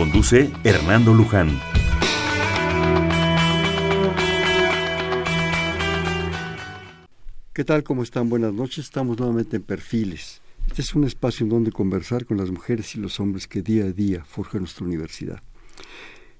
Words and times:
Conduce 0.00 0.50
Hernando 0.64 1.12
Luján. 1.12 1.60
¿Qué 7.52 7.64
tal? 7.64 7.82
¿Cómo 7.82 8.02
están? 8.02 8.30
Buenas 8.30 8.54
noches. 8.54 8.86
Estamos 8.86 9.18
nuevamente 9.18 9.56
en 9.56 9.62
Perfiles. 9.62 10.40
Este 10.68 10.80
es 10.80 10.94
un 10.94 11.04
espacio 11.04 11.44
en 11.44 11.50
donde 11.50 11.70
conversar 11.70 12.24
con 12.24 12.38
las 12.38 12.50
mujeres 12.50 12.94
y 12.94 12.98
los 12.98 13.20
hombres 13.20 13.46
que 13.46 13.60
día 13.60 13.84
a 13.84 13.92
día 13.92 14.24
forjan 14.24 14.62
nuestra 14.62 14.86
universidad. 14.86 15.42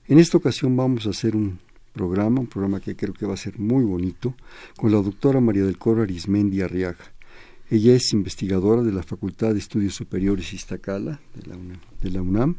En 0.08 0.18
esta 0.18 0.38
ocasión 0.38 0.74
vamos 0.74 1.06
a 1.06 1.10
hacer 1.10 1.36
un 1.36 1.58
programa, 1.92 2.40
un 2.40 2.46
programa 2.46 2.80
que 2.80 2.96
creo 2.96 3.12
que 3.12 3.26
va 3.26 3.34
a 3.34 3.36
ser 3.36 3.58
muy 3.58 3.84
bonito, 3.84 4.32
con 4.78 4.90
la 4.90 5.02
doctora 5.02 5.38
María 5.38 5.66
del 5.66 5.76
Coro 5.76 6.00
Arismendi 6.00 6.62
Arriaga. 6.62 7.12
Ella 7.68 7.94
es 7.94 8.14
investigadora 8.14 8.82
de 8.82 8.90
la 8.90 9.02
Facultad 9.02 9.52
de 9.52 9.58
Estudios 9.58 9.94
Superiores 9.94 10.54
Iztacala 10.54 11.20
de 11.34 11.42
de 12.00 12.10
la 12.10 12.22
UNAM 12.22 12.56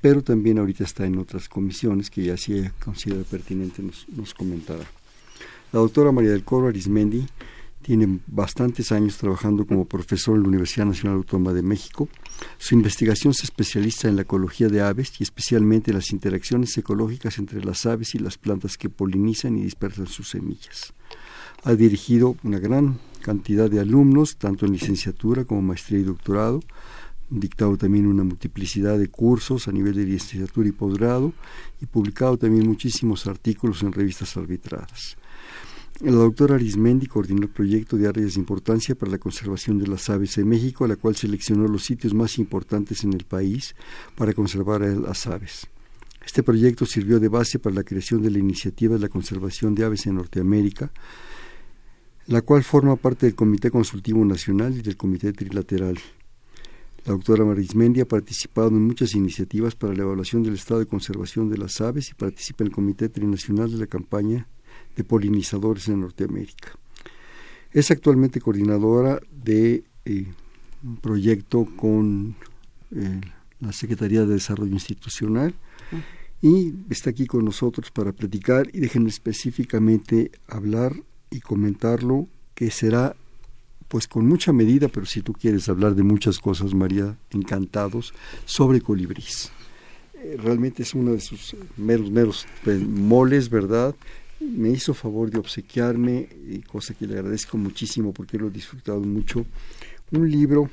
pero 0.00 0.22
también 0.22 0.58
ahorita 0.58 0.84
está 0.84 1.06
en 1.06 1.18
otras 1.18 1.48
comisiones 1.48 2.10
que 2.10 2.24
ya 2.24 2.36
si 2.36 2.54
ella 2.54 2.72
considera 2.84 3.22
pertinente 3.24 3.82
nos, 3.82 4.06
nos 4.08 4.34
comentará. 4.34 4.84
La 5.72 5.80
doctora 5.80 6.12
María 6.12 6.30
del 6.30 6.44
Coro 6.44 6.68
Arismendi 6.68 7.26
tiene 7.86 8.18
bastantes 8.26 8.90
años 8.90 9.16
trabajando 9.16 9.64
como 9.64 9.84
profesor 9.84 10.34
en 10.34 10.42
la 10.42 10.48
Universidad 10.48 10.86
Nacional 10.86 11.18
Autónoma 11.18 11.52
de 11.52 11.62
México. 11.62 12.08
Su 12.58 12.74
investigación 12.74 13.32
se 13.32 13.44
especializa 13.44 14.08
en 14.08 14.16
la 14.16 14.22
ecología 14.22 14.68
de 14.68 14.80
aves 14.80 15.12
y 15.20 15.22
especialmente 15.22 15.92
en 15.92 15.96
las 15.98 16.10
interacciones 16.10 16.76
ecológicas 16.76 17.38
entre 17.38 17.64
las 17.64 17.86
aves 17.86 18.16
y 18.16 18.18
las 18.18 18.38
plantas 18.38 18.76
que 18.76 18.88
polinizan 18.88 19.56
y 19.56 19.62
dispersan 19.62 20.08
sus 20.08 20.30
semillas. 20.30 20.94
Ha 21.62 21.74
dirigido 21.74 22.36
una 22.42 22.58
gran 22.58 22.98
cantidad 23.22 23.70
de 23.70 23.78
alumnos, 23.78 24.36
tanto 24.36 24.66
en 24.66 24.72
licenciatura 24.72 25.44
como 25.44 25.62
maestría 25.62 26.00
y 26.00 26.04
doctorado, 26.04 26.62
dictado 27.28 27.76
también 27.76 28.06
una 28.06 28.24
multiplicidad 28.24 28.98
de 28.98 29.08
cursos 29.08 29.68
a 29.68 29.72
nivel 29.72 29.94
de 29.94 30.04
licenciatura 30.04 30.68
y 30.68 30.72
posgrado 30.72 31.32
y 31.80 31.86
publicado 31.86 32.36
también 32.36 32.66
muchísimos 32.66 33.26
artículos 33.26 33.82
en 33.82 33.92
revistas 33.92 34.36
arbitradas. 34.36 35.16
La 36.00 36.12
doctora 36.12 36.56
Arismendi 36.56 37.06
coordinó 37.06 37.42
el 37.42 37.48
proyecto 37.48 37.96
de 37.96 38.06
áreas 38.06 38.34
de 38.34 38.40
importancia 38.40 38.94
para 38.94 39.12
la 39.12 39.18
conservación 39.18 39.78
de 39.78 39.86
las 39.86 40.10
aves 40.10 40.36
en 40.36 40.46
México, 40.46 40.86
la 40.86 40.96
cual 40.96 41.16
seleccionó 41.16 41.66
los 41.68 41.84
sitios 41.84 42.12
más 42.12 42.38
importantes 42.38 43.02
en 43.02 43.14
el 43.14 43.24
país 43.24 43.74
para 44.14 44.34
conservar 44.34 44.82
a 44.82 44.94
las 44.94 45.26
aves. 45.26 45.66
Este 46.24 46.42
proyecto 46.42 46.84
sirvió 46.84 47.18
de 47.18 47.28
base 47.28 47.58
para 47.58 47.76
la 47.76 47.84
creación 47.84 48.20
de 48.20 48.30
la 48.30 48.38
iniciativa 48.38 48.96
de 48.96 49.00
la 49.00 49.08
conservación 49.08 49.74
de 49.74 49.84
aves 49.84 50.06
en 50.06 50.16
Norteamérica, 50.16 50.90
la 52.26 52.42
cual 52.42 52.62
forma 52.62 52.96
parte 52.96 53.24
del 53.24 53.34
Comité 53.34 53.70
Consultivo 53.70 54.22
Nacional 54.24 54.76
y 54.76 54.82
del 54.82 54.98
Comité 54.98 55.32
Trilateral. 55.32 55.98
La 57.06 57.12
doctora 57.12 57.48
Arismendi 57.48 58.00
ha 58.00 58.08
participado 58.08 58.66
en 58.70 58.84
muchas 58.84 59.14
iniciativas 59.14 59.76
para 59.76 59.94
la 59.94 60.02
evaluación 60.02 60.42
del 60.42 60.54
estado 60.54 60.80
de 60.80 60.86
conservación 60.86 61.48
de 61.48 61.56
las 61.56 61.80
aves 61.80 62.10
y 62.10 62.14
participa 62.14 62.64
en 62.64 62.68
el 62.68 62.74
Comité 62.74 63.08
Trinacional 63.08 63.70
de 63.70 63.78
la 63.78 63.86
campaña 63.86 64.48
de 64.96 65.04
polinizadores 65.04 65.86
en 65.86 66.00
Norteamérica. 66.00 66.72
Es 67.72 67.92
actualmente 67.92 68.40
coordinadora 68.40 69.20
de 69.30 69.84
eh, 70.04 70.26
un 70.82 70.96
proyecto 70.96 71.68
con 71.76 72.34
eh, 72.90 73.20
la 73.60 73.72
Secretaría 73.72 74.22
de 74.22 74.34
Desarrollo 74.34 74.72
Institucional 74.72 75.54
y 76.42 76.74
está 76.90 77.10
aquí 77.10 77.26
con 77.26 77.44
nosotros 77.44 77.92
para 77.92 78.10
platicar 78.10 78.68
y 78.72 78.80
déjenme 78.80 79.10
específicamente 79.10 80.32
hablar 80.48 80.96
y 81.30 81.38
comentarlo 81.38 82.26
que 82.56 82.72
será 82.72 83.14
pues 83.88 84.06
con 84.06 84.26
mucha 84.26 84.52
medida, 84.52 84.88
pero 84.88 85.06
si 85.06 85.22
tú 85.22 85.32
quieres 85.32 85.68
hablar 85.68 85.94
de 85.94 86.02
muchas 86.02 86.38
cosas, 86.38 86.74
María, 86.74 87.16
encantados, 87.30 88.14
sobre 88.44 88.80
colibrís. 88.80 89.50
Eh, 90.14 90.36
realmente 90.42 90.82
es 90.82 90.94
uno 90.94 91.12
de 91.12 91.20
sus 91.20 91.56
meros, 91.76 92.10
meros 92.10 92.46
moles, 92.64 93.50
¿verdad? 93.50 93.94
me 94.40 94.70
hizo 94.70 94.94
favor 94.94 95.30
de 95.30 95.38
obsequiarme, 95.38 96.28
cosa 96.66 96.94
que 96.94 97.06
le 97.06 97.14
agradezco 97.14 97.56
muchísimo 97.56 98.12
porque 98.12 98.38
lo 98.38 98.48
he 98.48 98.50
disfrutado 98.50 99.00
mucho, 99.00 99.46
un 100.12 100.30
libro 100.30 100.70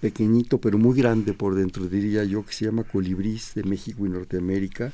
pequeñito 0.00 0.58
pero 0.58 0.78
muy 0.78 0.96
grande 0.96 1.34
por 1.34 1.54
dentro, 1.54 1.86
diría 1.86 2.24
yo, 2.24 2.44
que 2.44 2.52
se 2.52 2.66
llama 2.66 2.84
Colibrís 2.84 3.54
de 3.54 3.64
México 3.64 4.06
y 4.06 4.10
Norteamérica, 4.10 4.92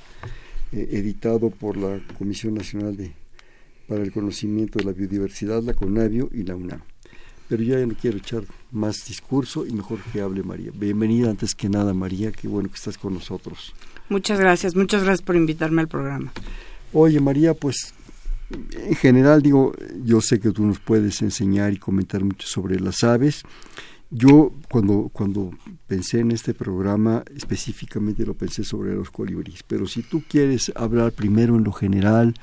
eh, 0.72 0.88
editado 0.92 1.50
por 1.50 1.76
la 1.76 2.00
Comisión 2.18 2.54
Nacional 2.54 2.96
de, 2.96 3.12
para 3.86 4.02
el 4.02 4.12
Conocimiento 4.12 4.78
de 4.78 4.84
la 4.86 4.92
Biodiversidad, 4.92 5.62
la 5.62 5.74
CONAVIO 5.74 6.30
y 6.32 6.42
la 6.42 6.56
UNAM. 6.56 6.80
Pero 7.48 7.62
ya 7.62 7.84
no 7.86 7.94
quiero 7.94 8.18
echar 8.18 8.42
más 8.72 9.04
discurso 9.06 9.66
y 9.66 9.72
mejor 9.72 10.00
que 10.12 10.20
hable 10.20 10.42
María. 10.42 10.70
Bienvenida 10.74 11.30
antes 11.30 11.54
que 11.54 11.68
nada 11.68 11.94
María, 11.94 12.32
qué 12.32 12.48
bueno 12.48 12.68
que 12.68 12.74
estás 12.74 12.98
con 12.98 13.14
nosotros. 13.14 13.74
Muchas 14.08 14.38
gracias, 14.38 14.74
muchas 14.74 15.02
gracias 15.02 15.22
por 15.22 15.36
invitarme 15.36 15.82
al 15.82 15.88
programa. 15.88 16.32
Oye 16.92 17.20
María, 17.20 17.54
pues 17.54 17.94
en 18.50 18.94
general, 18.94 19.42
digo, 19.42 19.72
yo 20.04 20.20
sé 20.20 20.38
que 20.38 20.52
tú 20.52 20.64
nos 20.64 20.78
puedes 20.78 21.20
enseñar 21.22 21.72
y 21.72 21.78
comentar 21.78 22.22
mucho 22.22 22.46
sobre 22.46 22.78
las 22.78 23.02
aves. 23.02 23.42
Yo 24.10 24.52
cuando, 24.70 25.10
cuando 25.12 25.50
pensé 25.88 26.20
en 26.20 26.30
este 26.30 26.54
programa 26.54 27.24
específicamente 27.34 28.24
lo 28.24 28.34
pensé 28.34 28.62
sobre 28.62 28.94
los 28.94 29.10
colibríes, 29.10 29.64
pero 29.64 29.86
si 29.88 30.02
tú 30.02 30.22
quieres 30.28 30.70
hablar 30.76 31.10
primero 31.10 31.56
en 31.56 31.64
lo 31.64 31.72
general 31.72 32.34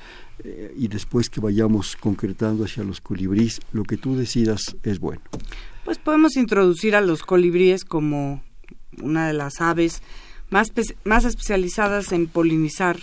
eh, 0.42 0.74
y 0.76 0.88
después 0.88 1.30
que 1.30 1.40
vayamos 1.40 1.96
concretando 1.96 2.64
hacia 2.64 2.82
los 2.82 3.00
colibríes, 3.00 3.60
lo 3.72 3.84
que 3.84 3.96
tú 3.96 4.16
decidas 4.16 4.76
es 4.82 4.98
bueno. 4.98 5.22
Pues 5.84 5.98
podemos 5.98 6.36
introducir 6.36 6.96
a 6.96 7.00
los 7.00 7.22
colibríes 7.22 7.84
como 7.84 8.42
una 9.00 9.26
de 9.26 9.32
las 9.32 9.60
aves 9.60 10.02
más, 10.50 10.72
más 11.04 11.24
especializadas 11.24 12.12
en 12.12 12.26
polinizar 12.26 12.98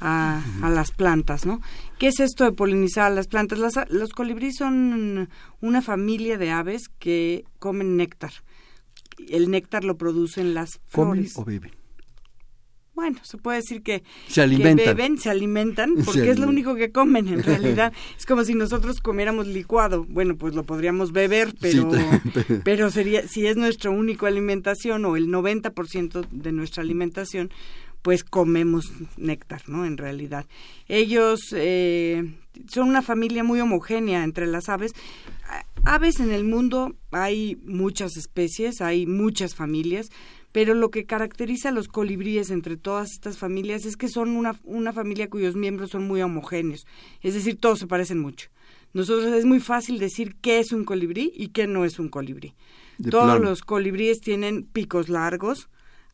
a, 0.00 0.42
a, 0.62 0.70
las 0.70 0.90
plantas, 0.90 1.46
¿no? 1.46 1.60
¿Qué 1.98 2.08
es 2.08 2.20
esto 2.20 2.44
de 2.44 2.52
polinizar 2.52 3.06
a 3.06 3.14
las 3.14 3.28
plantas? 3.28 3.58
los 3.88 4.10
colibríes 4.10 4.56
son 4.56 5.30
una 5.60 5.82
familia 5.82 6.36
de 6.36 6.50
aves 6.50 6.88
que 6.98 7.44
comen 7.58 7.96
néctar. 7.96 8.32
El 9.28 9.50
néctar 9.50 9.84
lo 9.84 9.96
producen 9.96 10.52
las 10.52 10.80
flores. 10.86 11.32
¿Comen 11.32 11.42
o 11.42 11.44
beben? 11.44 11.85
Bueno, 12.96 13.18
se 13.22 13.36
puede 13.36 13.58
decir 13.58 13.82
que, 13.82 14.02
se 14.26 14.40
alimentan. 14.40 14.96
beben, 14.96 15.18
se 15.18 15.28
alimentan, 15.28 15.96
porque 16.06 16.30
es 16.30 16.38
lo 16.38 16.48
único 16.48 16.74
que 16.74 16.90
comen 16.90 17.28
en 17.28 17.42
realidad. 17.44 17.92
es 18.18 18.24
como 18.24 18.42
si 18.42 18.54
nosotros 18.54 19.00
comiéramos 19.00 19.46
licuado. 19.46 20.06
Bueno, 20.08 20.34
pues 20.36 20.54
lo 20.54 20.64
podríamos 20.64 21.12
beber, 21.12 21.54
pero, 21.60 21.90
pero 22.64 22.90
sería, 22.90 23.28
si 23.28 23.46
es 23.46 23.58
nuestra 23.58 23.90
única 23.90 24.26
alimentación 24.26 25.04
o 25.04 25.16
el 25.16 25.28
90% 25.28 26.26
de 26.30 26.52
nuestra 26.52 26.82
alimentación, 26.82 27.50
pues 28.00 28.24
comemos 28.24 28.90
néctar, 29.18 29.68
¿no? 29.68 29.84
En 29.84 29.98
realidad. 29.98 30.46
Ellos 30.88 31.40
eh, 31.52 32.24
son 32.66 32.88
una 32.88 33.02
familia 33.02 33.44
muy 33.44 33.60
homogénea 33.60 34.24
entre 34.24 34.46
las 34.46 34.70
aves. 34.70 34.92
Aves 35.84 36.18
en 36.20 36.32
el 36.32 36.44
mundo 36.44 36.96
hay 37.10 37.56
muchas 37.64 38.16
especies, 38.16 38.80
hay 38.80 39.04
muchas 39.06 39.54
familias, 39.54 40.08
pero 40.52 40.74
lo 40.74 40.90
que 40.90 41.04
caracteriza 41.04 41.68
a 41.68 41.72
los 41.72 41.88
colibríes 41.88 42.50
entre 42.50 42.76
todas 42.76 43.12
estas 43.12 43.38
familias 43.38 43.84
es 43.84 43.96
que 43.96 44.08
son 44.08 44.30
una, 44.30 44.58
una 44.64 44.92
familia 44.92 45.28
cuyos 45.28 45.56
miembros 45.56 45.90
son 45.90 46.06
muy 46.06 46.22
homogéneos, 46.22 46.86
es 47.22 47.34
decir, 47.34 47.58
todos 47.58 47.78
se 47.78 47.86
parecen 47.86 48.18
mucho. 48.18 48.48
Nosotros 48.92 49.34
es 49.34 49.44
muy 49.44 49.60
fácil 49.60 49.98
decir 49.98 50.36
qué 50.40 50.58
es 50.58 50.72
un 50.72 50.84
colibrí 50.84 51.30
y 51.34 51.48
qué 51.48 51.66
no 51.66 51.84
es 51.84 51.98
un 51.98 52.08
colibrí. 52.08 52.54
Todos 53.10 53.40
los 53.40 53.60
colibríes 53.60 54.20
tienen 54.20 54.62
picos 54.64 55.10
largos, 55.10 55.68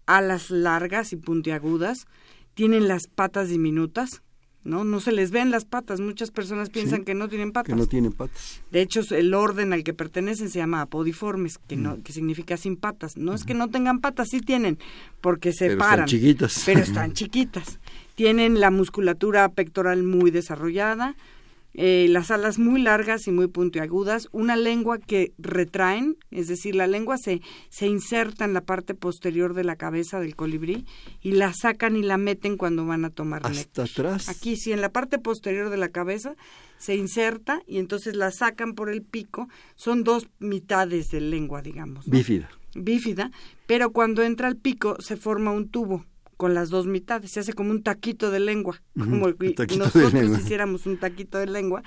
alas 0.06 0.50
largas 0.50 1.12
y 1.12 1.16
puntiagudas, 1.16 2.06
tienen 2.54 2.88
las 2.88 3.06
patas 3.06 3.48
diminutas, 3.48 4.22
¿no? 4.64 4.84
No 4.84 5.00
se 5.00 5.12
les 5.12 5.30
ven 5.30 5.50
las 5.50 5.64
patas. 5.64 6.00
Muchas 6.00 6.30
personas 6.30 6.70
piensan 6.70 7.04
que 7.04 7.14
no 7.14 7.28
tienen 7.28 7.52
patas. 7.52 7.72
Que 7.72 7.78
no 7.78 7.86
tienen 7.86 8.12
patas. 8.12 8.60
De 8.70 8.80
hecho, 8.80 9.02
el 9.10 9.34
orden 9.34 9.72
al 9.72 9.84
que 9.84 9.94
pertenecen 9.94 10.50
se 10.50 10.58
llama 10.58 10.82
apodiformes, 10.82 11.58
que 11.58 11.76
no, 11.76 11.96
mm. 11.96 12.02
que 12.02 12.12
significa 12.12 12.56
sin 12.56 12.76
patas. 12.76 13.16
No 13.16 13.34
es 13.34 13.44
que 13.44 13.54
no 13.54 13.68
tengan 13.68 14.00
patas, 14.00 14.28
sí 14.30 14.40
tienen, 14.40 14.78
porque 15.20 15.52
se 15.52 15.68
pero 15.68 15.78
paran. 15.78 16.04
Están 16.04 16.06
chiquitas. 16.06 16.62
Pero 16.64 16.80
están 16.80 17.12
chiquitas. 17.12 17.78
Tienen 18.14 18.60
la 18.60 18.70
musculatura 18.70 19.48
pectoral 19.48 20.02
muy 20.02 20.30
desarrollada, 20.30 21.16
eh, 21.74 22.06
las 22.10 22.30
alas 22.30 22.58
muy 22.58 22.82
largas 22.82 23.26
y 23.26 23.30
muy 23.30 23.48
puntiagudas, 23.48 24.28
una 24.32 24.56
lengua 24.56 24.98
que 24.98 25.32
retraen, 25.38 26.16
es 26.30 26.48
decir, 26.48 26.74
la 26.74 26.86
lengua 26.86 27.16
se, 27.16 27.40
se 27.70 27.86
inserta 27.86 28.44
en 28.44 28.52
la 28.52 28.60
parte 28.60 28.94
posterior 28.94 29.54
de 29.54 29.64
la 29.64 29.76
cabeza 29.76 30.20
del 30.20 30.36
colibrí 30.36 30.84
y 31.22 31.32
la 31.32 31.52
sacan 31.52 31.96
y 31.96 32.02
la 32.02 32.18
meten 32.18 32.56
cuando 32.56 32.84
van 32.84 33.04
a 33.04 33.10
tomar 33.10 33.46
¿Hasta 33.46 33.84
atrás? 33.84 34.28
Aquí 34.28 34.56
sí, 34.56 34.72
en 34.72 34.80
la 34.80 34.90
parte 34.90 35.18
posterior 35.18 35.70
de 35.70 35.78
la 35.78 35.88
cabeza 35.88 36.34
se 36.78 36.96
inserta 36.96 37.62
y 37.66 37.78
entonces 37.78 38.16
la 38.16 38.30
sacan 38.30 38.74
por 38.74 38.90
el 38.90 39.02
pico. 39.02 39.48
Son 39.76 40.04
dos 40.04 40.28
mitades 40.40 41.10
de 41.10 41.20
lengua, 41.20 41.62
digamos. 41.62 42.06
Bífida. 42.06 42.50
Bífida, 42.74 43.30
pero 43.66 43.92
cuando 43.92 44.22
entra 44.22 44.48
el 44.48 44.56
pico 44.56 44.96
se 45.00 45.16
forma 45.16 45.52
un 45.52 45.68
tubo 45.68 46.04
con 46.42 46.54
las 46.54 46.70
dos 46.70 46.88
mitades, 46.88 47.30
se 47.30 47.38
hace 47.38 47.52
como 47.52 47.70
un 47.70 47.84
taquito 47.84 48.32
de 48.32 48.40
lengua, 48.40 48.82
como 48.98 49.28
nosotros 49.28 50.40
hiciéramos 50.40 50.86
un 50.86 50.98
taquito 50.98 51.38
de 51.38 51.46
lengua, 51.46 51.84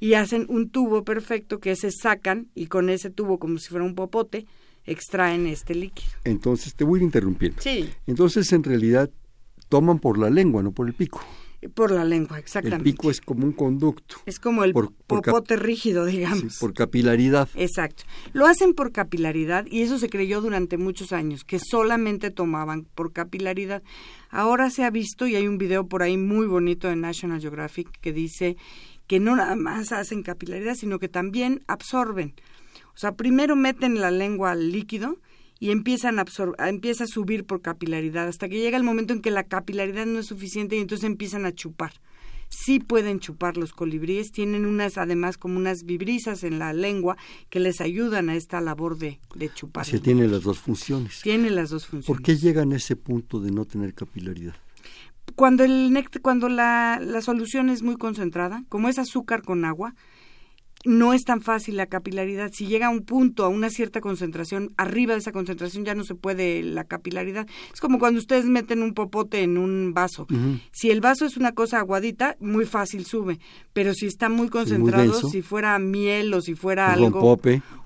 y 0.00 0.14
hacen 0.14 0.46
un 0.48 0.70
tubo 0.70 1.04
perfecto 1.04 1.60
que 1.60 1.76
se 1.76 1.90
sacan 1.90 2.48
y 2.54 2.68
con 2.68 2.88
ese 2.88 3.10
tubo, 3.10 3.38
como 3.38 3.58
si 3.58 3.68
fuera 3.68 3.84
un 3.84 3.94
popote, 3.94 4.46
extraen 4.86 5.46
este 5.46 5.74
líquido. 5.74 6.08
Entonces, 6.24 6.74
te 6.74 6.84
voy 6.84 7.00
a 7.00 7.02
interrumpir. 7.02 7.52
Sí. 7.58 7.90
Entonces, 8.06 8.50
en 8.54 8.64
realidad, 8.64 9.10
toman 9.68 9.98
por 9.98 10.16
la 10.16 10.30
lengua, 10.30 10.62
no 10.62 10.72
por 10.72 10.86
el 10.86 10.94
pico. 10.94 11.20
Por 11.74 11.90
la 11.90 12.04
lengua, 12.04 12.38
exactamente. 12.38 12.88
El 12.88 12.94
pico 12.94 13.10
es 13.10 13.20
como 13.20 13.44
un 13.44 13.52
conducto. 13.52 14.16
Es 14.26 14.38
como 14.38 14.62
el 14.62 14.72
popote 14.72 15.56
rígido, 15.56 16.04
digamos. 16.04 16.58
por 16.58 16.72
capilaridad. 16.72 17.48
Exacto. 17.56 18.04
Lo 18.32 18.46
hacen 18.46 18.74
por 18.74 18.92
capilaridad 18.92 19.66
y 19.66 19.82
eso 19.82 19.98
se 19.98 20.08
creyó 20.08 20.40
durante 20.40 20.76
muchos 20.76 21.12
años, 21.12 21.42
que 21.44 21.58
solamente 21.58 22.30
tomaban 22.30 22.84
por 22.84 23.12
capilaridad. 23.12 23.82
Ahora 24.30 24.70
se 24.70 24.84
ha 24.84 24.90
visto 24.90 25.26
y 25.26 25.34
hay 25.34 25.48
un 25.48 25.58
video 25.58 25.88
por 25.88 26.02
ahí 26.02 26.16
muy 26.16 26.46
bonito 26.46 26.88
de 26.88 26.94
National 26.94 27.40
Geographic 27.40 27.88
que 28.00 28.12
dice 28.12 28.56
que 29.08 29.18
no 29.18 29.34
nada 29.34 29.56
más 29.56 29.90
hacen 29.90 30.22
capilaridad, 30.22 30.76
sino 30.76 31.00
que 31.00 31.08
también 31.08 31.64
absorben. 31.66 32.34
O 32.94 32.98
sea, 32.98 33.16
primero 33.16 33.56
meten 33.56 34.00
la 34.00 34.12
lengua 34.12 34.52
al 34.52 34.70
líquido 34.70 35.18
y 35.60 35.70
empiezan 35.70 36.18
a 36.18 36.24
empieza 36.68 37.04
a 37.04 37.08
subir 37.08 37.44
por 37.44 37.60
capilaridad 37.60 38.28
hasta 38.28 38.48
que 38.48 38.60
llega 38.60 38.76
el 38.76 38.84
momento 38.84 39.12
en 39.12 39.20
que 39.20 39.30
la 39.30 39.44
capilaridad 39.44 40.06
no 40.06 40.18
es 40.18 40.26
suficiente 40.26 40.76
y 40.76 40.80
entonces 40.80 41.04
empiezan 41.04 41.46
a 41.46 41.52
chupar. 41.52 41.92
Sí 42.50 42.80
pueden 42.80 43.20
chupar 43.20 43.58
los 43.58 43.72
colibríes, 43.72 44.32
tienen 44.32 44.64
unas 44.64 44.96
además 44.96 45.36
como 45.36 45.58
unas 45.58 45.84
vibrisas 45.84 46.44
en 46.44 46.58
la 46.58 46.72
lengua 46.72 47.18
que 47.50 47.60
les 47.60 47.80
ayudan 47.82 48.30
a 48.30 48.36
esta 48.36 48.60
labor 48.62 48.96
de, 48.96 49.20
de 49.34 49.52
chupar. 49.52 49.82
Así 49.82 50.00
tiene 50.00 50.26
las 50.28 50.44
dos 50.44 50.58
funciones. 50.58 51.20
Tiene 51.22 51.50
las 51.50 51.68
dos 51.70 51.86
funciones. 51.86 52.06
¿Por 52.06 52.22
qué 52.22 52.36
llegan 52.36 52.72
a 52.72 52.76
ese 52.76 52.96
punto 52.96 53.40
de 53.40 53.50
no 53.50 53.66
tener 53.66 53.92
capilaridad? 53.92 54.54
Cuando 55.34 55.62
el 55.62 55.92
cuando 56.22 56.48
la, 56.48 56.98
la 57.02 57.20
solución 57.20 57.68
es 57.68 57.82
muy 57.82 57.96
concentrada, 57.96 58.64
como 58.70 58.88
es 58.88 58.98
azúcar 58.98 59.42
con 59.42 59.66
agua, 59.66 59.94
no 60.84 61.12
es 61.12 61.24
tan 61.24 61.40
fácil 61.40 61.76
la 61.76 61.86
capilaridad. 61.86 62.50
Si 62.52 62.66
llega 62.66 62.86
a 62.86 62.90
un 62.90 63.02
punto, 63.02 63.44
a 63.44 63.48
una 63.48 63.70
cierta 63.70 64.00
concentración, 64.00 64.72
arriba 64.76 65.14
de 65.14 65.20
esa 65.20 65.32
concentración 65.32 65.84
ya 65.84 65.94
no 65.94 66.04
se 66.04 66.14
puede 66.14 66.62
la 66.62 66.84
capilaridad. 66.84 67.46
Es 67.72 67.80
como 67.80 67.98
cuando 67.98 68.20
ustedes 68.20 68.44
meten 68.44 68.82
un 68.82 68.94
popote 68.94 69.42
en 69.42 69.58
un 69.58 69.92
vaso. 69.94 70.26
Si 70.72 70.90
el 70.90 71.00
vaso 71.00 71.24
es 71.24 71.36
una 71.36 71.52
cosa 71.52 71.78
aguadita, 71.78 72.36
muy 72.40 72.64
fácil 72.64 73.04
sube. 73.04 73.38
Pero 73.72 73.94
si 73.94 74.06
está 74.06 74.28
muy 74.28 74.48
concentrado, 74.48 75.14
si 75.28 75.42
fuera 75.42 75.78
miel 75.78 76.32
o 76.34 76.40
si 76.40 76.54
fuera 76.54 76.92
algo... 76.92 77.20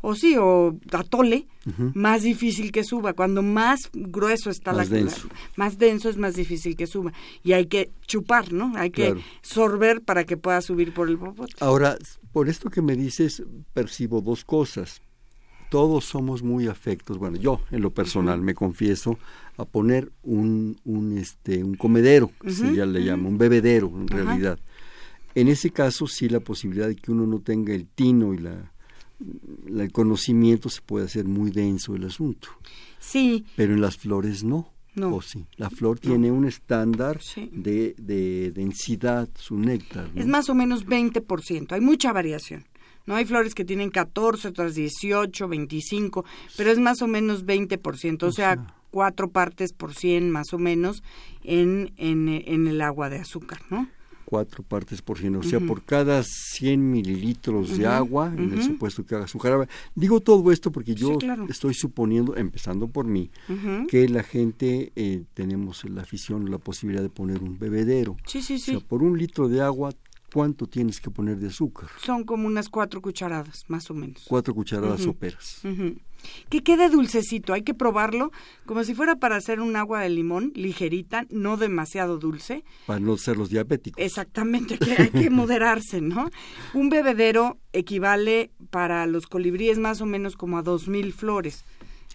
O 0.03 0.15
sí, 0.15 0.37
o 0.39 0.77
atole, 0.93 1.47
más 1.95 2.23
difícil 2.23 2.73
que 2.73 2.85
suba. 2.85 3.13
Cuando 3.13 3.43
más 3.43 3.91
grueso 3.93 4.51
está 4.51 4.73
más 4.73 4.91
la 4.91 4.97
denso. 4.97 5.29
más 5.57 5.79
denso 5.79 6.09
es 6.09 6.17
más 6.17 6.35
difícil 6.35 6.77
que 6.77 6.87
suba. 6.87 7.13
Y 7.43 7.53
hay 7.53 7.67
que 7.67 7.91
chupar, 8.07 8.53
¿no? 8.53 8.73
Hay 8.77 8.91
que 8.91 9.15
sorber 9.43 10.03
para 10.03 10.25
que 10.25 10.37
pueda 10.37 10.61
subir 10.61 10.93
por 10.93 11.09
el 11.09 11.19
popote. 11.19 11.55
Ahora, 11.61 11.97
por 12.33 12.49
esto 12.49 12.71
que 12.71 12.83
me 12.83 12.97
dices, 12.97 13.43
percibo 13.73 14.21
dos 14.21 14.45
cosas. 14.45 15.01
Todos 15.71 16.05
somos 16.05 16.43
muy 16.43 16.67
afectos, 16.67 17.17
bueno, 17.17 17.39
yo 17.39 17.63
en 17.71 17.81
lo 17.81 17.91
personal 17.91 18.43
me 18.43 18.55
confieso, 18.55 19.19
a 19.57 19.65
poner 19.65 20.13
un, 20.23 20.79
un, 20.85 21.17
este, 21.17 21.65
un 21.65 21.77
comedero, 21.77 22.31
se 22.47 22.75
ya 22.75 22.85
le 22.85 23.03
llama, 23.03 23.29
un 23.29 23.39
bebedero 23.39 23.89
en 23.89 24.07
realidad. 24.07 24.59
En 25.35 25.49
ese 25.49 25.71
caso, 25.71 26.07
sí 26.07 26.29
la 26.29 26.41
posibilidad 26.41 26.89
de 26.89 26.97
que 26.97 27.11
uno 27.11 27.27
no 27.27 27.41
tenga 27.41 27.75
el 27.75 27.87
tino 27.87 28.35
y 28.35 28.39
la, 28.39 28.72
el 29.67 29.93
conocimiento 29.93 30.69
se 30.69 30.81
puede 30.81 31.07
hacer 31.07 31.27
muy 31.27 31.51
denso 31.51 31.95
el 31.95 32.05
asunto. 32.05 32.49
Sí. 32.99 33.45
Pero 33.57 33.75
en 33.75 33.81
las 33.81 33.97
flores 33.97 34.45
no. 34.45 34.73
No. 34.95 35.17
¿O 35.17 35.23
sí? 35.23 35.47
La 35.57 35.71
flor 35.71 35.99
tiene 35.99 36.31
un 36.31 36.47
estándar 36.47 37.19
de, 37.51 37.95
de, 37.97 38.51
densidad, 38.51 39.27
su 39.37 39.57
néctar. 39.57 40.11
Es 40.15 40.27
más 40.27 40.51
o 40.51 40.55
menos 40.55 40.87
20%, 40.87 41.73
hay 41.73 41.81
mucha 41.81 42.13
variación. 42.13 42.67
No 43.07 43.17
hay 43.17 43.25
flores 43.25 43.55
que 43.55 43.65
tienen 43.65 43.91
14, 43.91 44.49
otras 44.49 44.75
18, 44.75 45.49
25, 45.49 46.25
pero 46.59 46.71
es 46.71 46.79
más 46.79 47.01
o 47.01 47.07
menos 47.07 47.47
20%, 47.47 48.23
o, 48.23 48.27
o 48.27 48.33
sea, 48.33 48.75
cuatro 48.91 49.31
partes 49.31 49.73
por 49.73 49.95
cien 49.95 50.31
más 50.31 50.53
o 50.53 50.59
menos 50.59 51.03
en, 51.43 51.93
en, 51.97 52.29
en 52.29 52.69
el 52.69 52.81
agua 52.83 53.09
de 53.09 53.19
azúcar, 53.19 53.61
¿no? 53.71 53.89
Cuatro 54.33 54.63
partes 54.63 55.03
por 55.03 55.19
cien, 55.19 55.37
o 55.37 55.43
sea, 55.43 55.61
por 55.61 55.85
cada 55.85 56.23
100 56.23 56.91
mililitros 56.91 57.77
de 57.77 57.87
agua, 57.87 58.33
en 58.35 58.51
el 58.55 58.63
supuesto 58.63 59.05
que 59.05 59.15
haga 59.15 59.27
su 59.27 59.39
jarabe. 59.39 59.69
Digo 59.95 60.21
todo 60.21 60.51
esto 60.51 60.73
porque 60.73 60.95
yo 60.95 61.19
estoy 61.51 61.75
suponiendo, 61.75 62.35
empezando 62.35 62.89
por 62.89 63.05
mí, 63.05 63.31
que 63.89 64.09
la 64.09 64.23
gente 64.23 64.91
eh, 64.97 65.25
tenemos 65.35 65.85
la 65.85 66.01
afición, 66.01 66.51
la 66.51 66.57
posibilidad 66.57 67.03
de 67.03 67.11
poner 67.11 67.43
un 67.43 67.59
bebedero. 67.59 68.17
Sí, 68.25 68.41
sí, 68.41 68.59
sí. 68.59 68.75
O 68.75 68.81
sea, 68.81 68.89
por 68.89 69.03
un 69.03 69.19
litro 69.19 69.49
de 69.49 69.61
agua, 69.61 69.93
¿cuánto 70.33 70.67
tienes 70.67 70.99
que 70.99 71.11
poner 71.11 71.37
de 71.37 71.49
azúcar? 71.49 71.91
Son 72.03 72.25
como 72.25 72.47
unas 72.47 72.71
cuatro 72.71 73.03
cucharadas, 73.03 73.67
más 73.69 73.91
o 73.91 73.95
menos. 73.95 74.25
Cuatro 74.27 74.55
cucharadas 74.55 75.03
soperas 75.03 75.61
que 76.49 76.63
quede 76.63 76.89
dulcecito, 76.89 77.53
hay 77.53 77.63
que 77.63 77.75
probarlo 77.75 78.33
como 78.67 78.85
si 78.85 78.95
fuera 78.95 79.17
para 79.17 79.37
hacer 79.37 79.61
un 79.61 79.77
agua 79.77 80.01
de 80.01 80.11
limón, 80.11 80.53
ligerita, 80.55 81.27
no 81.31 81.57
demasiado 81.57 82.19
dulce. 82.19 82.65
Para 82.87 83.01
no 83.01 83.17
ser 83.17 83.37
los 83.37 83.51
diabéticos. 83.51 84.03
Exactamente, 84.03 84.79
que 84.79 84.93
hay 84.93 85.11
que 85.11 85.31
moderarse, 85.31 86.01
¿no? 86.01 86.31
Un 86.75 86.89
bebedero 86.89 87.59
equivale 87.73 88.51
para 88.71 89.07
los 89.07 89.27
colibríes 89.27 89.79
más 89.79 90.01
o 90.01 90.07
menos 90.07 90.37
como 90.37 90.59
a 90.59 90.63
dos 90.63 90.89
mil 90.89 91.13
flores, 91.13 91.65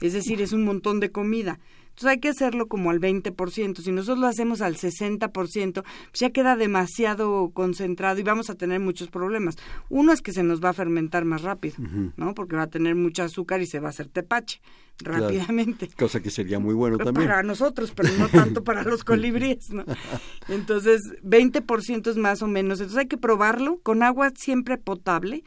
es 0.01 0.13
decir, 0.13 0.41
es 0.41 0.53
un 0.53 0.63
montón 0.63 0.99
de 0.99 1.11
comida. 1.11 1.59
Entonces 1.97 2.11
hay 2.11 2.19
que 2.19 2.29
hacerlo 2.29 2.67
como 2.67 2.91
al 2.91 2.99
20%. 2.99 3.81
Si 3.81 3.91
nosotros 3.91 4.19
lo 4.19 4.27
hacemos 4.27 4.61
al 4.61 4.75
60%, 4.75 5.73
pues 5.81 5.87
ya 6.13 6.29
queda 6.29 6.55
demasiado 6.55 7.49
concentrado 7.55 8.19
y 8.19 8.23
vamos 8.23 8.51
a 8.51 8.55
tener 8.55 8.79
muchos 8.79 9.07
problemas. 9.07 9.55
Uno 9.89 10.13
es 10.13 10.21
que 10.21 10.31
se 10.31 10.43
nos 10.43 10.63
va 10.63 10.69
a 10.69 10.73
fermentar 10.73 11.25
más 11.25 11.41
rápido, 11.41 11.77
¿no? 12.15 12.35
Porque 12.35 12.55
va 12.55 12.63
a 12.63 12.67
tener 12.67 12.93
mucho 12.93 13.23
azúcar 13.23 13.63
y 13.63 13.65
se 13.65 13.79
va 13.79 13.87
a 13.87 13.89
hacer 13.89 14.09
tepache 14.09 14.61
rápidamente. 14.99 15.89
Cosa 15.97 16.19
que 16.19 16.29
sería 16.29 16.59
muy 16.59 16.75
bueno 16.75 16.99
también. 16.99 17.29
Para 17.29 17.41
nosotros, 17.41 17.91
pero 17.95 18.09
no 18.19 18.29
tanto 18.29 18.63
para 18.63 18.83
los 18.83 19.03
colibríes, 19.03 19.71
¿no? 19.71 19.83
Entonces, 20.49 21.01
20% 21.23 22.11
es 22.11 22.17
más 22.17 22.43
o 22.43 22.47
menos. 22.47 22.79
Entonces 22.79 22.99
hay 22.99 23.07
que 23.07 23.17
probarlo 23.17 23.79
con 23.79 24.03
agua 24.03 24.31
siempre 24.35 24.77
potable 24.77 25.43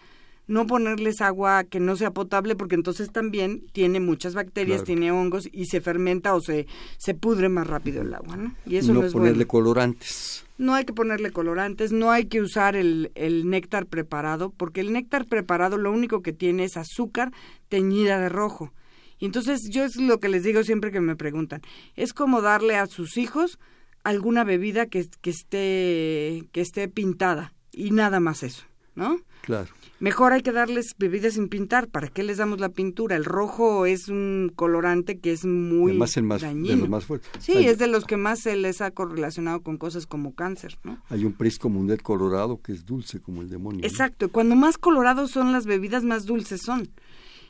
no 0.50 0.66
ponerles 0.66 1.20
agua 1.20 1.62
que 1.62 1.78
no 1.78 1.94
sea 1.96 2.10
potable 2.10 2.56
porque 2.56 2.74
entonces 2.74 3.12
también 3.12 3.62
tiene 3.72 4.00
muchas 4.00 4.34
bacterias, 4.34 4.82
tiene 4.82 5.12
hongos 5.12 5.48
y 5.52 5.66
se 5.66 5.80
fermenta 5.80 6.34
o 6.34 6.40
se, 6.40 6.66
se 6.98 7.14
pudre 7.14 7.48
más 7.48 7.68
rápido 7.68 8.02
el 8.02 8.12
agua, 8.12 8.36
¿no? 8.36 8.54
Y 8.66 8.76
eso 8.76 8.92
no, 8.92 9.04
es 9.04 9.12
ponerle 9.12 9.46
colorantes. 9.46 10.44
No 10.58 10.74
hay 10.74 10.84
que 10.84 10.92
ponerle 10.92 11.30
colorantes, 11.30 11.92
no 11.92 12.10
hay 12.10 12.24
que 12.24 12.42
usar 12.42 12.74
el, 12.74 13.12
el 13.14 13.48
néctar 13.48 13.86
preparado, 13.86 14.50
porque 14.50 14.80
el 14.80 14.92
néctar 14.92 15.26
preparado 15.26 15.78
lo 15.78 15.92
único 15.92 16.20
que 16.20 16.32
tiene 16.32 16.64
es 16.64 16.76
azúcar 16.76 17.32
teñida 17.68 18.18
de 18.18 18.28
rojo. 18.28 18.72
Y 19.20 19.26
entonces 19.26 19.70
yo 19.70 19.84
es 19.84 19.96
lo 19.96 20.18
que 20.18 20.28
les 20.28 20.42
digo 20.42 20.64
siempre 20.64 20.90
que 20.90 21.00
me 21.00 21.14
preguntan, 21.14 21.62
es 21.94 22.12
como 22.12 22.42
darle 22.42 22.76
a 22.76 22.86
sus 22.86 23.16
hijos 23.18 23.60
alguna 24.02 24.42
bebida 24.42 24.86
que, 24.86 25.06
que 25.20 25.30
esté 25.30 26.48
que 26.50 26.60
esté 26.60 26.88
pintada 26.88 27.52
y 27.70 27.92
nada 27.92 28.18
más 28.18 28.42
eso, 28.42 28.64
¿no? 28.96 29.20
Claro. 29.42 29.68
Mejor 30.00 30.32
hay 30.32 30.40
que 30.40 30.50
darles 30.50 30.94
bebidas 30.98 31.34
sin 31.34 31.48
pintar. 31.48 31.86
¿Para 31.88 32.08
qué 32.08 32.22
les 32.22 32.38
damos 32.38 32.58
la 32.58 32.70
pintura? 32.70 33.16
El 33.16 33.26
rojo 33.26 33.84
es 33.84 34.08
un 34.08 34.50
colorante 34.56 35.18
que 35.18 35.30
es 35.30 35.44
muy 35.44 35.92
más 35.92 36.14
De 36.14 36.76
los 36.76 36.88
más 36.88 37.04
fuertes. 37.04 37.30
Sí, 37.38 37.52
es 37.66 37.76
de 37.76 37.86
los 37.86 38.06
que 38.06 38.16
más 38.16 38.40
se 38.40 38.56
les 38.56 38.80
ha 38.80 38.90
correlacionado 38.92 39.60
con 39.60 39.76
cosas 39.76 40.06
como 40.06 40.34
cáncer, 40.34 40.78
¿no? 40.84 40.98
Hay 41.10 41.26
un 41.26 41.34
prisco 41.34 41.68
mundet 41.68 42.00
colorado 42.00 42.62
que 42.62 42.72
es 42.72 42.86
dulce 42.86 43.20
como 43.20 43.42
el 43.42 43.50
demonio. 43.50 43.84
Exacto. 43.84 44.30
Cuando 44.30 44.56
más 44.56 44.78
colorados 44.78 45.32
son 45.32 45.52
las 45.52 45.66
bebidas, 45.66 46.02
más 46.02 46.24
dulces 46.24 46.62
son. 46.64 46.88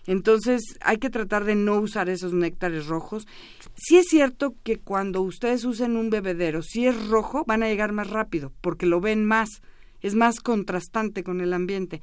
Entonces 0.06 0.62
hay 0.80 0.96
que 0.96 1.10
tratar 1.10 1.44
de 1.44 1.54
no 1.54 1.78
usar 1.78 2.08
esos 2.08 2.32
néctares 2.32 2.86
rojos. 2.86 3.28
Sí 3.76 3.96
es 3.96 4.06
cierto 4.08 4.54
que 4.64 4.78
cuando 4.78 5.22
ustedes 5.22 5.64
usen 5.64 5.96
un 5.96 6.10
bebedero, 6.10 6.62
si 6.62 6.86
es 6.86 7.08
rojo, 7.08 7.44
van 7.46 7.62
a 7.62 7.68
llegar 7.68 7.92
más 7.92 8.10
rápido 8.10 8.52
porque 8.60 8.86
lo 8.86 9.00
ven 9.00 9.24
más, 9.24 9.62
es 10.00 10.16
más 10.16 10.40
contrastante 10.40 11.22
con 11.22 11.40
el 11.40 11.52
ambiente. 11.52 12.00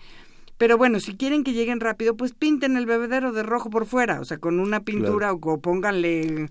Pero 0.57 0.77
bueno, 0.77 0.99
si 0.99 1.15
quieren 1.15 1.43
que 1.43 1.53
lleguen 1.53 1.79
rápido, 1.79 2.15
pues 2.15 2.33
pinten 2.33 2.77
el 2.77 2.85
bebedero 2.85 3.31
de 3.31 3.43
rojo 3.43 3.69
por 3.69 3.85
fuera, 3.85 4.19
o 4.19 4.25
sea, 4.25 4.37
con 4.39 4.59
una 4.59 4.79
pintura 4.81 5.31
o 5.33 5.59
pónganle 5.59 6.49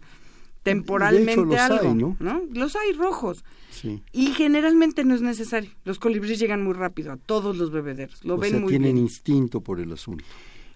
temporalmente 0.63 1.37
los 1.37 1.61
algo, 1.61 1.89
hay, 1.89 1.95
¿no? 1.95 2.43
Los 2.53 2.77
hay 2.77 2.93
rojos. 2.93 3.45
Y 4.13 4.33
generalmente 4.33 5.05
no 5.05 5.15
es 5.15 5.23
necesario. 5.23 5.71
Los 5.85 5.99
colibríes 5.99 6.39
llegan 6.41 6.63
muy 6.65 6.73
rápido 6.75 7.13
a 7.13 7.17
todos 7.17 7.57
los 7.57 7.71
bebederos. 7.71 8.25
Lo 8.25 8.37
ven 8.37 8.61
muy 8.61 8.71
tienen 8.71 8.95
bien. 8.95 9.05
instinto 9.05 9.61
por 9.61 9.81
el 9.81 9.93
asunto. 9.93 10.25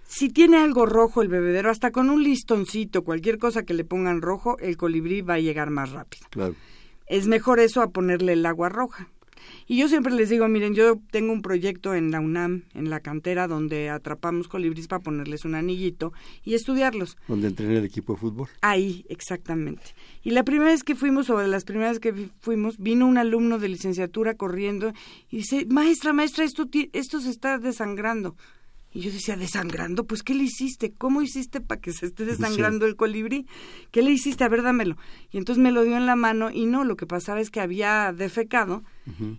Si 0.07 0.29
tiene 0.29 0.59
algo 0.59 0.87
rojo 0.87 1.23
el 1.23 1.29
bebedero, 1.29 1.71
hasta 1.71 1.93
con 1.93 2.11
un 2.11 2.23
listoncito, 2.23 3.03
cualquier 3.03 3.39
cosa 3.39 3.63
que 3.65 3.75
le 3.75 3.85
pongan 3.85 4.23
rojo, 4.23 4.59
el 4.59 4.77
colibrí 4.77 5.23
va 5.23 5.35
a 5.35 5.41
llegar 5.41 5.71
más 5.71 5.93
rápido. 5.93 6.27
Claro. 6.31 6.55
Es 7.07 7.27
mejor 7.27 7.59
eso 7.59 7.81
a 7.81 7.91
ponerle 7.91 8.35
el 8.35 8.45
agua 8.45 8.69
roja. 8.69 9.09
Y 9.67 9.77
yo 9.79 9.89
siempre 9.89 10.13
les 10.13 10.29
digo, 10.29 10.49
miren, 10.49 10.75
yo 10.75 11.01
tengo 11.11 11.33
un 11.33 11.43
proyecto 11.43 11.95
en 11.95 12.11
la 12.11 12.21
UNAM, 12.21 12.63
en 12.75 12.91
la 12.91 13.01
cantera, 13.01 13.47
donde 13.47 13.91
atrapamos 13.91 14.49
colibríes 14.49 14.89
para 14.89 15.03
ponerles 15.03 15.45
un 15.45 15.55
anillito 15.55 16.13
y 16.45 16.55
estudiarlos. 16.55 17.17
Donde 17.29 17.49
entrené 17.49 17.79
el 17.79 17.85
equipo 17.85 18.15
de 18.15 18.21
fútbol. 18.21 18.49
Ahí, 18.61 19.05
exactamente. 19.09 19.95
Y 20.23 20.31
la 20.31 20.45
primera 20.45 20.71
vez 20.71 20.83
que 20.83 20.95
fuimos, 20.95 21.31
o 21.31 21.39
de 21.39 21.49
las 21.49 21.65
primeras 21.65 21.99
que 21.99 22.13
fuimos, 22.41 22.79
vino 22.79 23.07
un 23.07 23.19
alumno 23.19 23.59
de 23.59 23.69
licenciatura 23.69 24.35
corriendo 24.35 24.93
y 25.31 25.39
dice, 25.39 25.67
maestra, 25.67 26.13
maestra, 26.13 26.45
esto, 26.45 26.69
esto 26.93 27.21
se 27.21 27.31
está 27.31 27.59
desangrando. 27.59 28.37
Y 28.93 29.01
yo 29.01 29.13
decía, 29.13 29.37
¿desangrando? 29.37 30.05
Pues, 30.05 30.23
¿qué 30.23 30.35
le 30.35 30.45
hiciste? 30.45 30.93
¿Cómo 30.93 31.23
hiciste 31.23 31.61
para 31.61 31.81
que 31.81 31.93
se 31.93 32.07
esté 32.07 32.25
desangrando 32.25 32.87
el 32.87 32.97
colibrí? 32.97 33.47
¿Qué 33.93 34.03
le 34.03 34.11
hiciste? 34.11 34.43
A 34.43 34.49
ver, 34.49 34.63
dámelo. 34.63 34.97
Y 35.31 35.39
entonces 35.39 35.63
me 35.63 35.71
lo 35.71 35.85
dio 35.85 35.97
en 35.97 36.07
la 36.07 36.17
mano 36.17 36.51
y 36.51 36.67
no, 36.67 36.85
lo 36.85 36.97
que 36.97 37.07
pasaba 37.07 37.41
es 37.41 37.51
que 37.51 37.61
había 37.61 38.13
defecado 38.13 38.83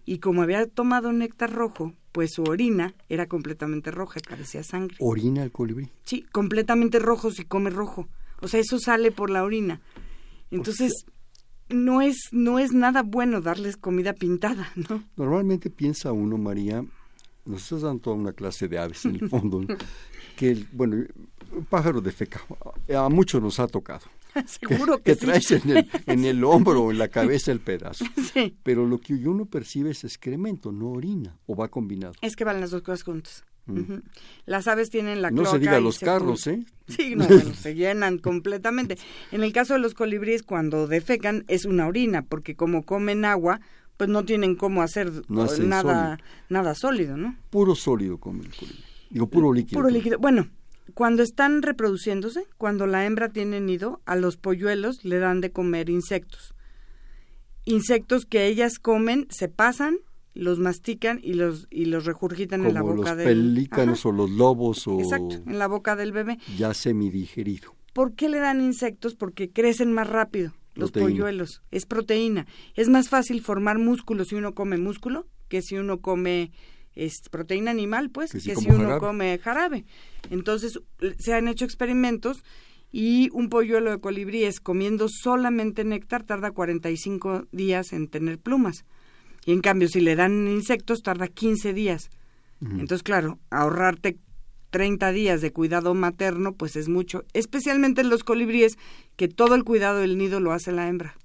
y 0.06 0.20
como 0.20 0.42
había 0.42 0.68
tomado 0.68 1.12
néctar 1.14 1.52
rojo, 1.52 1.94
pues 2.12 2.32
su 2.34 2.44
orina 2.44 2.94
era 3.10 3.28
completamente 3.28 3.92
roja, 3.92 4.20
parecía 4.28 4.64
sangre. 4.64 4.98
¿Orina 5.00 5.44
el 5.44 5.52
colibrí? 5.52 5.90
Sí, 6.04 6.26
completamente 6.32 7.00
rojo 7.00 7.32
si 7.32 7.46
come 7.46 7.70
rojo. 7.70 8.08
O 8.42 8.48
sea, 8.48 8.60
eso 8.60 8.80
sale 8.80 9.12
por 9.12 9.30
la 9.30 9.44
orina. 9.44 9.82
Entonces, 10.50 11.06
no 11.70 12.02
es 12.02 12.18
no 12.32 12.60
es 12.60 12.74
nada 12.74 13.04
bueno 13.04 13.42
darles 13.42 13.78
comida 13.78 14.14
pintada, 14.14 14.72
¿no? 14.76 15.04
Normalmente 15.16 15.70
piensa 15.70 16.12
uno, 16.12 16.38
María, 16.38 16.84
nos 17.46 17.64
estás 17.64 17.82
dando 17.82 18.02
toda 18.02 18.16
una 18.16 18.34
clase 18.34 18.68
de 18.68 18.78
aves 18.78 19.06
en 19.06 19.16
el 19.16 19.30
fondo, 19.30 19.62
que, 20.38 20.52
el, 20.52 20.68
bueno, 20.72 20.98
un 21.52 21.66
pájaro 21.66 22.02
de 22.02 22.12
feca, 22.12 22.42
a 22.96 23.10
muchos 23.10 23.42
nos 23.42 23.60
ha 23.60 23.68
tocado. 23.68 24.06
Seguro 24.46 24.98
que, 24.98 25.12
que, 25.12 25.16
traes 25.16 25.52
en 25.52 25.70
el, 25.70 25.90
en 26.06 26.26
el 26.26 26.44
hombro 26.44 26.84
o 26.84 26.92
en 26.92 26.98
la 26.98 27.08
cabeza 27.10 27.52
el 27.52 27.60
pedazo. 27.60 28.06
Pero 28.64 28.86
lo 28.86 29.00
que 29.00 29.14
uno 29.14 29.46
percibe 29.46 29.92
es 29.92 30.04
excremento, 30.04 30.72
no 30.72 30.92
orina, 30.92 31.38
o 31.46 31.56
va 31.56 31.68
combinado. 31.68 32.14
Es 32.22 32.36
que 32.36 32.44
van 32.44 32.62
las 32.62 32.72
dos 32.72 32.82
cosas 32.82 33.04
juntas. 33.04 33.44
Mm. 33.68 34.00
Las 34.46 34.68
aves 34.68 34.90
tienen 34.90 35.22
la 35.22 35.30
No 35.30 35.46
se 35.46 35.60
diga 35.60 35.80
los 35.80 36.00
carros, 36.00 36.48
¿eh? 36.48 36.66
Sí, 36.88 37.16
no, 37.16 37.28
bueno, 37.28 37.54
se 37.54 37.76
llenan 37.76 38.18
completamente. 38.18 38.98
En 39.32 39.44
el 39.44 39.54
caso 39.54 39.74
de 39.74 39.80
los 39.80 39.94
colibríes, 39.94 40.44
cuando 40.44 40.88
defecan, 40.88 41.46
es 41.48 41.66
una 41.66 41.88
orina, 41.88 42.24
porque 42.24 42.56
como 42.56 42.84
comen 42.84 43.24
agua, 43.24 43.62
pues 44.02 44.10
no 44.10 44.26
tienen 44.26 44.56
cómo 44.56 44.82
hacer 44.82 45.12
nada, 45.30 45.48
sólido. 45.48 46.18
nada 46.50 46.74
sólido, 46.74 47.18
¿no? 47.18 47.36
Puro 47.52 47.76
sólido 47.76 48.18
como 48.18 48.42
el 48.42 48.50
colibrí. 48.50 48.84
Digo, 49.12 49.28
puro 49.28 49.54
líquido. 49.54 49.80
Puro 49.80 49.94
líquido. 49.94 50.18
Bueno, 50.18 50.48
cuando 50.96 51.22
están 51.22 51.62
reproduciéndose, 51.62 52.48
cuando 52.58 52.88
la 52.88 53.06
hembra 53.06 53.30
tiene 53.30 53.62
nido, 53.62 54.02
a 54.08 54.16
los 54.16 54.38
polluelos 54.38 55.06
le 55.06 55.20
dan 55.20 55.40
de 55.40 55.52
comer 55.52 55.92
insectos. 55.92 56.56
Insectos 57.66 58.26
que 58.26 58.48
ellas 58.48 58.80
comen, 58.80 59.28
se 59.30 59.50
pasan, 59.50 60.00
los 60.34 60.58
mastican 60.58 61.20
y 61.22 61.36
los 61.36 61.68
y 61.70 61.86
los 61.86 62.06
regurgitan 62.06 62.66
en 62.66 62.74
la 62.74 62.82
boca 62.82 63.16
del 63.16 63.28
los 63.38 63.54
pelícanos 63.54 64.04
o 64.08 64.12
los 64.12 64.32
lobos 64.32 64.88
o 64.88 65.00
Exacto, 65.00 65.36
en 65.46 65.60
la 65.60 65.68
boca 65.68 65.96
del 65.96 66.12
bebé. 66.12 66.40
Ya 66.58 66.74
semidigerido. 66.74 67.76
¿Por 67.94 68.16
qué 68.16 68.30
le 68.30 68.40
dan 68.40 68.62
insectos? 68.62 69.14
Porque 69.14 69.52
crecen 69.52 69.94
más 69.94 70.10
rápido 70.10 70.54
los 70.82 70.92
polluelos. 70.92 71.62
Es 71.72 71.86
proteína. 71.86 72.48
Es 72.76 72.90
más 72.90 73.10
fácil 73.10 73.42
formar 73.42 73.78
músculo 73.78 74.26
si 74.26 74.36
uno 74.36 74.54
come 74.54 74.78
músculo 74.78 75.28
que 75.48 75.62
si 75.62 75.78
uno 75.78 76.00
come 76.00 76.52
es, 76.96 77.22
proteína 77.30 77.72
animal, 77.72 78.10
pues, 78.10 78.32
que, 78.32 78.40
si, 78.40 78.70
uno 78.70 79.00
come 79.00 79.38
jarabe. 79.38 79.86
Entonces, 80.30 80.80
se 81.20 81.34
han 81.34 81.48
hecho 81.48 81.66
experimentos 81.66 82.44
y 82.92 83.30
un 83.32 83.50
polluelo 83.50 83.92
de 83.92 84.00
colibríes 84.00 84.60
comiendo 84.60 85.08
solamente 85.10 85.84
néctar 85.84 86.24
tarda 86.24 86.52
45 86.52 87.48
días 87.52 87.94
en 87.94 88.08
tener 88.08 88.40
plumas. 88.40 88.86
Y 89.46 89.52
en 89.52 89.62
cambio, 89.62 89.88
si 89.88 90.02
le 90.02 90.16
dan 90.16 90.48
insectos, 90.48 91.02
tarda 91.02 91.28
15 91.28 91.74
días. 91.74 92.10
Entonces, 92.62 93.02
claro, 93.02 93.40
ahorrarte 93.50 94.20
30 94.72 95.12
días 95.12 95.42
de 95.42 95.52
cuidado 95.52 95.94
materno, 95.94 96.54
pues 96.54 96.76
es 96.76 96.90
mucho, 96.90 97.24
especialmente 97.34 98.02
en 98.02 98.10
los 98.10 98.24
colibríes, 98.24 98.78
que 99.16 99.28
todo 99.28 99.54
el 99.54 99.64
cuidado 99.64 100.00
del 100.00 100.18
nido 100.18 100.40
lo 100.40 100.52
hace 100.52 100.72
la 100.72 100.88
hembra, 100.88 101.16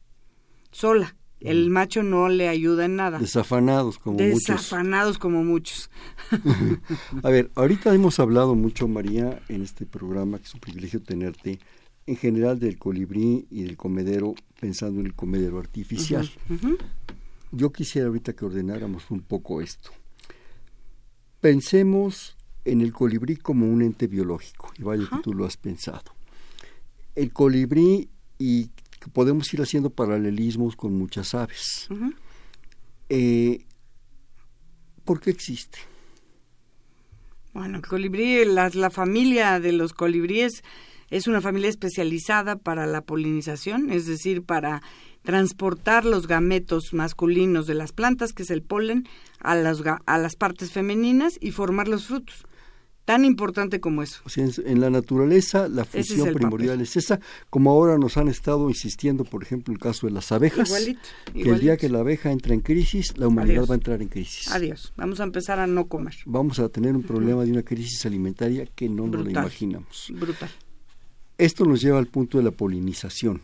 sola. 0.71 1.17
El 1.39 1.69
mm. 1.69 1.73
macho 1.73 2.03
no 2.03 2.29
le 2.29 2.49
ayuda 2.49 2.87
en 2.87 2.97
nada. 2.97 3.19
Desafanados 3.19 3.99
como 3.99 4.19
muchos. 4.19 4.45
Desafanados 4.45 5.19
como 5.19 5.45
muchos. 5.45 5.91
A 7.23 7.29
ver, 7.29 7.51
ahorita 7.55 7.95
hemos 7.95 8.19
hablado 8.21 8.55
mucho, 8.55 8.89
María, 8.89 9.41
en 9.49 9.63
este 9.63 9.85
programa, 9.85 10.39
que 10.39 10.45
es 10.45 10.55
un 10.55 10.61
privilegio 10.61 11.03
tenerte, 11.03 11.59
en 12.07 12.17
general 12.17 12.59
del 12.59 12.79
colibrí 12.79 13.47
y 13.51 13.65
del 13.65 13.77
comedero, 13.77 14.35
pensando 14.59 15.01
en 15.01 15.07
el 15.07 15.15
comedero 15.15 15.59
artificial. 15.59 16.29
Yo 17.53 17.71
quisiera 17.71 18.09
ahorita 18.09 18.33
que 18.33 18.45
ordenáramos 18.45 19.11
un 19.11 19.21
poco 19.21 19.61
esto. 19.61 19.91
Pensemos 21.41 22.36
en 22.67 22.81
el 22.81 22.93
colibrí 22.93 23.37
como 23.37 23.67
un 23.67 23.81
ente 23.81 24.09
biológico, 24.09 24.73
y 24.79 24.83
vaya 24.83 25.07
que 25.09 25.23
tú 25.23 25.33
lo 25.33 25.47
has 25.47 25.57
pensado. 25.57 26.15
El 27.15 27.33
colibrí, 27.33 28.09
y 28.39 28.71
podemos 29.13 29.53
ir 29.55 29.63
haciendo 29.63 29.91
paralelismos 29.91 30.75
con 30.75 30.99
muchas 30.99 31.35
aves. 31.35 31.89
Eh, 33.09 33.65
¿Por 35.05 35.21
qué 35.21 35.31
existe? 35.31 35.79
Bueno, 37.55 37.77
el 37.77 37.87
colibrí, 37.87 38.45
la, 38.45 38.69
la 38.71 38.91
familia 38.91 39.61
de 39.61 39.73
los 39.73 39.93
colibríes 39.93 40.65
es 41.09 41.29
una 41.29 41.41
familia 41.41 41.71
especializada 41.71 42.57
para 42.57 42.85
la 42.87 43.01
polinización, 43.01 43.91
es 43.91 44.07
decir, 44.07 44.43
para 44.43 44.83
transportar 45.23 46.05
los 46.05 46.27
gametos 46.27 46.93
masculinos 46.93 47.69
de 47.69 47.75
las 47.75 47.93
plantas, 47.93 48.33
que 48.33 48.43
es 48.43 48.51
el 48.51 48.63
polen, 48.63 49.09
a 49.39 49.55
las, 49.55 49.83
a 50.05 50.19
las 50.19 50.35
partes 50.35 50.73
femeninas 50.73 51.39
y 51.41 51.53
formar 51.53 51.87
los 51.87 52.07
frutos 52.07 52.45
tan 53.07 53.25
importante 53.25 53.81
como 53.81 54.03
eso. 54.03 54.21
O 54.25 54.29
sea, 54.29 54.45
en, 54.45 54.81
la 54.81 54.91
naturaleza 54.91 55.69
la 55.69 55.85
función 55.85 56.35
primordial 56.35 56.81
es 56.81 56.97
esa, 56.97 57.21
como 57.49 57.71
ahora 57.71 57.97
nos 57.97 58.17
han 58.17 58.29
estado 58.29 58.69
insistiendo, 58.69 59.25
por 59.25 59.43
ejemplo, 59.43 59.73
el 59.73 59.79
caso 59.79 60.09
de 60.09 60.13
las 60.13 60.33
abejas, 60.33 60.71
que 61.33 61.49
el 61.49 61.61
día 61.61 61.77
que 61.77 61.89
la 61.89 62.01
abeja 62.01 62.33
entra 62.33 62.53
en 62.53 62.61
crisis, 62.61 63.17
la 63.17 63.29
humanidad 63.29 63.65
va 63.65 63.75
a 63.75 63.77
entrar 63.77 64.03
en 64.03 64.09
crisis. 64.09 64.49
Adiós, 64.49 64.93
vamos 64.97 65.21
a 65.21 65.23
empezar 65.23 65.61
a 65.61 65.69
no 65.69 65.87
comer. 65.87 66.17
Vamos 66.27 66.59
a 66.59 66.69
tener 66.69 66.97
un 66.97 67.05
problema 67.05 67.45
de 67.45 67.53
una 67.53 67.63
crisis 67.63 68.05
alimentaria 68.05 68.67
que 68.67 68.89
no 68.89 69.07
nos 69.07 69.25
lo 69.25 69.31
imaginamos. 69.31 70.13
Brutal. 70.13 70.51
Esto 71.39 71.65
nos 71.65 71.81
lleva 71.81 71.99
al 71.99 72.09
punto 72.09 72.39
de 72.39 72.45
la 72.45 72.51
polinización. 72.51 73.41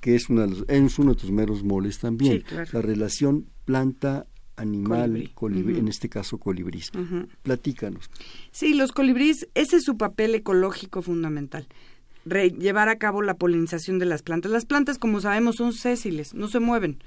que 0.00 0.14
es, 0.14 0.28
una, 0.28 0.46
es 0.68 0.98
uno 1.00 1.14
de 1.14 1.20
tus 1.20 1.32
meros 1.32 1.64
moles 1.64 1.98
también, 1.98 2.44
la 2.72 2.80
relación 2.80 3.46
planta 3.64 4.26
animal, 4.56 5.30
colibrí. 5.34 5.78
en 5.78 5.88
este 5.88 6.08
caso 6.08 6.38
colibrís. 6.38 6.90
Platícanos. 7.42 8.10
Sí, 8.50 8.74
los 8.74 8.92
colibríes, 8.92 9.48
ese 9.54 9.76
es 9.76 9.84
su 9.84 9.96
papel 9.96 10.34
ecológico 10.34 11.02
fundamental. 11.02 11.66
llevar 12.24 12.88
a 12.88 12.98
cabo 12.98 13.22
la 13.22 13.34
polinización 13.34 13.98
de 13.98 14.06
las 14.06 14.22
plantas. 14.22 14.50
Las 14.50 14.64
plantas, 14.64 14.98
como 14.98 15.20
sabemos, 15.20 15.56
son 15.56 15.72
sésiles, 15.72 16.34
no 16.34 16.48
se 16.48 16.58
mueven. 16.58 16.98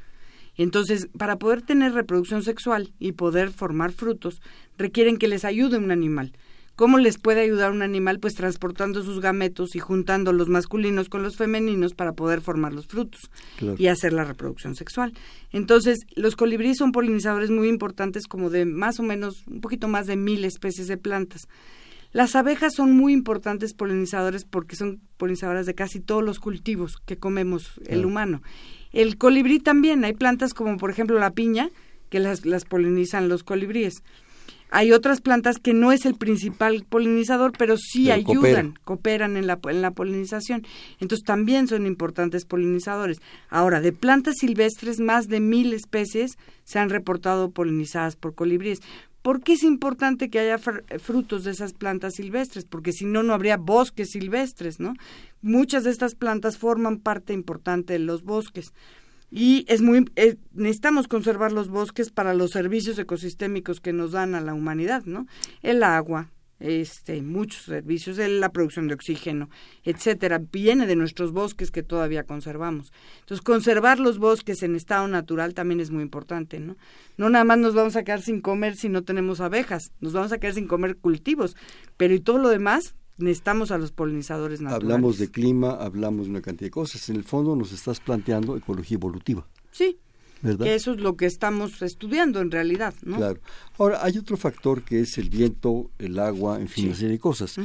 Entonces, 0.56 1.08
para 1.18 1.38
poder 1.38 1.62
tener 1.62 1.94
reproducción 1.94 2.44
sexual 2.44 2.94
y 3.00 3.14
poder 3.14 3.52
formar 3.52 3.92
frutos, 3.92 4.42
requieren 4.78 5.18
que 5.18 5.28
les 5.28 5.46
ayude 5.46 5.78
un 5.78 5.92
animal. 5.92 6.34
¿Cómo 6.80 6.98
les 6.98 7.18
puede 7.18 7.42
ayudar 7.42 7.72
un 7.72 7.82
animal? 7.82 8.22
Pues 8.22 8.36
transportando 8.36 9.04
sus 9.04 9.20
gametos 9.20 9.76
y 9.76 9.80
juntando 9.80 10.32
los 10.32 10.48
masculinos 10.48 11.10
con 11.10 11.24
los 11.24 11.36
femeninos 11.36 11.94
para 11.94 12.14
poder 12.14 12.40
formar 12.40 12.72
los 12.72 12.88
frutos 12.88 13.20
y 13.78 13.88
hacer 13.88 14.14
la 14.14 14.24
reproducción 14.24 14.76
sexual. 14.76 15.12
Entonces, 15.52 15.98
los 16.16 16.38
colibríes 16.38 16.78
son 16.78 16.94
polinizadores 16.94 17.50
muy 17.50 17.68
importantes, 17.68 18.28
como 18.28 18.50
de 18.50 18.64
más 18.64 18.98
o 19.02 19.04
menos 19.04 19.44
un 19.48 19.60
poquito 19.60 19.90
más 19.90 20.08
de 20.08 20.16
mil 20.16 20.46
especies 20.46 20.88
de 20.88 20.96
plantas. 20.96 21.50
Las 22.14 22.38
abejas 22.38 22.76
son 22.76 22.94
muy 22.94 23.12
importantes 23.12 23.74
polinizadores 23.74 24.46
porque 24.46 24.78
son 24.78 25.02
polinizadoras 25.18 25.66
de 25.66 25.76
casi 25.76 26.00
todos 26.00 26.24
los 26.24 26.40
cultivos 26.40 26.96
que 27.06 27.18
comemos 27.18 27.74
el 27.88 28.06
humano. 28.06 28.42
El 28.94 29.18
colibrí 29.18 29.60
también, 29.60 30.06
hay 30.06 30.14
plantas 30.14 30.54
como 30.54 30.78
por 30.78 30.92
ejemplo 30.92 31.20
la 31.20 31.32
piña, 31.32 31.72
que 32.10 32.22
las, 32.22 32.46
las 32.46 32.64
polinizan 32.64 33.28
los 33.28 33.44
colibríes. 33.44 34.02
Hay 34.72 34.92
otras 34.92 35.20
plantas 35.20 35.58
que 35.58 35.74
no 35.74 35.92
es 35.92 36.06
el 36.06 36.16
principal 36.16 36.86
polinizador, 36.88 37.54
pero 37.58 37.76
sí 37.78 38.12
ayudan, 38.12 38.78
cooperan 38.84 39.36
en 39.36 39.48
la, 39.48 39.60
en 39.68 39.82
la 39.82 39.92
polinización. 39.92 40.66
Entonces 41.00 41.26
también 41.26 41.68
son 41.68 41.88
importantes 41.88 42.46
polinizadores. 42.46 43.20
Ahora, 43.50 43.82
de 43.82 43.94
plantas 43.94 44.36
silvestres, 44.40 45.00
más 45.00 45.28
de 45.28 45.40
mil 45.40 45.74
especies 45.74 46.38
se 46.64 46.78
han 46.78 46.90
reportado 46.90 47.50
polinizadas 47.50 48.16
por 48.16 48.36
colibríes. 48.36 48.82
¿Por 49.22 49.42
qué 49.42 49.54
es 49.54 49.64
importante 49.64 50.30
que 50.30 50.40
haya 50.40 50.58
frutos 50.58 51.44
de 51.44 51.52
esas 51.52 51.74
plantas 51.74 52.14
silvestres? 52.16 52.64
Porque 52.64 52.94
si 52.94 53.06
no, 53.06 53.22
no 53.22 53.34
habría 53.34 53.58
bosques 53.58 54.12
silvestres, 54.12 54.80
¿no? 54.80 54.94
Muchas 55.42 55.84
de 55.84 55.92
estas 55.92 56.16
plantas 56.16 56.58
forman 56.58 57.00
parte 57.00 57.34
importante 57.34 57.94
de 57.94 58.00
los 58.00 58.24
bosques. 58.24 58.72
Y 59.32 59.66
es 59.68 59.82
muy 59.82 60.06
eh, 60.16 60.38
necesitamos 60.54 61.08
conservar 61.08 61.52
los 61.52 61.70
bosques 61.70 62.10
para 62.10 62.34
los 62.34 62.52
servicios 62.52 62.98
ecosistémicos 62.98 63.80
que 63.80 63.94
nos 63.94 64.12
dan 64.12 64.36
a 64.36 64.42
la 64.42 64.54
humanidad, 64.54 65.04
¿no? 65.06 65.28
El 65.62 65.84
agua, 65.84 66.32
este, 66.60 67.22
muchos 67.22 67.64
servicios, 67.64 68.18
la 68.18 68.50
producción 68.50 68.88
de 68.88 68.94
oxígeno, 68.94 69.50
etcétera, 69.84 70.42
viene 70.52 70.88
de 70.88 70.96
nuestros 70.96 71.32
bosques 71.32 71.72
que 71.72 71.84
todavía 71.84 72.24
conservamos. 72.24 72.92
Entonces, 73.22 73.42
conservar 73.42 74.00
los 74.00 74.18
bosques 74.18 74.62
en 74.64 74.76
estado 74.76 75.08
natural 75.08 75.54
también 75.54 75.80
es 75.80 75.92
muy 75.92 76.04
importante, 76.04 76.60
¿no? 76.60 76.76
No 77.18 77.30
nada 77.30 77.46
más 77.46 77.60
nos 77.60 77.76
vamos 77.76 77.96
a 77.96 78.04
quedar 78.04 78.22
sin 78.22 78.42
comer 78.42 78.76
si 78.76 78.90
no 78.90 79.04
tenemos 79.04 79.40
abejas, 79.40 79.92
nos 80.02 80.14
vamos 80.14 80.32
a 80.32 80.40
quedar 80.40 80.56
sin 80.56 80.68
comer 80.68 80.98
cultivos, 80.98 81.56
pero 81.98 82.14
y 82.14 82.20
todo 82.20 82.40
lo 82.40 82.50
demás 82.50 82.96
necesitamos 83.20 83.72
a 83.72 83.78
los 83.78 83.92
polinizadores 83.92 84.62
naturales. 84.62 84.84
Hablamos 84.84 85.18
de 85.18 85.30
clima, 85.30 85.72
hablamos 85.72 86.26
de 86.26 86.32
una 86.32 86.42
cantidad 86.42 86.68
de 86.68 86.72
cosas. 86.72 87.10
En 87.10 87.18
el 87.18 87.24
fondo 87.24 87.56
nos 87.56 87.72
estás 87.72 88.00
planteando 88.00 88.58
ecología 88.58 88.96
evolutiva. 88.96 89.46
Sí, 89.72 89.98
que 90.42 90.76
eso 90.76 90.94
es 90.94 91.00
lo 91.00 91.18
que 91.18 91.26
estamos 91.26 91.82
estudiando 91.82 92.40
en 92.40 92.52
realidad, 92.52 92.94
¿no? 93.04 93.18
Claro. 93.18 93.42
Ahora, 93.78 94.04
hay 94.04 94.18
otro 94.18 94.38
factor 94.38 94.84
que 94.84 95.02
es 95.02 95.18
el 95.18 95.30
viento, 95.30 95.92
el 96.00 96.18
agua, 96.18 96.60
en 96.62 96.70
fin, 96.70 96.88
una 96.88 96.96
serie 96.96 97.14
de 97.14 97.20
cosas. 97.20 97.56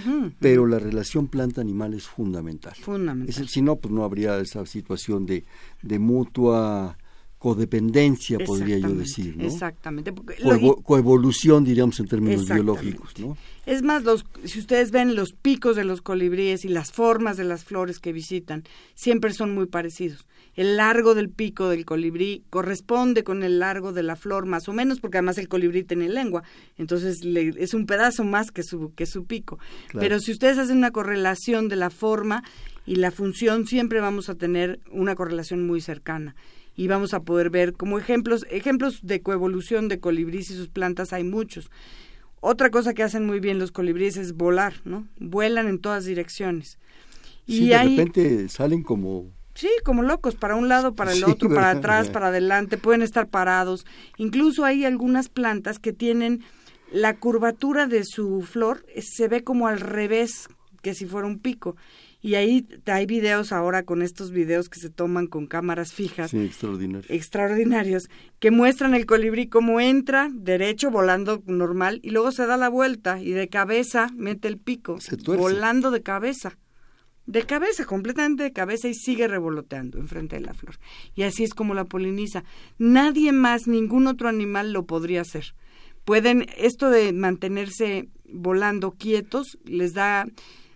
pero 0.41 0.67
la 0.67 0.79
relación 0.79 1.29
planta-animal 1.29 1.95
es 1.95 2.05
fundamental. 2.05 2.75
Fundamental. 2.75 3.49
si 3.49 3.63
no, 3.63 3.77
pues 3.77 3.95
no 3.95 4.05
habría 4.05 4.39
esa 4.39 4.67
situación 4.67 5.25
de, 5.25 5.45
de 5.83 5.99
mutua 5.99 6.99
codependencia, 7.45 8.39
podría 8.39 8.79
yo 8.79 8.95
decir, 8.95 9.37
¿no? 9.37 9.45
Exactamente. 9.45 10.15
coevolución, 10.83 11.63
diríamos, 11.63 12.01
en 12.01 12.09
términos 12.09 12.49
biológicos, 12.49 13.19
¿no? 13.19 13.37
Es 13.67 13.83
más, 13.83 14.03
los, 14.03 14.25
si 14.45 14.61
ustedes 14.61 14.91
ven 14.91 15.15
los 15.15 15.35
picos 15.35 15.77
de 15.77 15.85
los 15.85 16.01
colibríes 16.01 16.65
y 16.65 16.69
las 16.69 16.91
formas 16.91 17.37
de 17.37 17.45
las 17.45 17.63
flores 17.63 17.99
que 17.99 18.15
visitan, 18.15 18.65
siempre 18.95 19.35
son 19.35 19.55
muy 19.55 19.67
parecidos. 19.67 20.27
El 20.55 20.79
largo 20.79 21.15
del 21.15 21.29
pico 21.29 21.69
del 21.69 21.85
colibrí 21.85 22.45
corresponde 22.49 23.25
con 23.25 23.43
el 23.43 23.59
largo 23.59 23.93
de 23.93 24.05
la 24.05 24.17
flor, 24.17 24.47
más 24.47 24.67
o 24.71 24.73
menos, 24.73 25.01
porque 25.01 25.19
además 25.19 25.37
el 25.37 25.49
colibrí 25.49 25.85
tiene 25.85 26.09
lengua, 26.09 26.45
entonces 26.79 27.21
es 27.23 27.75
un 27.75 27.85
pedazo 27.85 28.25
más 28.25 28.53
que 28.53 28.63
su, 28.63 28.95
que 28.95 29.05
su 29.05 29.27
pico. 29.27 29.59
Pero 29.93 30.19
si 30.19 30.33
ustedes 30.33 30.57
hacen 30.57 30.79
una 30.79 30.93
correlación 30.93 31.69
de 31.69 31.77
la 31.77 31.91
forma 31.91 32.43
y 32.87 32.97
la 32.97 33.11
función, 33.11 33.67
siempre 33.67 34.01
vamos 34.01 34.31
a 34.31 34.35
tener 34.35 34.81
una 34.91 35.15
correlación 35.15 35.67
muy 35.67 35.83
cercana 35.83 36.35
y 36.77 36.89
vamos 36.89 37.15
a 37.15 37.21
poder 37.21 37.51
ver 37.51 37.73
como 37.75 37.99
ejemplos, 37.99 38.47
ejemplos 38.51 39.01
de 39.03 39.23
coevolución 39.23 39.89
de 39.89 40.01
colibríes 40.01 40.51
y 40.51 40.55
sus 40.57 40.69
plantas 40.69 41.13
hay 41.13 41.25
muchos. 41.25 41.71
Otra 42.41 42.71
cosa 42.71 42.95
que 42.95 43.03
hacen 43.03 43.27
muy 43.27 43.41
bien 43.41 43.59
los 43.59 43.73
colibríes 43.73 44.17
es 44.17 44.35
volar, 44.35 44.75
¿no? 44.85 45.07
Vuelan 45.19 45.69
en 45.69 45.79
todas 45.79 46.05
direcciones. 46.05 46.79
y 47.47 47.69
de 47.69 47.83
repente 47.83 48.49
salen 48.49 48.83
como 48.83 49.33
Sí, 49.55 49.71
como 49.85 50.03
locos, 50.03 50.35
para 50.35 50.57
un 50.57 50.69
lado, 50.69 50.95
para 50.95 51.13
el 51.13 51.23
otro, 51.25 51.49
para 51.49 51.71
atrás, 51.79 52.11
para 52.11 52.29
adelante, 52.29 52.77
pueden 52.77 53.03
estar 53.03 53.29
parados. 53.29 53.87
Incluso 54.17 54.65
hay 54.65 54.85
algunas 54.85 55.29
plantas 55.29 55.79
que 55.79 55.93
tienen 55.93 56.43
la 56.91 57.17
curvatura 57.17 57.87
de 57.87 58.05
su 58.05 58.43
flor, 58.43 58.85
se 59.01 59.29
ve 59.29 59.45
como 59.45 59.69
al 59.69 59.81
revés, 59.81 60.49
que 60.83 60.95
si 60.95 61.07
fuera 61.07 61.27
un 61.27 61.39
pico. 61.39 61.77
Y 62.25 62.37
ahí 62.37 62.67
hay 62.87 63.05
videos 63.05 63.53
ahora 63.53 63.83
con 63.83 64.01
estos 64.01 64.31
videos 64.31 64.71
que 64.71 64.81
se 64.81 64.89
toman 64.89 65.27
con 65.27 65.47
cámaras 65.47 65.93
fijas. 65.93 66.31
Sí, 66.31 66.39
extraordinarios. 66.39 67.11
Extraordinarios, 67.11 68.09
que 68.39 68.51
muestran 68.51 68.95
el 68.95 69.05
colibrí 69.05 69.47
como 69.49 69.79
entra 69.79 70.31
derecho, 70.33 70.91
volando 70.91 71.43
normal, 71.45 72.01
y 72.03 72.09
luego 72.09 72.33
se 72.33 72.47
da 72.47 72.57
la 72.57 72.71
vuelta 72.71 73.21
y 73.21 73.33
de 73.33 73.51
cabeza 73.51 74.09
mete 74.17 74.49
el 74.49 74.57
pico, 74.57 74.97
volando 75.27 75.91
de 75.91 76.03
cabeza. 76.03 76.57
De 77.27 77.43
cabeza, 77.43 77.85
completamente 77.85 78.43
de 78.43 78.55
cabeza 78.55 78.89
y 78.89 78.95
sigue 78.95 79.29
revoloteando 79.29 79.99
enfrente 79.99 80.37
de 80.37 80.47
la 80.47 80.55
flor. 80.55 80.77
Y 81.15 81.25
así 81.25 81.45
es 81.45 81.53
como 81.53 81.75
la 81.75 81.85
poliniza. 81.85 82.43
Nadie 82.79 83.33
más, 83.33 83.67
ningún 83.67 84.07
otro 84.07 84.31
animal 84.31 84.73
lo 84.73 84.87
podría 84.87 85.21
hacer. 85.21 85.55
Pueden, 86.07 86.47
esto 86.57 86.89
de 86.89 87.13
mantenerse 87.13 88.09
volando 88.25 88.93
quietos 88.93 89.59
les 89.67 89.93
da 89.93 90.27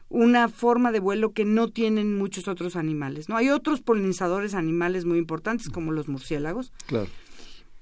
una 0.08 0.48
forma 0.48 0.92
de 0.92 1.00
vuelo 1.00 1.32
que 1.32 1.44
no 1.44 1.68
tienen 1.68 2.16
muchos 2.16 2.48
otros 2.48 2.76
animales. 2.76 3.28
No 3.28 3.36
hay 3.36 3.50
otros 3.50 3.80
polinizadores 3.80 4.54
animales 4.54 5.04
muy 5.04 5.18
importantes 5.18 5.68
como 5.68 5.92
los 5.92 6.08
murciélagos. 6.08 6.72
Claro. 6.86 7.08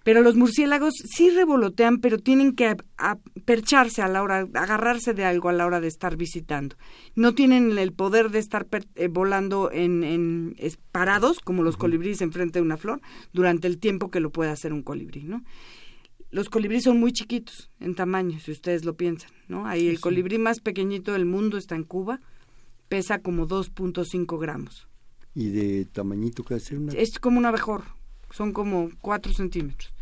Pero 0.06 0.22
los 0.22 0.36
murciélagos 0.36 0.94
sí 1.04 1.30
revolotean, 1.30 1.98
pero 1.98 2.18
tienen 2.18 2.54
que 2.54 2.76
percharse 3.44 4.02
a 4.02 4.08
la 4.08 4.22
hora, 4.22 4.46
agarrarse 4.54 5.14
de 5.14 5.24
algo 5.24 5.48
a 5.48 5.52
la 5.52 5.66
hora 5.66 5.80
de 5.80 5.88
estar 5.88 6.16
visitando. 6.16 6.76
No 7.16 7.34
tienen 7.34 7.76
el 7.76 7.92
poder 7.92 8.30
de 8.30 8.38
estar 8.38 8.68
eh, 8.94 9.08
volando 9.08 9.68
en, 9.72 10.04
en 10.04 10.54
parados, 10.92 11.40
como 11.40 11.64
los 11.64 11.76
colibríes 11.76 12.20
enfrente 12.20 12.60
de 12.60 12.62
una 12.62 12.76
flor, 12.76 13.00
durante 13.32 13.66
el 13.66 13.78
tiempo 13.78 14.08
que 14.08 14.20
lo 14.20 14.30
puede 14.30 14.50
hacer 14.50 14.72
un 14.72 14.84
colibrí, 14.84 15.24
¿no? 15.24 15.42
Los 16.36 16.50
colibríes 16.50 16.84
son 16.84 17.00
muy 17.00 17.14
chiquitos 17.14 17.70
en 17.80 17.94
tamaño, 17.94 18.38
si 18.40 18.52
ustedes 18.52 18.84
lo 18.84 18.94
piensan, 18.94 19.30
¿no? 19.48 19.66
Ahí 19.66 19.88
el 19.88 20.00
colibrí 20.00 20.36
más 20.36 20.60
pequeñito 20.60 21.14
del 21.14 21.24
mundo 21.24 21.56
está 21.56 21.76
en 21.76 21.82
Cuba, 21.82 22.20
pesa 22.88 23.20
como 23.20 23.48
2.5 23.48 24.38
gramos. 24.38 24.86
¿Y 25.34 25.48
de 25.48 25.86
tamañito 25.86 26.44
qué 26.44 26.54
hace 26.56 26.76
una? 26.76 26.92
Es 26.92 27.18
como 27.18 27.38
un 27.38 27.46
abejor, 27.46 27.84
son 28.30 28.52
como 28.52 28.90
4 29.00 29.32
centímetros. 29.32 29.94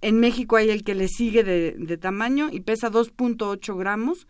en 0.00 0.18
México 0.18 0.56
hay 0.56 0.70
el 0.70 0.82
que 0.82 0.96
le 0.96 1.06
sigue 1.06 1.44
de, 1.44 1.76
de 1.78 1.96
tamaño 1.96 2.48
y 2.50 2.58
pesa 2.62 2.90
2.8 2.90 3.78
gramos. 3.78 4.26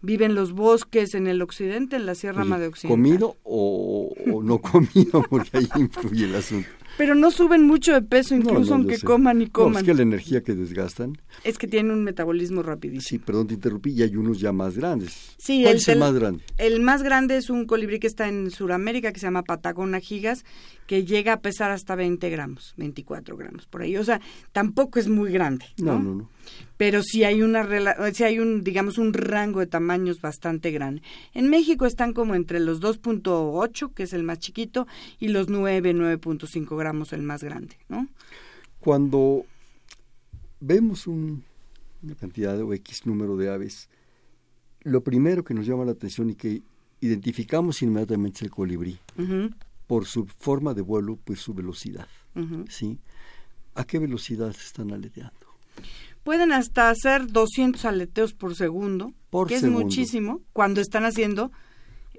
Vive 0.00 0.26
en 0.26 0.36
los 0.36 0.52
bosques 0.52 1.14
en 1.14 1.26
el 1.26 1.42
occidente, 1.42 1.96
en 1.96 2.06
la 2.06 2.14
Sierra 2.14 2.44
Madre 2.44 2.68
Occidental. 2.68 2.96
¿Comido 2.96 3.36
o, 3.42 4.14
o 4.32 4.44
no 4.44 4.60
comido? 4.60 5.24
Porque 5.28 5.58
ahí 5.58 5.68
influye 5.74 6.26
el 6.26 6.36
asunto. 6.36 6.68
Pero 6.98 7.14
no 7.14 7.30
suben 7.30 7.64
mucho 7.64 7.94
de 7.94 8.02
peso, 8.02 8.34
incluso 8.34 8.74
aunque 8.74 8.98
coman 8.98 9.40
y 9.40 9.46
coman. 9.46 9.72
No, 9.72 9.78
es 9.78 9.84
que 9.84 9.94
la 9.94 10.02
energía 10.02 10.42
que 10.42 10.54
desgastan. 10.54 11.16
Es 11.44 11.56
que 11.56 11.68
tienen 11.68 11.92
un 11.92 12.02
metabolismo 12.02 12.62
rapidísimo. 12.62 13.08
Sí, 13.08 13.18
perdón, 13.18 13.46
te 13.46 13.54
interrumpí, 13.54 13.92
y 13.92 14.02
hay 14.02 14.16
unos 14.16 14.40
ya 14.40 14.52
más 14.52 14.76
grandes. 14.76 15.34
Sí, 15.38 15.62
¿Cuál 15.62 15.74
el, 15.74 15.78
es 15.78 15.88
el 15.88 15.98
más 16.00 16.12
grande? 16.12 16.42
El 16.58 16.80
más 16.80 17.04
grande 17.04 17.36
es 17.36 17.50
un 17.50 17.66
colibrí 17.66 18.00
que 18.00 18.08
está 18.08 18.28
en 18.28 18.50
Sudamérica, 18.50 19.12
que 19.12 19.20
se 19.20 19.26
llama 19.26 19.44
Patagona 19.44 20.00
gigas, 20.00 20.44
que 20.88 21.04
llega 21.04 21.34
a 21.34 21.40
pesar 21.42 21.70
hasta 21.70 21.94
20 21.94 22.30
gramos, 22.30 22.72
24 22.78 23.36
gramos, 23.36 23.66
por 23.66 23.82
ahí. 23.82 23.98
O 23.98 24.04
sea, 24.04 24.22
tampoco 24.52 24.98
es 24.98 25.06
muy 25.06 25.30
grande. 25.30 25.66
No, 25.76 25.98
no, 25.98 26.14
no. 26.14 26.30
Pero 26.78 27.02
sí 27.02 27.24
hay, 27.24 27.42
una, 27.42 27.68
sí 28.14 28.24
hay 28.24 28.38
un, 28.38 28.64
digamos, 28.64 28.96
un 28.96 29.12
rango 29.12 29.60
de 29.60 29.66
tamaños 29.66 30.22
bastante 30.22 30.70
grande. 30.70 31.02
En 31.34 31.50
México 31.50 31.84
están 31.84 32.14
como 32.14 32.34
entre 32.34 32.58
los 32.58 32.80
2.8, 32.80 33.92
que 33.92 34.04
es 34.04 34.14
el 34.14 34.22
más 34.22 34.38
chiquito, 34.38 34.86
y 35.20 35.28
los 35.28 35.50
9, 35.50 35.94
9.5 35.94 36.78
gramos, 36.78 37.12
el 37.12 37.22
más 37.22 37.44
grande, 37.44 37.76
¿no? 37.90 38.08
Cuando 38.80 39.44
vemos 40.58 41.06
una 41.06 41.42
cantidad 42.18 42.58
o 42.62 42.72
X 42.72 43.04
número 43.04 43.36
de 43.36 43.50
aves, 43.50 43.90
lo 44.84 45.02
primero 45.02 45.44
que 45.44 45.52
nos 45.52 45.66
llama 45.66 45.84
la 45.84 45.92
atención 45.92 46.30
y 46.30 46.34
que 46.34 46.62
identificamos 47.02 47.82
inmediatamente 47.82 48.38
es 48.38 48.42
el 48.44 48.50
colibrí 48.50 48.98
por 49.88 50.04
su 50.06 50.26
forma 50.38 50.74
de 50.74 50.82
vuelo, 50.82 51.18
pues 51.24 51.40
su 51.40 51.54
velocidad. 51.54 52.06
¿sí? 52.68 53.00
¿A 53.74 53.84
qué 53.84 53.98
velocidad 53.98 54.50
están 54.50 54.92
aleteando? 54.92 55.34
Pueden 56.22 56.52
hasta 56.52 56.90
hacer 56.90 57.26
200 57.26 57.84
aleteos 57.86 58.34
por 58.34 58.54
segundo, 58.54 59.12
que 59.48 59.56
es 59.56 59.64
muchísimo, 59.64 60.42
cuando 60.52 60.80
están 60.80 61.04
haciendo 61.04 61.50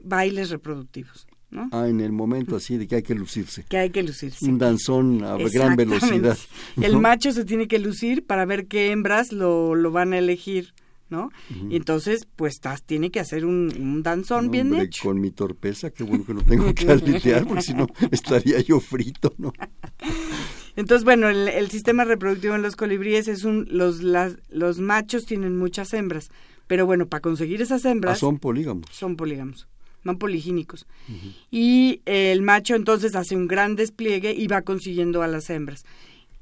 bailes 0.04 0.50
reproductivos. 0.50 1.28
¿no? 1.52 1.70
Ah, 1.72 1.88
en 1.88 2.02
el 2.02 2.12
momento 2.12 2.56
así 2.56 2.78
de 2.78 2.88
que 2.88 2.96
hay 2.96 3.04
que 3.04 3.16
lucirse. 3.16 3.64
Que 3.70 3.78
hay 3.78 3.92
que 3.92 4.04
lucirse. 4.04 4.46
Un 4.46 4.58
danzón 4.58 5.24
a 5.24 5.38
gran 5.38 5.76
velocidad. 5.76 6.38
El 6.82 6.98
macho 6.98 7.32
se 7.32 7.46
tiene 7.46 7.68
que 7.68 7.80
lucir 7.80 8.26
para 8.26 8.46
ver 8.46 8.68
qué 8.68 8.92
hembras 8.92 9.32
lo, 9.32 9.76
lo 9.76 9.92
van 9.92 10.14
a 10.14 10.18
elegir 10.18 10.74
¿no? 11.10 11.32
Y 11.70 11.76
entonces, 11.76 12.28
pues 12.36 12.62
tiene 12.86 13.10
que 13.12 13.20
hacer 13.20 13.46
un, 13.46 14.02
danzón 14.04 14.52
bien 14.52 14.74
hecho. 14.76 15.04
Con 15.04 15.20
mi 15.20 15.32
torpeza, 15.32 15.90
qué 15.90 16.04
bueno 16.04 16.26
que 16.26 16.34
no 16.34 16.42
tengo 16.44 16.74
que 16.74 16.86
aletear, 16.92 17.46
porque 17.46 17.64
si 17.64 17.74
no 17.74 17.88
estaría 18.12 18.60
yo 18.62 18.80
frito, 18.80 19.34
¿no? 19.38 19.54
Entonces, 20.76 21.04
bueno, 21.04 21.30
el, 21.30 21.70
sistema 21.70 22.06
reproductivo 22.06 22.56
en 22.56 22.62
los 22.62 22.76
colibríes 22.76 23.28
es 23.28 23.44
un, 23.44 23.68
los, 23.70 24.02
los 24.02 24.80
machos 24.80 25.26
tienen 25.26 25.58
muchas 25.58 25.94
hembras, 25.94 26.30
pero 26.68 26.86
bueno, 26.86 27.08
para 27.08 27.22
conseguir 27.22 27.62
esas 27.62 27.84
hembras... 27.86 28.18
Ah, 28.18 28.20
son 28.20 28.38
polígamos. 28.38 28.86
Son 28.92 29.16
polígamos, 29.16 29.68
son 30.04 30.18
poligínicos. 30.18 30.86
Y 31.52 32.02
el 32.06 32.42
macho 32.44 32.76
entonces 32.76 33.16
hace 33.16 33.36
un 33.36 33.48
gran 33.48 33.76
despliegue 33.76 34.34
y 34.34 34.48
va 34.48 34.62
consiguiendo 34.62 35.22
a 35.24 35.28
las 35.28 35.50
hembras 35.50 35.86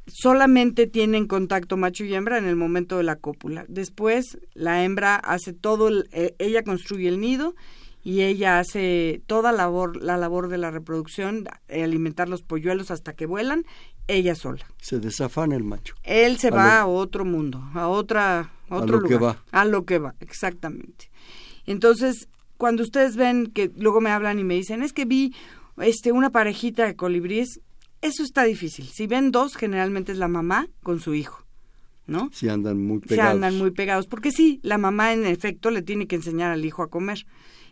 solamente 0.07 0.87
tienen 0.87 1.27
contacto 1.27 1.77
macho 1.77 2.03
y 2.03 2.13
hembra 2.13 2.37
en 2.37 2.45
el 2.45 2.55
momento 2.55 2.97
de 2.97 3.03
la 3.03 3.17
cópula. 3.17 3.65
Después 3.67 4.37
la 4.53 4.83
hembra 4.83 5.15
hace 5.15 5.53
todo, 5.53 5.89
eh, 6.11 6.35
ella 6.39 6.63
construye 6.63 7.07
el 7.07 7.19
nido 7.19 7.55
y 8.03 8.21
ella 8.21 8.59
hace 8.59 9.21
toda 9.27 9.51
labor, 9.51 10.01
la 10.01 10.17
labor 10.17 10.47
de 10.47 10.57
la 10.57 10.71
reproducción, 10.71 11.45
alimentar 11.69 12.29
los 12.29 12.41
polluelos 12.41 12.89
hasta 12.89 13.13
que 13.13 13.25
vuelan, 13.25 13.65
ella 14.07 14.35
sola. 14.35 14.65
Se 14.81 14.99
desafana 14.99 15.55
el 15.55 15.63
macho. 15.63 15.95
Él 16.03 16.37
se 16.37 16.49
va 16.49 16.79
a 16.79 16.87
otro 16.87 17.25
mundo, 17.25 17.61
a 17.73 17.89
otra 17.89 18.51
a 18.69 18.75
otro 18.75 18.97
a 18.97 19.01
lo 19.01 19.07
que 19.07 19.17
va. 19.17 19.43
A 19.51 19.65
lo 19.65 19.85
que 19.85 19.99
va, 19.99 20.15
exactamente. 20.19 21.09
Entonces, 21.65 22.29
cuando 22.57 22.83
ustedes 22.83 23.15
ven 23.15 23.47
que 23.47 23.71
luego 23.75 24.01
me 24.01 24.09
hablan 24.09 24.39
y 24.39 24.43
me 24.43 24.55
dicen, 24.55 24.83
es 24.83 24.93
que 24.93 25.05
vi 25.05 25.35
este 25.77 26.11
una 26.11 26.29
parejita 26.29 26.85
de 26.85 26.95
colibríes, 26.95 27.59
eso 28.01 28.23
está 28.23 28.43
difícil. 28.43 28.87
Si 28.87 29.07
ven 29.07 29.31
dos, 29.31 29.55
generalmente 29.55 30.11
es 30.11 30.17
la 30.17 30.27
mamá 30.27 30.67
con 30.83 30.99
su 30.99 31.13
hijo. 31.13 31.43
¿No? 32.05 32.29
Si 32.31 32.47
andan 32.47 32.81
muy 32.81 32.99
pegados. 32.99 33.31
Si 33.31 33.35
andan 33.35 33.57
muy 33.57 33.71
pegados. 33.71 34.07
Porque 34.07 34.31
sí, 34.31 34.61
la 34.63 34.77
mamá 34.77 35.11
en 35.13 35.25
efecto 35.25 35.71
le 35.71 35.81
tiene 35.81 36.07
que 36.07 36.15
enseñar 36.15 36.51
al 36.51 36.63
hijo 36.63 36.81
a 36.81 36.89
comer. 36.89 37.25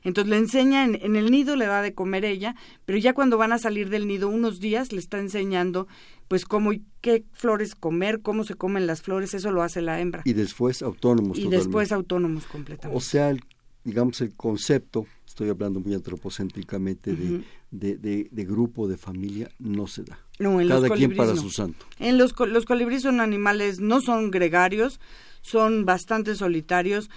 Entonces 0.04 0.30
le 0.30 0.38
enseña, 0.38 0.84
en, 0.84 0.96
en, 1.02 1.16
el 1.16 1.32
nido 1.32 1.56
le 1.56 1.66
da 1.66 1.82
de 1.82 1.94
comer 1.94 2.26
ella, 2.26 2.56
pero 2.86 2.98
ya 2.98 3.14
cuando 3.14 3.38
van 3.38 3.54
a 3.54 3.58
salir 3.58 3.90
del 3.90 4.08
nido 4.08 4.28
unos 4.30 4.60
días 4.60 4.92
le 4.92 5.00
está 5.00 5.20
enseñando 5.20 5.88
pues 6.28 6.46
cómo 6.46 6.74
y 6.74 6.84
qué 7.02 7.24
flores 7.34 7.76
comer, 7.76 8.22
cómo 8.22 8.44
se 8.44 8.56
comen 8.56 8.88
las 8.88 9.02
flores, 9.02 9.34
eso 9.34 9.52
lo 9.52 9.62
hace 9.64 9.82
la 9.82 10.00
hembra. 10.00 10.22
Y 10.26 10.34
después 10.34 10.82
autónomos. 10.82 11.38
Y 11.38 11.44
totalmente. 11.44 11.58
después 11.58 11.92
autónomos 11.92 12.46
completamente. 12.46 12.98
O 12.98 13.02
sea, 13.02 13.30
el, 13.30 13.42
digamos 13.84 14.22
el 14.22 14.34
concepto, 14.36 15.06
estoy 15.26 15.50
hablando 15.50 15.80
muy 15.80 15.94
antropocéntricamente, 15.94 17.12
uh 17.12 17.16
-huh. 17.16 17.18
de, 17.18 17.44
de, 17.80 17.98
de, 17.98 18.28
de, 18.32 18.46
grupo, 18.46 18.88
de 18.88 18.98
familia, 18.98 19.50
no 19.60 19.88
se 19.88 20.04
da. 20.04 20.20
No, 20.40 20.60
en 20.62 20.68
Cada 20.68 20.88
los 20.88 20.98
quien 20.98 21.16
para 21.16 21.34
no. 21.34 21.42
su 21.42 21.50
santo. 21.50 21.86
En 22.00 22.18
los, 22.18 22.34
los 22.40 22.66
colibríes 22.66 23.04
son 23.04 23.20
animales, 23.20 23.80
no 23.80 24.02
son 24.02 24.32
gregarios, 24.32 25.00
son 25.42 25.86
bastante 25.86 26.36
solitarios. 26.36 27.10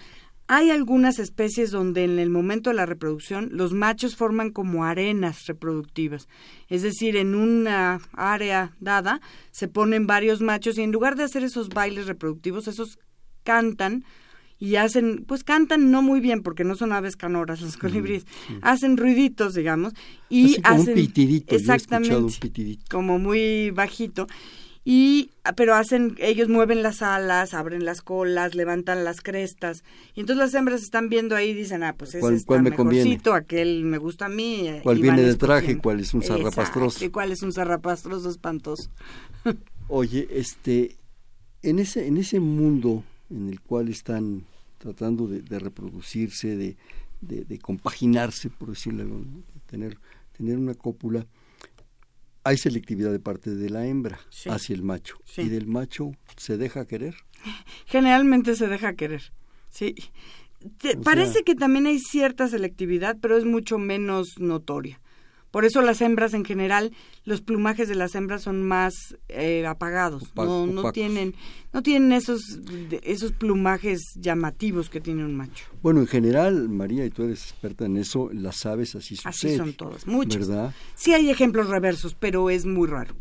Hay 0.47 0.71
algunas 0.71 1.19
especies 1.19 1.71
donde 1.71 2.05
en 2.05 2.19
el 2.19 2.31
momento 2.31 2.71
de 2.71 2.77
la 2.77 2.87
reproducción 2.87 3.51
los 3.53 3.75
machos 3.75 4.17
forman 4.17 4.51
como 4.51 4.85
arenas 4.85 5.47
reproductivas, 5.47 6.27
es 6.69 6.81
decir, 6.81 7.17
en 7.17 7.35
una 7.35 8.01
área 8.15 8.75
dada 8.81 9.21
se 9.51 9.69
ponen 9.69 10.07
varios 10.07 10.41
machos 10.41 10.79
y 10.79 10.83
en 10.83 10.93
lugar 10.93 11.17
de 11.17 11.25
hacer 11.25 11.45
esos 11.45 11.69
bailes 11.69 12.07
reproductivos, 12.07 12.67
esos 12.67 12.99
cantan 13.43 14.05
y 14.59 14.77
hacen, 14.77 15.25
pues 15.27 15.45
cantan 15.45 15.91
no 15.91 16.03
muy 16.03 16.21
bien 16.21 16.43
porque 16.43 16.65
no 16.65 16.75
son 16.75 16.93
aves 16.93 17.17
canoras 17.17 17.61
los 17.61 17.77
colibríes, 17.77 18.27
hacen 18.63 18.97
ruiditos, 18.97 19.55
digamos, 19.55 19.95
y 20.29 20.53
Así 20.53 20.63
como 20.63 20.75
hacen 20.75 20.89
un 20.89 20.95
pitidito, 20.95 21.55
exactamente, 21.55 22.15
yo 22.15 22.19
he 22.19 22.25
un 22.25 22.33
pitidito. 22.33 22.85
como 22.91 23.19
muy 23.19 23.71
bajito 23.71 24.27
y 24.91 25.33
pero 25.55 25.75
hacen 25.75 26.15
ellos 26.19 26.49
mueven 26.49 26.83
las 26.83 27.03
alas 27.03 27.53
abren 27.53 27.85
las 27.85 28.01
colas 28.01 28.55
levantan 28.55 29.05
las 29.05 29.21
crestas 29.21 29.85
y 30.15 30.21
entonces 30.21 30.43
las 30.43 30.55
hembras 30.55 30.83
están 30.83 31.11
viendo 31.11 31.37
ahí 31.37 31.51
y 31.51 31.53
dicen 31.55 31.83
ah 31.83 31.95
pues 31.95 32.11
ese 32.11 32.21
¿Cuál, 32.21 32.35
está 32.37 32.47
cuál 32.47 32.63
me 32.63 32.71
mejorcito 32.71 33.35
aquel 33.35 33.85
me 33.85 33.99
gusta 33.99 34.27
a 34.27 34.29
mí 34.31 34.81
cuál 34.83 34.99
viene 34.99 35.21
de 35.21 35.35
traje 35.35 35.77
cuál 35.77 36.01
es 36.01 36.15
un 36.15 36.23
zarrapastroso 36.23 37.05
y 37.05 37.11
cuál 37.11 37.33
es 37.33 37.43
un 37.43 37.53
zarrapastroso 37.53 38.31
espantoso. 38.31 38.89
Oye 39.89 40.27
este 40.31 40.97
en 41.63 41.81
ese 41.81 42.07
en 42.07 42.17
ese 42.17 42.41
mundo 42.41 43.05
en 43.31 43.49
el 43.49 43.61
cual 43.61 43.89
están 43.89 44.45
tratando 44.79 45.27
de, 45.27 45.43
de 45.43 45.59
reproducirse 45.59 46.57
de, 46.57 46.77
de, 47.21 47.45
de, 47.45 47.59
compaginarse 47.59 48.49
por 48.51 48.71
decirlo 48.71 49.05
de 49.05 49.25
tener 49.67 49.99
tener 50.37 50.57
una 50.57 50.75
cópula 50.75 51.27
hay 52.45 52.57
selectividad 52.57 53.11
de 53.11 53.21
parte 53.21 53.55
de 53.55 53.71
la 53.71 53.87
hembra 53.87 54.21
sí. 54.31 54.49
hacia 54.49 54.75
el 54.75 54.83
macho 54.83 55.19
sí. 55.25 55.43
y 55.43 55.49
del 55.49 55.67
macho 55.67 56.13
se 56.37 56.57
deja 56.57 56.87
querer 56.87 57.17
generalmente 57.87 58.55
se 58.55 58.69
deja 58.69 58.95
querer 58.95 59.33
sí 59.69 59.95
Te, 60.79 60.97
parece 60.97 61.33
sea, 61.33 61.43
que 61.43 61.55
también 61.55 61.87
hay 61.87 61.99
cierta 61.99 62.49
selectividad 62.49 63.19
pero 63.21 63.37
es 63.37 63.45
mucho 63.45 63.79
menos 63.79 64.39
notoria 64.39 65.01
por 65.51 65.65
eso 65.65 65.81
las 65.83 66.01
hembras 66.01 66.35
en 66.35 66.45
general, 66.45 66.93
los 67.25 67.41
plumajes 67.41 67.89
de 67.89 67.95
las 67.95 68.15
hembras 68.15 68.43
son 68.43 68.63
más 68.63 68.95
eh, 69.29 69.67
apagados, 69.67 70.25
Opa 70.31 70.45
no, 70.45 70.67
no 70.67 70.93
tienen, 70.93 71.35
no 71.73 71.83
tienen 71.83 72.13
esos, 72.13 72.41
esos 73.03 73.33
plumajes 73.33 74.01
llamativos 74.17 74.91
que 74.91 75.01
tiene 75.01 75.25
un 75.25 75.37
macho. 75.37 75.65
Bueno, 75.83 76.01
en 76.01 76.07
general, 76.07 76.69
María, 76.69 77.05
y 77.05 77.11
tú 77.11 77.25
eres 77.25 77.45
experta 77.45 77.87
en 77.87 77.97
eso, 77.97 78.31
las 78.33 78.67
aves 78.67 78.95
así 78.95 79.17
sucede. 79.17 79.31
Así 79.31 79.57
son 79.57 79.73
todas, 79.75 80.07
muchas. 80.07 80.49
¿Verdad? 80.49 80.75
Sí 80.95 81.15
hay 81.15 81.31
ejemplos 81.31 81.69
reversos, 81.69 82.15
pero 82.15 82.51
es 82.51 82.67
muy 82.67 82.87
raro. 82.87 83.15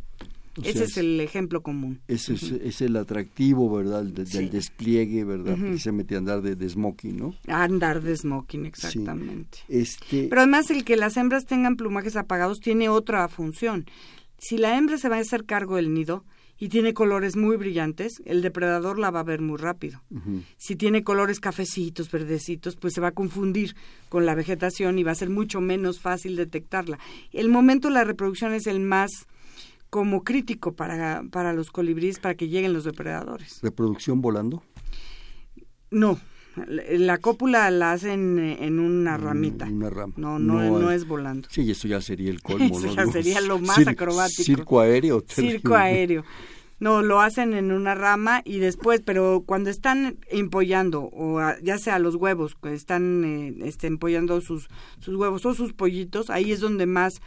O 0.58 0.62
Ese 0.62 0.74
sea, 0.74 0.84
es 0.86 0.98
el 0.98 1.20
ejemplo 1.22 1.62
común. 1.62 2.00
Ese 2.08 2.34
es, 2.34 2.44
es 2.44 2.82
el 2.82 2.96
atractivo, 2.96 3.72
¿verdad? 3.76 4.04
De, 4.04 4.26
Sí. 4.26 4.38
Del 4.40 4.50
despliegue, 4.52 5.24
¿verdad? 5.24 5.54
Ujú. 5.54 5.68
Precisamente 5.68 6.16
andar 6.16 6.42
de, 6.42 6.56
de 6.56 6.68
smoking, 6.70 7.18
¿no? 7.18 7.36
Andar 7.48 8.02
de 8.02 8.16
smoking, 8.18 8.66
exactamente. 8.66 9.60
Este, 9.68 10.28
Pero 10.30 10.42
además 10.42 10.70
el 10.72 10.84
que 10.84 10.96
las 10.98 11.18
hembras 11.18 11.46
tengan 11.46 11.76
plumajes 11.76 12.16
apagados 12.16 12.60
tiene 12.60 12.90
otra 12.90 13.28
función. 13.28 13.86
Si 14.40 14.58
la 14.58 14.78
hembra 14.78 14.98
se 14.98 15.10
va 15.10 15.18
a 15.18 15.20
hacer 15.20 15.46
cargo 15.46 15.78
del 15.78 15.94
nido 15.94 16.24
y 16.60 16.70
tiene 16.70 16.94
colores 16.94 17.36
muy 17.36 17.56
brillantes, 17.56 18.14
el 18.26 18.42
depredador 18.42 18.98
la 18.98 19.12
va 19.12 19.20
a 19.20 19.24
ver 19.24 19.42
muy 19.42 19.58
rápido. 19.58 20.02
Si 20.58 20.76
tiene 20.76 21.04
colores 21.04 21.40
cafecitos, 21.40 22.10
verdecitos, 22.12 22.76
pues 22.76 22.94
se 22.96 23.02
va 23.02 23.10
a 23.10 23.12
confundir 23.14 23.76
con 24.10 24.26
la 24.26 24.34
vegetación 24.36 24.98
y 24.98 25.04
va 25.04 25.12
a 25.12 25.16
ser 25.16 25.30
mucho 25.30 25.62
menos 25.62 26.00
fácil 26.00 26.36
detectarla. 26.36 26.98
El 27.32 27.50
momento 27.50 27.88
de 27.90 27.94
la 27.94 28.04
reproducción 28.04 28.54
es 28.54 28.66
el 28.66 28.80
más 28.80 29.12
como 29.90 30.24
crítico 30.24 30.74
para, 30.76 31.24
para 31.32 31.54
los 31.54 31.72
colibríes 31.72 32.20
para 32.20 32.36
que 32.36 32.48
lleguen 32.50 32.74
los 32.74 32.84
depredadores. 32.84 33.60
reproducción 33.62 34.22
volando. 34.22 34.64
No, 35.90 36.20
la 36.68 36.84
la 36.90 37.18
cópula 37.20 37.70
la 37.72 37.94
hacen 37.94 38.40
en 38.40 38.80
una 38.80 39.18
ramita. 39.18 39.66
Una 39.66 39.90
rama. 39.90 40.14
No, 40.18 40.40
no, 40.40 40.80
no, 40.80 40.92
es 40.92 41.08
volando. 41.08 41.48
Sí, 41.52 41.70
eso 41.70 41.88
ya 41.88 42.02
sería 42.02 42.30
el 42.32 42.42
colmo, 42.44 42.78
Eso 42.78 42.94
ya 42.94 43.06
No, 43.06 43.12
sería 43.12 43.42
lo 43.42 43.60
más 43.60 43.78
cir- 43.78 43.90
acrobático. 43.90 44.44
Circo 44.44 44.80
aéreo. 44.82 45.24
Circo 45.28 45.76
aéreo. 45.76 46.24
No, 46.80 47.02
lo 47.02 47.22
hacen 47.22 47.54
en 47.56 47.72
una 47.72 47.96
rama 47.96 48.42
y 48.46 48.60
después, 48.60 49.02
pero 49.04 49.44
cuando 49.48 49.72
están 49.72 50.18
empollando, 50.30 51.10
o 51.12 51.40
ya 51.64 51.80
sea 51.80 51.98
los 51.98 52.14
huevos, 52.16 52.54
que 52.62 52.72
están 52.74 53.24
eh, 53.26 53.56
este, 53.66 53.88
empollando 53.88 54.42
sus, 54.42 54.68
sus 55.00 55.16
huevos 55.16 55.44
o 55.48 55.56
sus 55.56 55.74
pollitos, 55.74 56.30
ahí 56.30 56.52
es 56.52 56.60
donde 56.60 56.86
más 56.86 57.20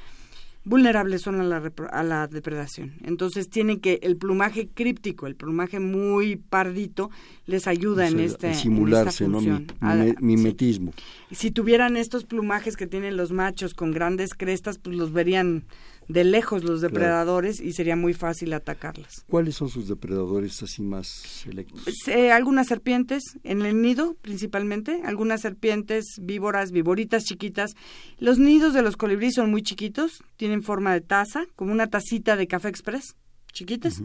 vulnerables 0.65 1.23
son 1.23 1.41
a 1.41 1.45
la, 1.45 1.73
a 1.91 2.03
la 2.03 2.27
depredación. 2.27 2.93
Entonces 3.03 3.49
tienen 3.49 3.81
que, 3.81 3.99
el 4.03 4.17
plumaje 4.17 4.69
críptico, 4.73 5.27
el 5.27 5.35
plumaje 5.35 5.81
muy 5.81 6.37
pardito, 6.37 7.11
les 7.47 7.67
ayuda 7.67 8.07
en, 8.07 8.15
O 8.15 8.17
sea, 8.19 8.27
este, 8.27 8.47
a 8.47 8.51
en 8.51 8.53
esta 8.53 8.63
simularse, 8.63 9.29
¿no? 9.29 9.41
Mi- 9.41 9.47
función. 9.47 9.67
Sí. 10.07 10.15
mimetismo. 10.21 10.93
Si 11.31 11.51
tuvieran 11.51 11.97
estos 11.97 12.25
plumajes 12.25 12.77
que 12.77 12.87
tienen 12.87 13.17
los 13.17 13.33
machos 13.33 13.75
con 13.75 13.91
grandes 13.93 14.35
crestas, 14.35 14.79
pues 14.79 14.97
los 14.97 15.13
verían 15.13 15.65
de 16.11 16.25
lejos 16.25 16.65
los 16.65 16.81
depredadores 16.81 17.61
y 17.61 17.73
sería 17.73 17.95
muy 17.95 18.15
fácil 18.15 18.53
atacarlas. 18.53 19.25
¿Cuáles 19.29 19.55
son 19.55 19.69
sus 19.69 19.87
depredadores 19.87 20.61
así 20.63 20.83
más 20.83 21.07
selectos? 21.07 21.83
Pues, 21.85 22.09
eh, 22.09 22.33
algunas 22.33 22.67
serpientes 22.67 23.23
en 23.45 23.63
el 23.63 23.81
nido 23.81 24.17
principalmente, 24.21 25.03
algunas 25.05 25.41
serpientes 25.41 26.05
víboras, 26.21 26.73
víboritas 26.73 27.25
chiquitas. 27.25 27.77
Los 28.19 28.39
nidos 28.39 28.75
de 28.75 28.83
los 28.83 28.97
colibríes 28.97 29.35
son 29.35 29.53
muy 29.53 29.63
chiquitos, 29.63 30.25
tienen 30.37 30.65
forma 30.65 30.93
de 30.93 31.01
taza, 31.01 31.47
como 31.55 31.71
una 31.71 31.87
tacita 31.87 32.37
de 32.37 32.49
café 32.49 32.69
express, 32.69 33.15
chiquitas, 33.53 34.03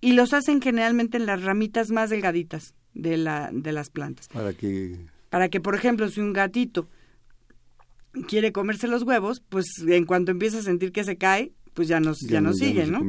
y 0.00 0.12
los 0.12 0.32
hacen 0.34 0.62
generalmente 0.62 1.16
en 1.16 1.26
las 1.26 1.42
ramitas 1.42 1.90
más 1.90 2.10
delgaditas 2.10 2.74
de, 2.94 3.16
la, 3.16 3.50
de 3.52 3.72
las 3.72 3.90
plantas. 3.90 4.28
Para 4.28 4.52
que 4.52 4.98
Para 5.30 5.48
que, 5.48 5.60
por 5.60 5.74
ejemplo, 5.74 6.08
si 6.08 6.20
un 6.20 6.32
gatito 6.32 6.88
quiere 8.28 8.52
comerse 8.52 8.88
los 8.88 9.02
huevos, 9.02 9.42
pues 9.48 9.66
en 9.86 10.04
cuanto 10.04 10.30
empieza 10.30 10.58
a 10.58 10.62
sentir 10.62 10.92
que 10.92 11.04
se 11.04 11.16
cae, 11.16 11.52
pues 11.74 11.88
ya 11.88 12.00
no, 12.00 12.12
ya 12.28 12.40
no 12.40 12.52
sigue, 12.52 12.84
se 12.86 12.90
¿no? 12.92 13.00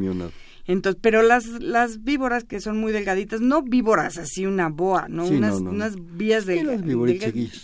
Entonces, 0.67 0.99
pero 0.99 1.21
las, 1.21 1.45
las 1.45 2.03
víboras 2.03 2.43
que 2.43 2.59
son 2.59 2.79
muy 2.79 2.91
delgaditas, 2.91 3.39
no 3.39 3.61
víboras 3.61 4.17
así 4.17 4.47
una 4.47 4.69
boa, 4.69 5.05
no, 5.07 5.27
Sí, 5.27 5.35
unas, 5.35 5.55
no, 5.61 5.65
no, 5.65 5.69
unas 5.69 5.93
vías 6.17 6.47
de, 6.47 6.55
delga- 6.63 6.81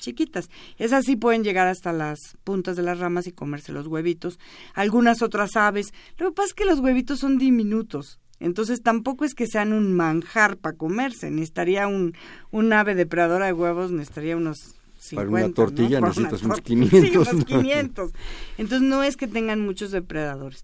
chiquitas. 0.02 0.50
Esas 0.78 1.06
sí 1.06 1.16
pueden 1.16 1.44
llegar 1.44 1.68
hasta 1.68 1.94
las 1.94 2.20
puntas 2.44 2.76
de 2.76 2.84
las 2.84 3.00
ramas 3.00 3.26
y 3.26 3.32
comerse 3.32 3.72
los 3.74 3.88
huevitos. 3.88 4.38
Algunas 4.76 5.24
otras 5.24 5.56
aves. 5.56 5.88
Lo 6.20 6.30
que 6.30 6.36
pasa 6.36 6.50
es 6.50 6.54
que 6.54 6.66
los 6.66 6.80
huevitos 6.80 7.18
son 7.18 7.40
diminutos. 7.40 8.20
Entonces 8.40 8.84
tampoco 8.84 9.26
es 9.26 9.34
que 9.34 9.48
sean 9.48 9.74
un 9.74 9.94
manjar 9.94 10.58
para 10.58 10.78
comerse. 10.78 11.32
Necesitaría 11.32 11.88
un, 11.88 12.14
un 12.52 12.72
ave 12.72 12.94
depredadora 12.94 13.48
de 13.48 13.54
huevos, 13.54 13.90
necesitaría 13.92 14.38
unos 14.38 14.76
50, 15.02 15.16
Para 15.32 15.46
una 15.46 15.54
tortilla 15.54 16.00
necesitas 16.00 16.44
una 16.44 16.54
unos 16.54 16.58
tortilla. 16.64 16.90
500, 16.90 17.28
Sí, 17.28 17.36
unos 17.36 17.50
¿no? 17.50 17.62
500. 17.62 18.12
Entonces 18.58 18.88
no 18.88 19.04
es 19.04 19.18
que 19.18 19.28
tengan 19.28 19.60
muchos 19.62 19.92
depredadores. 19.92 20.64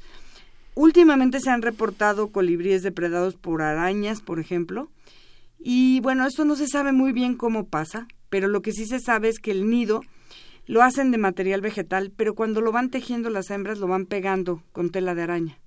Últimamente 0.76 1.40
se 1.40 1.50
han 1.50 1.64
reportado 1.64 2.28
colibríes 2.28 2.84
depredados 2.84 3.36
por 3.36 3.64
arañas, 3.64 4.22
por 4.22 4.40
ejemplo. 4.40 4.90
Y 5.60 6.00
bueno, 6.02 6.28
esto 6.28 6.46
no 6.46 6.56
se 6.56 6.68
sabe 6.68 6.92
muy 6.92 7.14
bien 7.14 7.36
cómo 7.36 7.66
pasa, 7.66 8.08
pero 8.30 8.48
lo 8.48 8.62
que 8.62 8.72
sí 8.74 8.86
se 8.86 9.00
sabe 9.00 9.30
es 9.30 9.40
que 9.40 9.50
el 9.52 9.70
nido 9.70 10.02
lo 10.68 10.84
hacen 10.84 11.10
de 11.12 11.18
material 11.18 11.62
vegetal, 11.62 12.12
pero 12.16 12.36
cuando 12.36 12.62
lo 12.62 12.72
van 12.72 12.92
tejiendo 12.92 13.32
las 13.32 13.50
hembras 13.50 13.80
lo 13.80 13.88
van 13.88 14.06
pegando 14.06 14.62
con 14.72 14.92
tela 14.92 15.16
de 15.16 15.24
araña. 15.24 15.58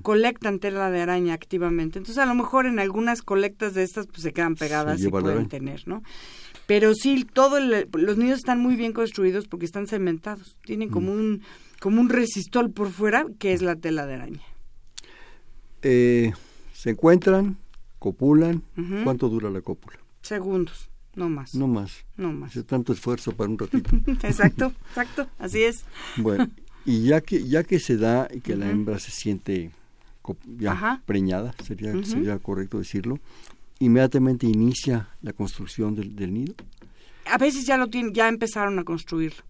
Colectan 0.00 0.60
tela 0.60 0.90
de 0.90 1.02
araña 1.02 1.34
activamente. 1.34 1.98
Entonces, 1.98 2.22
a 2.22 2.24
lo 2.24 2.34
mejor 2.34 2.64
en 2.64 2.78
algunas 2.78 3.20
colectas 3.20 3.74
de 3.74 3.82
estas 3.82 4.06
pues 4.06 4.22
se 4.22 4.32
quedan 4.32 4.54
pegadas 4.54 5.02
y 5.02 5.10
pueden 5.10 5.46
tener, 5.48 5.86
¿no? 5.86 6.02
Pero 6.68 6.92
sí, 6.94 7.24
todos 7.24 7.62
los 7.62 8.18
nidos 8.18 8.40
están 8.40 8.60
muy 8.60 8.76
bien 8.76 8.92
construidos 8.92 9.48
porque 9.48 9.64
están 9.64 9.86
cementados. 9.86 10.58
Tienen 10.66 10.90
como 10.90 11.14
mm. 11.14 11.18
un 11.18 11.42
como 11.80 11.98
un 12.02 12.10
resistol 12.10 12.70
por 12.70 12.90
fuera, 12.90 13.24
que 13.38 13.54
es 13.54 13.62
la 13.62 13.76
tela 13.76 14.04
de 14.04 14.14
araña. 14.14 14.42
Eh, 15.80 16.34
se 16.74 16.90
encuentran, 16.90 17.56
copulan. 17.98 18.62
¿Cuánto 19.02 19.30
dura 19.30 19.48
la 19.48 19.62
cópula? 19.62 19.96
Segundos, 20.20 20.90
no 21.14 21.30
más. 21.30 21.54
No 21.54 21.68
más. 21.68 22.04
No 22.18 22.34
más. 22.34 22.50
Hace 22.50 22.64
tanto 22.64 22.92
esfuerzo 22.92 23.32
para 23.32 23.48
un 23.48 23.58
ratito. 23.58 23.88
exacto, 24.26 24.74
exacto, 24.90 25.26
así 25.38 25.62
es. 25.62 25.86
Bueno, 26.18 26.50
y 26.84 27.04
ya 27.04 27.22
que 27.22 27.48
ya 27.48 27.64
que 27.64 27.80
se 27.80 27.96
da 27.96 28.28
y 28.30 28.42
que 28.42 28.56
la 28.56 28.68
hembra 28.68 28.98
se 28.98 29.10
siente 29.10 29.70
ya 30.58 31.02
preñada, 31.06 31.54
sería, 31.64 32.04
sería 32.04 32.38
correcto 32.38 32.76
decirlo, 32.76 33.20
inmediatamente 33.78 34.46
inicia 34.46 35.10
la 35.22 35.32
construcción 35.32 35.94
del, 35.94 36.16
del 36.16 36.34
nido. 36.34 36.54
A 37.26 37.38
veces 37.38 37.66
ya 37.66 37.76
lo 37.76 37.88
tienen, 37.88 38.12
ya 38.14 38.28
empezaron 38.28 38.78
a 38.78 38.84
construirlo 38.84 39.42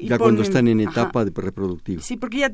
ya 0.00 0.18
cuando 0.18 0.42
están 0.42 0.68
en 0.68 0.80
etapa 0.80 1.24
de 1.24 1.32
reproductiva. 1.34 2.02
Sí, 2.02 2.16
porque 2.16 2.38
ya 2.38 2.52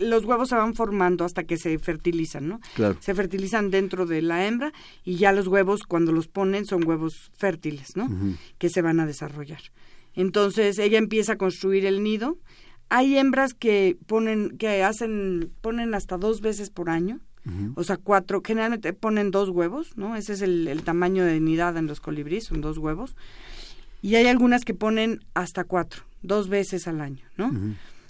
los 0.00 0.24
huevos 0.24 0.48
se 0.48 0.56
van 0.56 0.74
formando 0.74 1.24
hasta 1.24 1.44
que 1.44 1.56
se 1.56 1.78
fertilizan, 1.78 2.48
¿no? 2.48 2.60
Claro. 2.74 2.96
Se 3.00 3.14
fertilizan 3.14 3.70
dentro 3.70 4.06
de 4.06 4.22
la 4.22 4.46
hembra 4.46 4.72
y 5.04 5.16
ya 5.16 5.32
los 5.32 5.46
huevos 5.46 5.82
cuando 5.84 6.12
los 6.12 6.28
ponen 6.28 6.66
son 6.66 6.86
huevos 6.86 7.30
fértiles, 7.36 7.96
¿no? 7.96 8.08
Que 8.58 8.68
se 8.68 8.82
van 8.82 9.00
a 9.00 9.06
desarrollar. 9.06 9.60
Entonces 10.14 10.78
ella 10.78 10.98
empieza 10.98 11.34
a 11.34 11.38
construir 11.38 11.86
el 11.86 12.02
nido. 12.02 12.38
Hay 12.88 13.16
hembras 13.16 13.54
que 13.54 13.96
ponen, 14.06 14.58
que 14.58 14.82
hacen, 14.82 15.52
ponen 15.60 15.94
hasta 15.94 16.16
dos 16.16 16.40
veces 16.40 16.70
por 16.70 16.90
año. 16.90 17.20
O 17.74 17.84
sea, 17.84 17.96
cuatro, 17.96 18.42
generalmente 18.44 18.92
ponen 18.92 19.30
dos 19.30 19.48
huevos, 19.48 19.96
¿no? 19.96 20.14
Ese 20.14 20.34
es 20.34 20.42
el, 20.42 20.68
el 20.68 20.82
tamaño 20.82 21.24
de 21.24 21.40
nidada 21.40 21.80
en 21.80 21.86
los 21.86 22.00
colibríes, 22.00 22.44
son 22.44 22.60
dos 22.60 22.78
huevos. 22.78 23.16
Y 24.02 24.14
hay 24.14 24.26
algunas 24.26 24.64
que 24.64 24.74
ponen 24.74 25.20
hasta 25.34 25.64
cuatro 25.64 26.04
dos 26.22 26.48
veces 26.48 26.86
al 26.86 27.00
año, 27.00 27.24
¿no? 27.36 27.52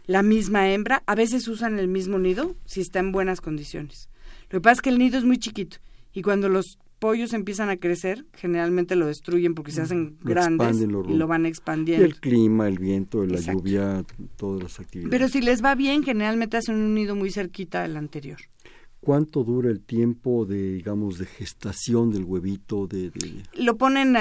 La 0.06 0.22
misma 0.22 0.70
hembra, 0.70 1.02
a 1.06 1.14
veces 1.14 1.46
usan 1.48 1.78
el 1.78 1.88
mismo 1.88 2.18
nido 2.18 2.56
si 2.64 2.80
está 2.80 2.98
en 2.98 3.12
buenas 3.12 3.40
condiciones. 3.40 4.08
Lo 4.50 4.58
que 4.58 4.62
pasa 4.62 4.74
es 4.74 4.80
que 4.82 4.90
el 4.90 4.98
nido 4.98 5.18
es 5.18 5.24
muy 5.24 5.38
chiquito 5.38 5.78
y 6.12 6.22
cuando 6.22 6.48
los 6.48 6.78
pollos 6.98 7.32
empiezan 7.32 7.70
a 7.70 7.76
crecer, 7.76 8.26
generalmente 8.34 8.96
lo 8.96 9.06
destruyen 9.06 9.54
porque 9.54 9.70
se 9.70 9.82
hacen 9.82 10.18
grandes 10.22 10.80
y 10.80 10.86
lo 10.86 11.26
van 11.26 11.46
expandiendo. 11.46 12.04
el 12.04 12.16
clima, 12.16 12.66
el 12.68 12.78
viento, 12.78 13.24
la 13.24 13.40
lluvia, 13.40 14.04
todas 14.36 14.62
las 14.62 14.80
actividades. 14.80 15.10
Pero 15.10 15.28
si 15.28 15.40
les 15.40 15.64
va 15.64 15.74
bien, 15.74 16.02
generalmente 16.02 16.56
hacen 16.56 16.74
un 16.74 16.94
nido 16.94 17.14
muy 17.14 17.30
cerquita 17.30 17.82
del 17.82 17.96
anterior. 17.96 18.38
¿Cuánto 19.00 19.44
dura 19.44 19.70
el 19.70 19.80
tiempo 19.80 20.44
de, 20.44 20.72
digamos, 20.72 21.16
de 21.16 21.24
gestación 21.24 22.10
del 22.10 22.24
huevito? 22.24 22.86
De, 22.86 23.10
Lo 23.54 23.76
ponen 23.78 24.14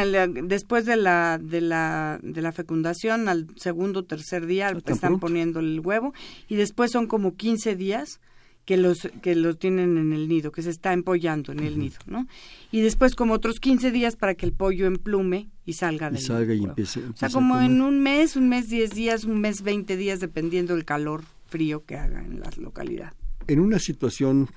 después 0.47 0.85
de 0.85 0.95
la, 0.95 1.37
de, 1.37 1.59
la, 1.59 2.17
de 2.23 2.41
la 2.41 2.53
fecundación, 2.53 3.27
al 3.27 3.47
segundo 3.57 3.99
o 4.01 4.03
tercer 4.05 4.45
día 4.45 4.69
ah, 4.69 4.79
están 4.85 5.19
poniendo 5.19 5.59
el 5.59 5.81
huevo 5.81 6.13
y 6.47 6.55
después 6.55 6.91
son 6.91 7.07
como 7.07 7.35
15 7.35 7.75
días 7.75 8.21
que 8.63 8.77
los 8.77 9.09
que 9.21 9.35
los 9.35 9.57
tienen 9.57 9.97
en 9.97 10.13
el 10.13 10.29
nido, 10.29 10.51
que 10.51 10.61
se 10.61 10.69
está 10.69 10.93
empollando 10.93 11.51
en 11.51 11.59
el 11.59 11.79
nido, 11.79 11.97
¿no? 12.05 12.27
Y 12.71 12.81
después 12.81 13.15
como 13.15 13.33
otros 13.33 13.59
15 13.59 13.91
días 13.91 14.15
para 14.15 14.35
que 14.35 14.45
el 14.45 14.53
pollo 14.53 14.85
emplume 14.85 15.49
y 15.65 15.73
salga 15.73 16.11
del 16.11 16.21
y 16.21 16.23
salga 16.23 16.53
y 16.53 16.63
empiece, 16.63 17.01
O 17.03 17.17
sea, 17.17 17.29
como 17.29 17.59
en 17.59 17.81
un 17.81 17.99
mes, 17.99 18.35
un 18.35 18.47
mes 18.47 18.69
10 18.69 18.91
días, 18.91 19.23
un 19.23 19.41
mes 19.41 19.63
20 19.63 19.97
días, 19.97 20.19
dependiendo 20.19 20.75
del 20.75 20.85
calor 20.85 21.23
frío 21.47 21.83
que 21.83 21.97
haga 21.97 22.23
en 22.23 22.39
la 22.39 22.49
localidad. 22.57 23.11
En 23.47 23.59
una 23.59 23.79
situación 23.79 24.47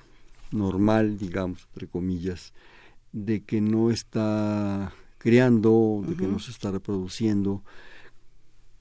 normal, 0.53 1.17
digamos, 1.17 1.65
entre 1.67 1.87
comillas, 1.87 2.53
de 3.11 3.43
que 3.43 3.61
no 3.61 3.91
está 3.91 4.93
creando, 5.17 6.03
de 6.07 6.15
que 6.15 6.27
no 6.27 6.39
se 6.39 6.51
está 6.51 6.71
reproduciendo. 6.71 7.63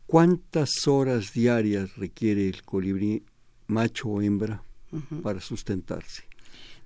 ¿Cuántas 0.06 0.86
horas 0.86 1.32
diarias 1.32 1.96
requiere 1.96 2.48
el 2.48 2.62
colibrí 2.62 3.22
macho 3.66 4.08
o 4.08 4.22
hembra 4.22 4.62
para 5.22 5.40
sustentarse? 5.40 6.24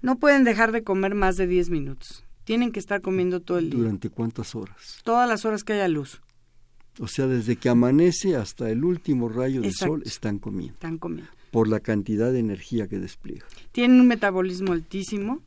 No 0.02 0.18
pueden 0.18 0.44
dejar 0.44 0.72
de 0.72 0.84
comer 0.84 1.14
más 1.14 1.36
de 1.36 1.46
10 1.46 1.70
minutos. 1.70 2.24
Tienen 2.44 2.70
que 2.70 2.78
estar 2.78 3.00
comiendo 3.00 3.40
todo 3.40 3.58
el 3.58 3.70
día. 3.70 3.80
¿Durante 3.80 4.10
cuántas 4.10 4.54
horas? 4.54 5.00
Todas 5.02 5.28
las 5.28 5.44
horas 5.44 5.64
que 5.64 5.72
haya 5.72 5.88
luz. 5.88 6.20
O 7.00 7.08
sea, 7.08 7.26
desde 7.26 7.56
que 7.56 7.68
amanece 7.68 8.36
hasta 8.36 8.70
el 8.70 8.84
último 8.84 9.28
rayo 9.28 9.62
del 9.62 9.72
sol 9.72 10.02
están 10.04 10.38
comiendo. 10.38 10.74
Están 10.74 10.98
comiendo 10.98 11.30
por 11.56 11.68
la 11.68 11.80
cantidad 11.80 12.30
de 12.32 12.38
energía 12.38 12.86
que 12.86 12.98
despliega. 12.98 13.46
Tienen 13.72 13.98
un 13.98 14.06
metabolismo 14.06 14.74
altísimo, 14.74 15.40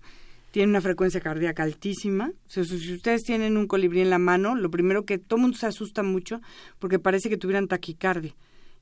tienen 0.49 0.71
una 0.71 0.81
frecuencia 0.81 1.21
cardíaca 1.21 1.61
altísima. 1.61 2.31
si 2.47 2.61
ustedes 2.95 3.21
tienen 3.21 3.57
un 3.57 3.67
colibrí 3.67 4.01
en 4.01 4.09
la 4.09 4.17
mano, 4.17 4.55
lo 4.55 4.71
primero 4.71 5.05
que 5.05 5.19
todo 5.19 5.37
mundo 5.37 5.55
se 5.55 5.67
asusta 5.67 6.01
mucho 6.01 6.41
porque 6.79 6.97
parece 6.97 7.29
que 7.29 7.37
tuvieran 7.37 7.67
taquicardia. 7.67 8.33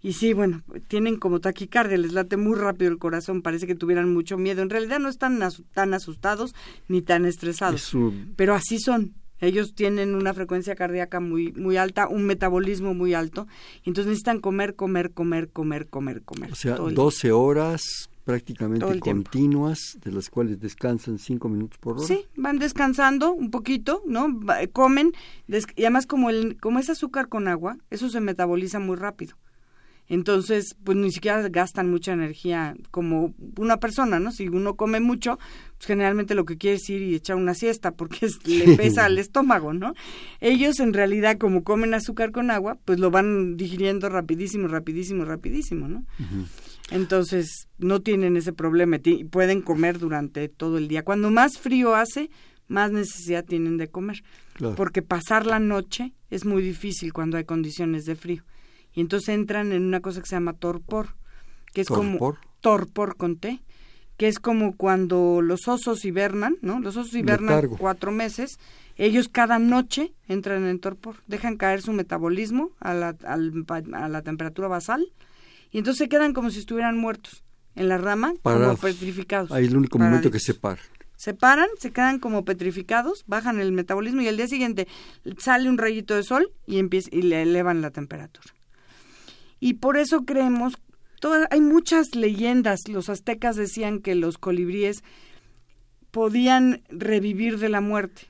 Y 0.01 0.13
sí, 0.13 0.31
bueno, 0.31 0.63
tienen 0.87 1.17
como 1.17 1.41
taquicardia, 1.41 1.97
les 1.97 2.13
late 2.13 2.37
muy 2.37 2.55
rápido 2.55 2.89
el 2.91 2.97
corazón, 2.97 3.41
parece 3.41 3.67
que 3.67 3.75
tuvieran 3.75 4.13
mucho 4.13 4.37
miedo. 4.37 4.61
En 4.61 4.69
realidad 4.69 4.99
no 4.99 5.09
están 5.09 5.37
tan 5.73 5.93
asustados 5.93 6.55
ni 6.87 7.01
tan 7.01 7.25
estresados, 7.25 7.91
pero 8.37 8.55
así 8.55 8.79
son. 8.79 9.15
Ellos 9.39 9.73
tienen 9.75 10.15
una 10.15 10.33
frecuencia 10.33 10.75
cardíaca 10.75 11.19
muy 11.19 11.51
muy 11.53 11.77
alta, 11.77 12.07
un 12.07 12.25
metabolismo 12.25 12.93
muy 12.93 13.13
alto, 13.13 13.47
entonces 13.79 14.07
necesitan 14.07 14.39
comer, 14.39 14.75
comer, 14.75 15.11
comer, 15.11 15.49
comer, 15.49 15.87
comer, 15.87 16.21
comer. 16.23 16.51
O 16.51 16.55
sea, 16.55 16.75
12 16.75 17.31
horas 17.31 18.09
prácticamente 18.27 18.99
continuas, 18.99 19.97
de 20.03 20.11
las 20.11 20.29
cuales 20.29 20.59
descansan 20.59 21.17
5 21.17 21.47
minutos 21.47 21.77
por 21.79 21.97
hora. 21.97 22.05
Sí, 22.05 22.25
van 22.35 22.59
descansando 22.59 23.31
un 23.31 23.51
poquito, 23.51 24.03
¿no? 24.05 24.27
Comen, 24.73 25.13
y 25.47 25.81
además 25.83 26.07
como, 26.07 26.29
el, 26.29 26.59
como 26.59 26.79
es 26.79 26.89
azúcar 26.89 27.29
con 27.29 27.47
agua, 27.47 27.77
eso 27.89 28.09
se 28.09 28.19
metaboliza 28.19 28.79
muy 28.79 28.97
rápido. 28.97 29.37
Entonces, 30.09 30.75
pues 30.83 30.97
ni 30.97 31.11
siquiera 31.11 31.47
gastan 31.49 31.89
mucha 31.89 32.13
energía 32.13 32.75
como 32.91 33.33
una 33.57 33.77
persona, 33.77 34.19
¿no? 34.19 34.31
Si 34.31 34.47
uno 34.47 34.75
come 34.75 35.01
mucho, 35.01 35.37
pues 35.77 35.85
generalmente 35.85 36.33
lo 36.33 36.45
que 36.45 36.57
quiere 36.57 36.77
es 36.77 36.89
ir 36.89 37.01
y 37.01 37.15
echar 37.15 37.35
una 37.35 37.53
siesta 37.53 37.91
porque 37.91 38.27
le 38.45 38.77
pesa 38.77 39.05
al 39.05 39.17
estómago, 39.17 39.73
¿no? 39.73 39.93
Ellos 40.39 40.79
en 40.79 40.93
realidad 40.93 41.37
como 41.37 41.63
comen 41.63 41.93
azúcar 41.93 42.31
con 42.31 42.51
agua, 42.51 42.77
pues 42.85 42.99
lo 42.99 43.11
van 43.11 43.57
digiriendo 43.57 44.07
rapidísimo, 44.07 44.67
rapidísimo, 44.69 45.25
rapidísimo, 45.25 45.89
¿no? 45.89 46.05
Entonces, 46.89 47.67
no 47.77 48.01
tienen 48.01 48.37
ese 48.37 48.53
problema, 48.53 48.97
pueden 49.29 49.61
comer 49.61 49.99
durante 49.99 50.47
todo 50.47 50.77
el 50.77 50.87
día. 50.87 51.03
Cuando 51.03 51.31
más 51.31 51.57
frío 51.57 51.95
hace, 51.95 52.29
más 52.69 52.91
necesidad 52.91 53.43
tienen 53.43 53.75
de 53.75 53.89
comer, 53.89 54.23
porque 54.77 55.01
pasar 55.01 55.45
la 55.45 55.59
noche 55.59 56.13
es 56.29 56.45
muy 56.45 56.61
difícil 56.61 57.11
cuando 57.11 57.35
hay 57.35 57.43
condiciones 57.43 58.05
de 58.05 58.15
frío 58.15 58.43
y 58.97 59.01
entonces 59.01 59.29
entran 59.29 59.73
en 59.73 59.83
una 59.83 59.99
cosa 59.99 60.21
que 60.21 60.25
se 60.25 60.35
llama 60.35 60.53
torpor, 60.53 61.09
que 61.71 61.81
es 61.81 61.87
como 61.87 62.35
torpor 62.61 63.15
con 63.15 63.37
T, 63.37 63.61
que 64.17 64.27
es 64.27 64.39
como 64.39 64.75
cuando 64.75 65.43
los 65.43 65.67
osos 65.67 66.03
hibernan, 66.03 66.57
¿no? 66.63 66.79
Los 66.79 66.97
osos 66.97 67.13
hibernan 67.13 67.67
cuatro 67.67 68.11
meses, 68.11 68.57
ellos 68.95 69.29
cada 69.29 69.59
noche 69.59 70.15
entran 70.27 70.65
en 70.65 70.79
torpor, 70.79 71.17
dejan 71.27 71.57
caer 71.57 71.83
su 71.83 71.93
metabolismo 71.93 72.71
a 72.79 72.95
la, 72.95 73.15
a 73.27 74.09
la 74.09 74.21
temperatura 74.23 74.67
basal 74.67 75.13
y 75.69 75.77
entonces 75.77 75.99
se 75.99 76.09
quedan 76.09 76.33
como 76.33 76.49
si 76.49 76.57
estuvieran 76.57 76.97
muertos 76.97 77.43
en 77.75 77.89
la 77.89 77.99
rama, 77.99 78.33
como 78.41 78.77
petrificados. 78.77 79.51
Ahí 79.51 79.65
el 79.65 79.77
único 79.77 79.99
momento 79.99 80.31
que 80.31 80.39
se 80.39 80.55
paran. 80.55 80.83
Se 81.17 81.35
paran, 81.35 81.69
se 81.77 81.91
quedan 81.91 82.17
como 82.17 82.45
petrificados, 82.45 83.25
bajan 83.27 83.59
el 83.59 83.73
metabolismo 83.73 84.21
y 84.21 84.27
al 84.27 84.37
día 84.37 84.47
siguiente 84.47 84.87
sale 85.37 85.69
un 85.69 85.77
rayito 85.77 86.15
de 86.15 86.23
sol 86.23 86.51
y, 86.65 86.79
empieza, 86.79 87.09
y 87.11 87.21
le 87.21 87.43
elevan 87.43 87.83
la 87.83 87.91
temperatura. 87.91 88.56
Y 89.59 89.75
por 89.75 89.97
eso 89.97 90.25
creemos, 90.25 90.77
todas, 91.19 91.47
hay 91.51 91.61
muchas 91.61 92.15
leyendas, 92.15 92.87
los 92.87 93.09
aztecas 93.09 93.55
decían 93.55 93.99
que 93.99 94.15
los 94.15 94.37
colibríes 94.37 95.03
podían 96.11 96.83
revivir 96.89 97.59
de 97.59 97.69
la 97.69 97.81
muerte. 97.81 98.23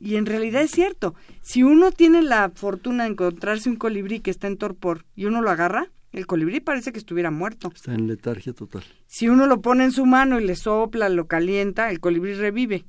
Y 0.00 0.14
en 0.14 0.26
realidad 0.26 0.62
es 0.62 0.70
cierto, 0.70 1.14
si 1.42 1.62
uno 1.62 1.90
tiene 1.90 2.22
la 2.22 2.50
fortuna 2.54 3.04
de 3.04 3.10
encontrarse 3.10 3.68
un 3.68 3.76
colibrí 3.76 4.20
que 4.20 4.30
está 4.30 4.46
en 4.46 4.56
torpor 4.56 5.04
y 5.16 5.24
uno 5.24 5.42
lo 5.42 5.50
agarra, 5.50 5.90
el 6.12 6.26
colibrí 6.26 6.60
parece 6.60 6.92
que 6.92 6.98
estuviera 6.98 7.30
muerto. 7.30 7.70
Está 7.74 7.94
en 7.94 8.06
letargia 8.06 8.52
total. 8.52 8.84
Si 9.06 9.28
uno 9.28 9.46
lo 9.46 9.60
pone 9.60 9.84
en 9.84 9.92
su 9.92 10.06
mano 10.06 10.40
y 10.40 10.44
le 10.44 10.56
sopla, 10.56 11.08
lo 11.08 11.26
calienta, 11.26 11.90
el 11.90 12.00
colibrí 12.00 12.34
revive, 12.34 12.84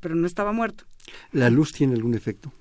pero 0.00 0.14
no 0.14 0.26
estaba 0.26 0.52
muerto. 0.52 0.84
¿La 1.32 1.50
luz 1.50 1.72
tiene 1.72 1.94
algún 1.94 2.14
efecto? 2.14 2.52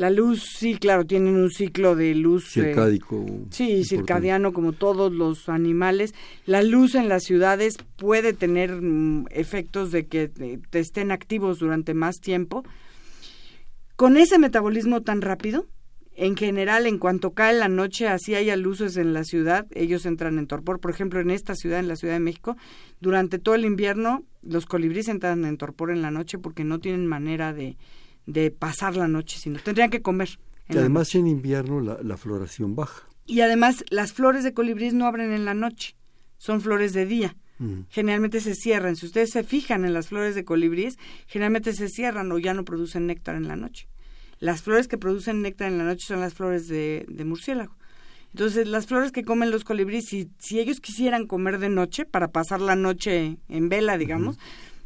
La 0.00 0.08
luz, 0.08 0.54
sí, 0.56 0.76
claro, 0.76 1.04
tienen 1.04 1.36
un 1.36 1.50
ciclo 1.50 1.94
de 1.94 2.14
luz. 2.14 2.56
Eh, 2.56 2.62
Circádico. 2.62 3.22
sí, 3.50 3.84
circadiano 3.84 4.54
como 4.54 4.72
todos 4.72 5.12
los 5.12 5.50
animales. 5.50 6.14
La 6.46 6.62
luz 6.62 6.94
en 6.94 7.10
las 7.10 7.24
ciudades 7.24 7.76
puede 7.98 8.32
tener 8.32 8.80
mm, 8.80 9.26
efectos 9.28 9.92
de 9.92 10.06
que 10.06 10.28
te, 10.28 10.78
estén 10.78 11.10
activos 11.10 11.58
durante 11.58 11.92
más 11.92 12.18
tiempo. 12.18 12.64
Con 13.94 14.16
ese 14.16 14.38
metabolismo 14.38 15.02
tan 15.02 15.20
rápido, 15.20 15.66
en 16.16 16.34
general, 16.34 16.86
en 16.86 16.96
cuanto 16.96 17.32
cae 17.32 17.52
la 17.52 17.68
noche, 17.68 18.08
así 18.08 18.34
haya 18.34 18.56
luces 18.56 18.96
en 18.96 19.12
la 19.12 19.24
ciudad, 19.24 19.66
ellos 19.74 20.06
entran 20.06 20.38
en 20.38 20.46
torpor. 20.46 20.80
Por 20.80 20.92
ejemplo, 20.92 21.20
en 21.20 21.30
esta 21.30 21.54
ciudad, 21.54 21.78
en 21.78 21.88
la 21.88 21.96
Ciudad 21.96 22.14
de 22.14 22.20
México, 22.20 22.56
durante 23.00 23.38
todo 23.38 23.54
el 23.54 23.66
invierno, 23.66 24.24
los 24.40 24.64
colibríes 24.64 25.08
entran 25.08 25.44
en 25.44 25.58
torpor 25.58 25.90
en 25.90 26.00
la 26.00 26.10
noche 26.10 26.38
porque 26.38 26.64
no 26.64 26.78
tienen 26.78 27.06
manera 27.06 27.52
de, 27.52 27.76
de 28.32 28.50
pasar 28.50 28.96
la 28.96 29.08
noche, 29.08 29.38
sino 29.38 29.58
tendrían 29.60 29.90
que 29.90 30.02
comer 30.02 30.38
y 30.74 30.78
además 30.78 31.14
en 31.14 31.26
invierno 31.26 31.80
la, 31.80 32.16
floración 32.16 32.76
baja. 32.76 33.08
Y 33.26 33.40
además 33.40 33.84
las 33.90 34.12
flores 34.12 34.44
de 34.44 34.54
colibríes 34.54 34.94
no 34.94 35.06
abren 35.06 35.32
en 35.32 35.44
la 35.44 35.54
noche, 35.54 35.96
son 36.38 36.60
flores 36.60 36.92
de 36.92 37.06
día. 37.06 37.36
Mm. 37.58 37.82
Generalmente 37.90 38.40
se 38.40 38.54
cierran. 38.54 38.96
Si 38.96 39.06
ustedes 39.06 39.30
se 39.30 39.42
fijan 39.42 39.84
en 39.84 39.92
las 39.92 40.08
flores 40.08 40.34
de 40.34 40.44
colibríes, 40.44 40.98
generalmente 41.26 41.72
se 41.72 41.88
cierran 41.88 42.30
o 42.32 42.38
ya 42.38 42.54
no 42.54 42.64
producen 42.64 43.06
néctar 43.06 43.36
en 43.36 43.48
la 43.48 43.56
noche. 43.56 43.88
Las 44.38 44.62
flores 44.62 44.88
que 44.88 44.96
producen 44.96 45.42
néctar 45.42 45.70
en 45.70 45.78
la 45.78 45.84
noche 45.84 46.06
son 46.06 46.20
las 46.20 46.34
flores 46.34 46.66
de, 46.68 47.04
murciélago. 47.24 47.76
Entonces, 48.32 48.66
las 48.68 48.86
flores 48.86 49.12
que 49.12 49.24
comen 49.24 49.50
los 49.50 49.64
colibríes, 49.64 50.06
si, 50.06 50.30
si 50.38 50.60
ellos 50.60 50.80
quisieran 50.80 51.26
comer 51.26 51.58
de 51.58 51.68
noche, 51.68 52.06
para 52.06 52.30
pasar 52.30 52.60
la 52.60 52.76
noche 52.76 53.36
en 53.48 53.68
vela, 53.68 53.98
digamos, 53.98 54.38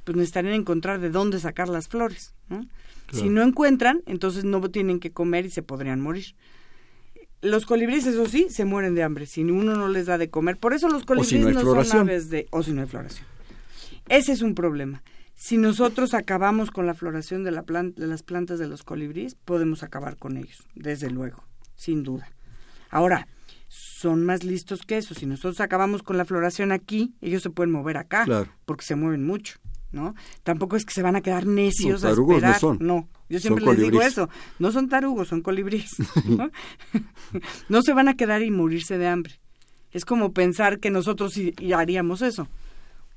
pues 0.02 0.16
necesitarían 0.16 0.54
encontrar 0.54 0.98
de 0.98 1.10
dónde 1.10 1.38
sacar 1.38 1.68
las 1.68 1.86
flores. 1.86 2.34
Si 3.14 3.28
no 3.28 3.42
encuentran, 3.42 4.02
entonces 4.06 4.44
no 4.44 4.60
tienen 4.70 5.00
que 5.00 5.12
comer 5.12 5.46
y 5.46 5.50
se 5.50 5.62
podrían 5.62 6.00
morir. 6.00 6.34
Los 7.40 7.66
colibríes, 7.66 8.06
eso 8.06 8.26
sí, 8.26 8.46
se 8.48 8.64
mueren 8.64 8.94
de 8.94 9.02
hambre 9.02 9.26
si 9.26 9.42
uno 9.42 9.74
no 9.74 9.88
les 9.88 10.06
da 10.06 10.18
de 10.18 10.30
comer. 10.30 10.56
Por 10.56 10.72
eso 10.72 10.88
los 10.88 11.04
colibríes 11.04 11.54
no, 11.54 11.84
son 11.84 12.00
aves 12.00 12.30
de... 12.30 12.46
O 12.50 12.62
si 12.62 12.72
no 12.72 12.80
hay 12.80 12.88
floración. 12.88 13.26
Ese 14.08 14.32
es 14.32 14.42
un 14.42 14.54
problema. 14.54 15.02
Si 15.34 15.58
nosotros 15.58 16.14
acabamos 16.14 16.70
con 16.70 16.86
la 16.86 16.94
floración 16.94 17.44
de, 17.44 17.50
la 17.50 17.62
de 17.62 18.06
las 18.06 18.22
plantas 18.22 18.58
de 18.58 18.68
los 18.68 18.82
colibríes, 18.82 19.34
podemos 19.34 19.82
acabar 19.82 20.16
con 20.16 20.36
ellos, 20.36 20.66
desde 20.74 21.10
luego, 21.10 21.44
sin 21.74 22.02
duda. 22.02 22.30
Ahora, 22.88 23.26
son 23.68 24.24
más 24.24 24.44
listos 24.44 24.82
que 24.82 24.98
eso. 24.98 25.14
Si 25.14 25.26
nosotros 25.26 25.60
acabamos 25.60 26.02
con 26.02 26.16
la 26.16 26.24
floración 26.24 26.72
aquí, 26.72 27.14
ellos 27.20 27.42
se 27.42 27.50
pueden 27.50 27.72
mover 27.72 27.96
acá, 27.96 28.24
porque 28.64 28.84
se 28.84 28.94
mueven 28.94 29.26
mucho. 29.26 29.58
¿No? 29.94 30.14
Tampoco 30.42 30.76
es 30.76 30.84
que 30.84 30.92
se 30.92 31.02
van 31.02 31.16
a 31.16 31.20
quedar 31.20 31.46
necios 31.46 32.04
a 32.04 32.10
esperar. 32.10 32.62
No, 32.62 32.76
no, 32.80 33.08
yo 33.28 33.38
siempre 33.38 33.64
les 33.64 33.78
digo 33.78 34.02
eso. 34.02 34.28
No 34.58 34.72
son 34.72 34.88
tarugos, 34.88 35.28
son 35.28 35.40
colibríes. 35.40 35.92
¿no? 36.26 36.50
no 37.68 37.82
se 37.82 37.94
van 37.94 38.08
a 38.08 38.16
quedar 38.16 38.42
y 38.42 38.50
morirse 38.50 38.98
de 38.98 39.06
hambre. 39.06 39.34
Es 39.92 40.04
como 40.04 40.32
pensar 40.32 40.80
que 40.80 40.90
nosotros 40.90 41.34
haríamos 41.74 42.20
eso. 42.20 42.48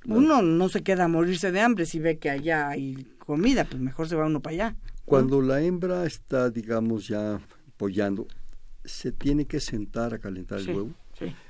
Uno 0.06 0.42
no 0.42 0.70
se 0.70 0.84
queda 0.84 1.06
a 1.06 1.08
morirse 1.10 1.52
de 1.52 1.60
hambre 1.60 1.86
si 1.86 2.00
ve 2.00 2.18
que 2.18 2.30
allá 2.30 2.70
hay 2.70 3.08
comida, 3.18 3.66
pues 3.66 3.82
mejor 3.82 4.08
se 4.08 4.16
va 4.16 4.28
uno 4.28 4.40
para 4.40 4.54
allá. 4.54 4.76
Cuando 5.04 5.42
la 5.42 5.62
hembra 5.62 6.06
está, 6.06 6.50
digamos, 6.50 7.08
ya 7.08 7.42
apoyando, 7.68 8.28
¿se 8.86 9.12
tiene 9.12 9.46
que 9.46 9.60
sentar 9.60 10.14
a 10.14 10.20
calentar 10.20 10.60
el 10.60 10.70
huevo? 10.70 10.92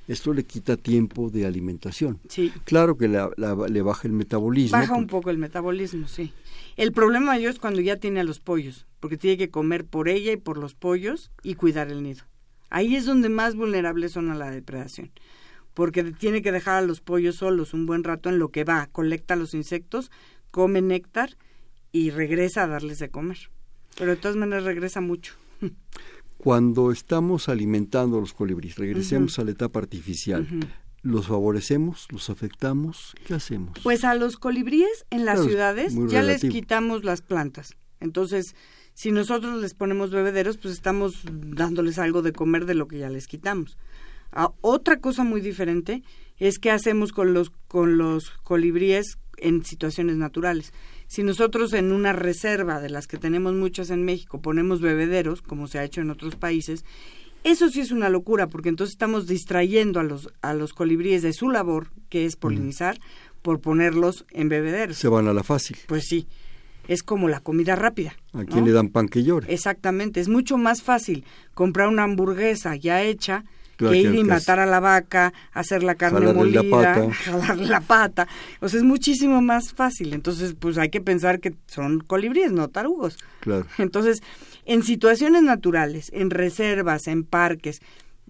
Esto 0.08 0.34
le 0.34 0.45
quita 0.45 0.77
tiempo 0.77 1.30
de 1.30 1.45
alimentación. 1.45 2.19
Sí. 2.30 2.53
Claro 2.63 2.97
que 2.97 3.08
le 3.08 3.82
baja 3.82 4.08
el 4.08 4.13
metabolismo. 4.13 4.77
Baja 4.77 4.95
un 4.95 5.08
poco 5.08 5.30
el 5.30 5.38
metabolismo, 5.38 6.08
sí. 6.08 6.34
El 6.77 6.93
problema 6.93 7.27
mayor 7.27 7.51
es 7.51 7.60
cuando 7.60 7.82
ya 7.82 7.97
tiene 7.97 8.19
a 8.19 8.23
los 8.23 8.39
pollos, 8.39 8.86
porque 8.99 9.17
tiene 9.17 9.38
que 9.38 9.49
comer 9.49 9.86
por 9.86 10.08
ella 10.08 10.32
y 10.32 10.38
por 10.38 10.58
los 10.58 10.75
pollos 10.75 11.32
y 11.43 11.56
cuidar 11.56 11.89
el 11.89 12.03
nido. 12.03 12.23
Ahí 12.69 12.95
es 12.95 13.06
donde 13.06 13.30
más 13.30 13.56
vulnerables 13.56 14.12
son 14.12 14.30
a 14.30 14.36
la 14.36 14.51
depredación, 14.51 15.12
porque 15.73 16.03
tiene 16.03 16.41
que 16.41 16.51
dejar 16.51 16.77
a 16.77 16.86
los 16.86 17.01
pollos 17.01 17.38
solos 17.38 17.73
un 17.73 17.86
buen 17.86 18.03
rato 18.03 18.30
en 18.30 18.39
lo 18.39 18.49
que 18.49 18.63
va, 18.63 18.88
colecta 18.88 19.36
los 19.36 19.53
insectos, 19.53 20.12
come 20.51 20.82
néctar 20.82 21.38
y 21.91 22.12
regresa 22.12 22.63
a 22.63 22.67
darles 22.67 22.99
de 22.99 23.10
comer. 23.10 23.49
Pero 23.97 24.12
de 24.12 24.17
todas 24.17 24.38
maneras 24.38 24.63
regresa 24.63 25.01
mucho. 25.01 25.34
Cuando 26.38 26.91
estamos 26.91 27.50
alimentando 27.50 28.17
a 28.17 28.21
los 28.21 28.34
colibríes, 28.34 28.78
regresemos 28.78 29.39
a 29.39 29.43
la 29.43 29.52
etapa 29.52 29.80
artificial. 29.80 30.47
¿Los 31.02 31.28
favorecemos? 31.28 32.08
¿Los 32.12 32.30
afectamos? 32.30 33.15
¿Qué 33.26 33.34
hacemos? 33.34 33.80
Pues 33.84 34.04
a 34.04 34.13
los 34.15 34.38
colibríes 34.38 35.06
en 35.10 35.26
las 35.26 35.43
ciudades 35.43 35.93
ya 36.10 36.21
les 36.21 36.41
quitamos 36.41 37.04
las 37.04 37.21
plantas. 37.21 37.76
Entonces, 38.00 38.56
si 38.93 39.12
nosotros 39.12 39.62
les 39.62 39.73
ponemos 39.73 40.12
bebederos, 40.12 40.58
pues 40.58 40.73
estamos 40.73 41.21
dándoles 41.23 42.00
algo 42.00 42.21
de 42.21 42.34
comer 42.34 42.65
de 42.65 42.73
lo 42.73 42.88
que 42.88 43.00
ya 43.00 43.10
les 43.10 43.28
quitamos. 43.28 43.78
Ah, 44.32 44.52
otra 44.62 45.00
cosa 45.00 45.23
muy 45.23 45.41
diferente 45.41 46.04
es 46.38 46.60
qué 46.60 46.71
hacemos 46.71 47.12
con 47.12 47.34
los, 47.34 47.52
con 47.67 47.97
los 47.97 48.30
colibríes 48.43 49.17
en 49.38 49.63
situaciones 49.63 50.17
naturales. 50.17 50.73
Si 51.08 51.23
nosotros 51.23 51.73
en 51.73 51.91
una 51.91 52.13
reserva 52.13 52.82
de 52.82 52.89
las 52.89 53.08
que 53.08 53.17
tenemos 53.17 53.54
muchas 53.54 53.89
en 53.89 54.04
México 54.04 54.41
ponemos 54.41 54.82
bebederos, 54.82 55.41
como 55.41 55.67
se 55.67 55.80
ha 55.80 55.84
hecho 55.84 56.02
en 56.02 56.10
otros 56.10 56.36
países, 56.36 56.84
eso 57.43 57.69
sí 57.69 57.80
es 57.80 57.91
una 57.91 58.10
locura, 58.10 58.47
porque 58.47 58.69
entonces 58.69 58.93
estamos 58.93 59.28
distrayendo 59.28 60.00
a 60.00 60.04
los, 60.04 60.30
a 60.41 60.54
los 60.54 60.73
colibríes 60.73 61.21
de 61.21 61.34
su 61.34 61.50
labor, 61.50 61.88
que 62.10 62.26
es 62.26 62.36
polinizar, 62.36 63.00
por 63.41 63.62
ponerlos 63.62 64.26
en 64.32 64.50
bebederos. 64.50 64.97
Se 64.97 65.08
van 65.08 65.28
a 65.28 65.34
la 65.34 65.43
fácil. 65.43 65.78
Pues 65.88 66.06
sí, 66.08 66.28
es 66.88 67.04
como 67.04 67.30
la 67.30 67.39
comida 67.39 67.76
rápida. 67.76 68.15
¿A 68.34 68.43
quién 68.43 68.65
le 68.65 68.71
dan 68.71 68.89
pan 68.89 69.08
que 69.08 69.23
llore? 69.23 69.54
Exactamente, 69.54 70.19
es 70.19 70.28
mucho 70.28 70.58
más 70.58 70.82
fácil 70.82 71.23
comprar 71.54 71.88
una 71.88 72.04
hamburguesa 72.04 72.76
ya 72.76 73.02
hecha 73.04 73.45
que 73.78 73.96
ir 73.96 74.16
y 74.16 74.24
matar 74.24 74.60
a 74.60 74.66
la 74.66 74.80
vaca, 74.80 75.34
hacer 75.54 75.84
la 75.84 75.96
carne 75.96 76.34
molida, 76.34 76.63
la 76.63 77.12
jalarle 77.26 77.68
la 77.68 77.82
pata. 77.82 78.28
O 78.60 78.70
sea, 78.70 78.80
es 78.80 78.84
muchísimo 78.84 79.42
más 79.42 79.74
fácil. 79.74 80.13
Entonces, 80.13 80.56
pues 80.60 80.78
hay 80.78 80.90
que 80.90 81.02
pensar 81.02 81.40
que 81.40 81.54
son 81.68 82.00
colibríes, 82.00 82.52
no 82.52 82.68
tarugos. 82.68 83.18
Claro. 83.42 83.66
Entonces, 83.78 84.22
en 84.66 84.84
situaciones 84.84 85.44
naturales, 85.44 86.10
en 86.13 86.30
reservas, 86.30 87.08
en 87.08 87.24
parques, 87.24 87.82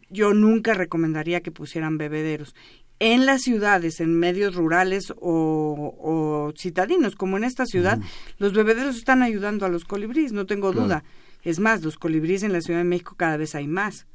yo 0.09 0.33
nunca 0.33 0.73
recomendaría 0.73 1.41
que 1.41 1.51
pusieran 1.51 1.97
bebederos. 1.97 2.55
En 2.99 3.25
las 3.25 3.43
ciudades, 3.43 3.99
en 3.99 4.17
medios 4.17 4.55
rurales 4.55 5.13
o, 5.19 6.51
citadinos, 6.57 7.15
como 7.15 7.37
en 7.37 7.43
esta 7.43 7.65
ciudad, 7.65 7.99
los 8.39 8.53
bebederos 8.53 8.97
están 8.97 9.21
ayudando 9.21 9.65
a 9.65 9.69
los 9.69 9.85
colibríes, 9.85 10.31
no 10.31 10.45
tengo 10.45 10.71
duda. 10.71 11.03
Es 11.43 11.59
más, 11.59 11.83
los 11.83 11.97
colibríes 11.97 12.41
en 12.41 12.53
la 12.53 12.61
Ciudad 12.61 12.79
de 12.79 12.85
México 12.85 13.13
cada 13.15 13.37
vez 13.37 13.53
hay 13.53 13.67
más. 13.67 14.07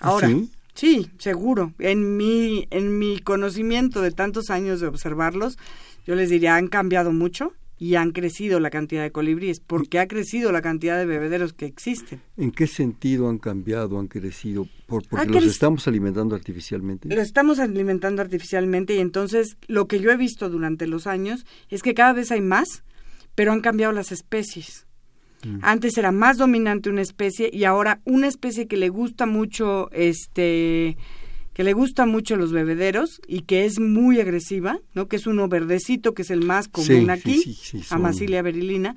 ¿Ah, 0.00 0.08
Ahora, 0.08 0.28
¿Sí? 0.74 1.10
seguro. 1.18 1.72
En 1.78 2.16
mi, 2.16 2.66
en 2.70 2.98
mi 2.98 3.20
conocimiento 3.20 4.02
de 4.02 4.10
tantos 4.10 4.50
años 4.50 4.80
de 4.80 4.88
observarlos, 4.88 5.56
yo 6.06 6.14
les 6.14 6.30
diría, 6.30 6.56
han 6.56 6.68
cambiado 6.68 7.12
mucho 7.12 7.52
y 7.78 7.96
han 7.96 8.12
crecido 8.12 8.60
la 8.60 8.70
cantidad 8.70 9.02
de 9.02 9.10
colibríes, 9.10 9.60
porque 9.60 9.98
ha 9.98 10.06
crecido 10.06 10.52
la 10.52 10.62
cantidad 10.62 10.96
de 10.96 11.06
bebederos 11.06 11.52
que 11.52 11.66
existen. 11.66 12.22
¿En 12.36 12.52
qué 12.52 12.66
sentido 12.66 13.28
han 13.28 13.38
cambiado, 13.38 13.98
han 13.98 14.06
crecido? 14.06 14.68
¿Por, 14.86 15.06
¿Porque 15.06 15.28
los 15.28 15.44
estamos 15.44 15.86
alimentando 15.88 16.34
artificialmente? 16.34 17.08
Los 17.08 17.26
estamos 17.26 17.58
alimentando 17.58 18.22
artificialmente 18.22 18.94
y 18.94 19.00
entonces 19.00 19.56
lo 19.66 19.86
que 19.86 20.00
yo 20.00 20.10
he 20.10 20.16
visto 20.16 20.48
durante 20.48 20.86
los 20.86 21.06
años 21.06 21.44
es 21.68 21.82
que 21.82 21.94
cada 21.94 22.12
vez 22.12 22.30
hay 22.30 22.40
más, 22.40 22.84
pero 23.34 23.52
han 23.52 23.60
cambiado 23.60 23.92
las 23.92 24.12
especies. 24.12 24.83
Mm. 25.44 25.58
Antes 25.62 25.98
era 25.98 26.12
más 26.12 26.38
dominante 26.38 26.90
una 26.90 27.02
especie 27.02 27.50
y 27.52 27.64
ahora 27.64 28.00
una 28.04 28.26
especie 28.26 28.66
que 28.66 28.76
le 28.76 28.88
gusta 28.88 29.26
mucho 29.26 29.90
este 29.92 30.96
que 31.54 31.62
le 31.62 31.72
gusta 31.72 32.04
mucho 32.04 32.36
los 32.36 32.52
bebederos 32.52 33.20
y 33.28 33.42
que 33.42 33.64
es 33.64 33.78
muy 33.78 34.20
agresiva, 34.20 34.80
¿no? 34.92 35.06
Que 35.06 35.16
es 35.16 35.26
uno 35.28 35.46
verdecito, 35.48 36.12
que 36.12 36.22
es 36.22 36.30
el 36.30 36.44
más 36.44 36.66
común 36.66 37.10
aquí, 37.10 37.40
sí, 37.42 37.80
Amasilia 37.90 38.42
berilina. 38.42 38.96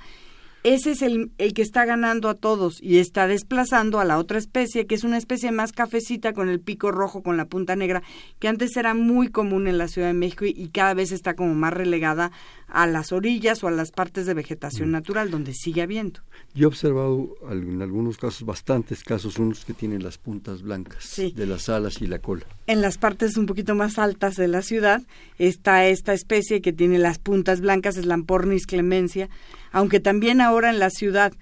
Ese 0.67 0.91
es 0.91 1.01
el, 1.01 1.31
el, 1.37 1.53
que 1.53 1.61
está 1.61 1.85
ganando 1.85 2.27
a 2.27 2.33
todos 2.33 2.83
y 2.83 2.97
está 2.97 3.25
desplazando 3.25 4.01
a 4.01 4.03
la 4.03 4.17
otra 4.17 4.37
especie, 4.37 4.85
que 4.85 4.95
es 4.95 5.05
una 5.05 5.17
especie 5.17 5.53
más 5.53 5.71
cafecita 5.71 6.33
con 6.33 6.49
el 6.49 6.59
pico 6.59 6.91
rojo, 6.91 7.23
con 7.23 7.37
la 7.37 7.45
punta 7.45 7.77
negra, 7.77 8.03
que 8.39 8.49
antes 8.49 8.75
era 8.75 8.93
muy 8.93 9.29
común 9.29 9.69
en 9.69 9.77
la 9.77 9.87
Ciudad 9.87 10.09
de 10.09 10.13
México 10.13 10.43
y 10.43 10.67
cada 10.67 10.93
vez 10.93 11.13
está 11.13 11.35
como 11.35 11.55
más 11.55 11.73
relegada 11.73 12.33
a 12.67 12.85
las 12.85 13.13
orillas 13.13 13.63
o 13.63 13.69
a 13.69 13.71
las 13.71 13.91
partes 13.91 14.25
de 14.25 14.33
vegetación 14.33 14.89
mm. 14.89 14.91
natural 14.91 15.31
donde 15.31 15.53
sigue 15.53 15.81
habiendo. 15.81 16.19
Yo 16.53 16.65
he 16.65 16.67
observado 16.67 17.37
en 17.49 17.81
algunos 17.81 18.17
casos, 18.17 18.45
bastantes 18.45 19.03
casos, 19.03 19.39
unos 19.39 19.63
que 19.63 19.73
tienen 19.73 20.03
las 20.03 20.17
puntas 20.17 20.63
blancas 20.63 21.15
de 21.15 21.45
las 21.45 21.69
alas 21.69 22.01
y 22.01 22.07
la 22.07 22.19
cola. 22.19 22.45
En 22.65 22.81
las 22.81 22.97
partes 22.97 23.37
un 23.37 23.45
poquito 23.45 23.73
más 23.73 23.97
altas 23.97 24.35
de 24.35 24.49
la 24.49 24.61
ciudad 24.61 25.01
está 25.39 25.87
esta 25.87 26.13
especie 26.13 26.61
que 26.61 26.73
tiene 26.73 26.99
las 26.99 27.19
puntas 27.19 27.61
blancas, 27.61 27.95
es 27.95 28.05
Lampornis 28.05 28.67
clemencia, 28.67 29.29
aunque 29.77 29.99
también 29.99 30.41
ahora 30.41 30.71
en 30.71 30.79
la 30.79 30.89
ciudad. 30.89 31.33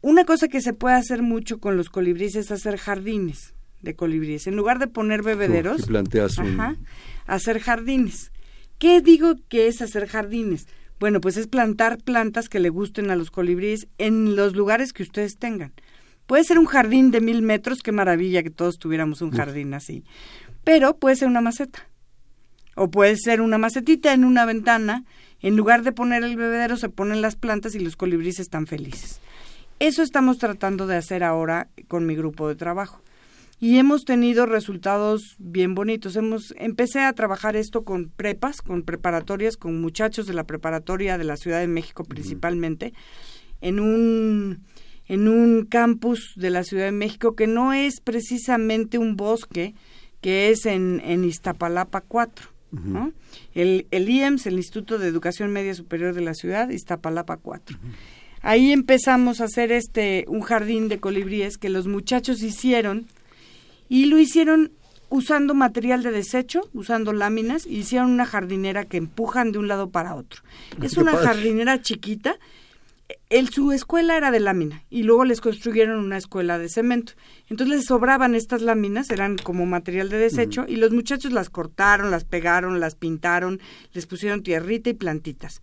Una 0.00 0.24
cosa 0.24 0.48
que 0.48 0.62
se 0.62 0.72
puede 0.72 0.94
hacer 0.94 1.20
mucho 1.20 1.60
con 1.60 1.76
los 1.76 1.90
colibríes 1.90 2.34
es 2.34 2.50
hacer 2.50 2.78
jardines 2.78 3.54
de 3.82 3.94
colibríes. 3.94 4.46
En 4.46 4.56
lugar 4.56 4.78
de 4.78 4.86
poner 4.86 5.22
bebederos, 5.22 5.84
planteas 5.84 6.36
hacer 7.26 7.60
jardines. 7.60 8.32
¿Qué 8.78 9.02
digo 9.02 9.34
que 9.50 9.66
es 9.66 9.82
hacer 9.82 10.08
jardines? 10.08 10.66
Bueno, 10.98 11.20
pues 11.20 11.36
es 11.36 11.46
plantar 11.46 11.98
plantas 11.98 12.48
que 12.48 12.58
le 12.58 12.70
gusten 12.70 13.10
a 13.10 13.16
los 13.16 13.30
colibríes 13.30 13.86
en 13.98 14.34
los 14.34 14.56
lugares 14.56 14.94
que 14.94 15.02
ustedes 15.02 15.36
tengan. 15.36 15.74
Puede 16.26 16.44
ser 16.44 16.58
un 16.58 16.64
jardín 16.64 17.10
de 17.10 17.20
mil 17.20 17.42
metros, 17.42 17.82
qué 17.82 17.92
maravilla 17.92 18.42
que 18.42 18.50
todos 18.50 18.78
tuviéramos 18.78 19.20
un 19.20 19.30
jardín 19.30 19.74
así. 19.74 20.04
Pero 20.64 20.96
puede 20.96 21.16
ser 21.16 21.28
una 21.28 21.42
maceta. 21.42 21.86
O 22.76 22.90
puede 22.90 23.16
ser 23.16 23.42
una 23.42 23.58
macetita 23.58 24.14
en 24.14 24.24
una 24.24 24.46
ventana. 24.46 25.04
En 25.42 25.56
lugar 25.56 25.82
de 25.82 25.92
poner 25.92 26.22
el 26.22 26.36
bebedero, 26.36 26.76
se 26.76 26.88
ponen 26.88 27.20
las 27.20 27.36
plantas 27.36 27.74
y 27.74 27.80
los 27.80 27.96
colibríes 27.96 28.38
están 28.38 28.66
felices. 28.66 29.20
Eso 29.80 30.02
estamos 30.02 30.38
tratando 30.38 30.86
de 30.86 30.96
hacer 30.96 31.24
ahora 31.24 31.68
con 31.88 32.06
mi 32.06 32.14
grupo 32.14 32.48
de 32.48 32.54
trabajo 32.54 33.02
y 33.62 33.78
hemos 33.78 34.04
tenido 34.04 34.44
resultados 34.46 35.36
bien 35.38 35.76
bonitos. 35.76 36.16
Hemos 36.16 36.52
empecé 36.56 37.00
a 37.00 37.12
trabajar 37.12 37.54
esto 37.54 37.84
con 37.84 38.08
prepas, 38.08 38.60
con 38.60 38.82
preparatorias, 38.82 39.56
con 39.56 39.80
muchachos 39.80 40.26
de 40.26 40.34
la 40.34 40.44
preparatoria 40.44 41.16
de 41.16 41.24
la 41.24 41.36
Ciudad 41.36 41.60
de 41.60 41.68
México 41.68 42.04
principalmente, 42.04 42.92
en 43.60 43.78
un 43.78 44.64
en 45.06 45.28
un 45.28 45.66
campus 45.66 46.32
de 46.36 46.50
la 46.50 46.64
Ciudad 46.64 46.86
de 46.86 46.92
México 46.92 47.36
que 47.36 47.46
no 47.46 47.72
es 47.72 48.00
precisamente 48.00 48.98
un 48.98 49.16
bosque, 49.16 49.74
que 50.20 50.50
es 50.50 50.66
en, 50.66 51.00
en 51.04 51.24
Iztapalapa 51.24 52.00
4. 52.00 52.51
El, 53.54 53.86
el 53.90 54.08
IEMS, 54.08 54.46
el 54.46 54.54
Instituto 54.54 54.98
de 54.98 55.08
Educación 55.08 55.52
Media 55.52 55.74
Superior 55.74 56.14
de 56.14 56.22
la 56.22 56.34
Ciudad, 56.34 56.70
Iztapalapa 56.70 57.36
4. 57.36 57.78
Ahí 58.42 58.72
empezamos 58.72 59.40
a 59.40 59.44
hacer 59.44 59.70
este 59.70 60.24
un 60.28 60.40
jardín 60.40 60.88
de 60.88 60.98
colibríes 60.98 61.58
que 61.58 61.68
los 61.68 61.86
muchachos 61.86 62.42
hicieron 62.42 63.06
y 63.88 64.06
lo 64.06 64.18
hicieron 64.18 64.72
usando 65.12 65.52
material 65.54 66.02
de 66.02 66.10
desecho, 66.10 66.62
usando 66.72 67.12
láminas, 67.12 67.66
y 67.66 67.80
hicieron 67.80 68.10
una 68.10 68.24
jardinera 68.24 68.86
que 68.86 68.96
empujan 68.96 69.52
de 69.52 69.58
un 69.58 69.68
lado 69.68 69.90
para 69.90 70.14
otro. 70.14 70.42
Es 70.80 70.96
una 70.96 71.12
jardinera 71.12 71.82
chiquita. 71.82 72.38
El, 73.30 73.48
su 73.48 73.72
escuela 73.72 74.16
era 74.16 74.30
de 74.30 74.40
lámina 74.40 74.84
y 74.90 75.02
luego 75.02 75.24
les 75.24 75.40
construyeron 75.40 75.98
una 75.98 76.16
escuela 76.16 76.58
de 76.58 76.68
cemento. 76.68 77.12
Entonces 77.48 77.76
les 77.76 77.84
sobraban 77.86 78.34
estas 78.34 78.62
láminas, 78.62 79.10
eran 79.10 79.36
como 79.38 79.66
material 79.66 80.08
de 80.08 80.18
desecho, 80.18 80.64
y 80.68 80.76
los 80.76 80.92
muchachos 80.92 81.32
las 81.32 81.50
cortaron, 81.50 82.10
las 82.10 82.24
pegaron, 82.24 82.80
las 82.80 82.94
pintaron, 82.94 83.60
les 83.92 84.06
pusieron 84.06 84.42
tierrita 84.42 84.90
y 84.90 84.94
plantitas 84.94 85.62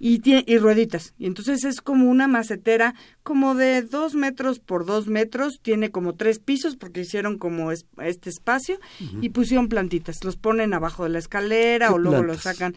y, 0.00 0.22
y 0.50 0.58
rueditas. 0.58 1.14
Y 1.18 1.26
entonces 1.26 1.62
es 1.64 1.82
como 1.82 2.10
una 2.10 2.26
macetera 2.26 2.94
como 3.22 3.54
de 3.54 3.82
dos 3.82 4.14
metros 4.14 4.58
por 4.58 4.86
dos 4.86 5.06
metros, 5.06 5.60
tiene 5.62 5.90
como 5.90 6.14
tres 6.14 6.38
pisos 6.38 6.74
porque 6.74 7.02
hicieron 7.02 7.38
como 7.38 7.70
este 7.70 8.30
espacio 8.30 8.80
y 9.20 9.28
pusieron 9.28 9.68
plantitas. 9.68 10.24
Los 10.24 10.36
ponen 10.36 10.72
abajo 10.72 11.04
de 11.04 11.10
la 11.10 11.18
escalera 11.18 11.92
o 11.92 11.98
luego 11.98 12.22
los 12.22 12.40
sacan. 12.40 12.74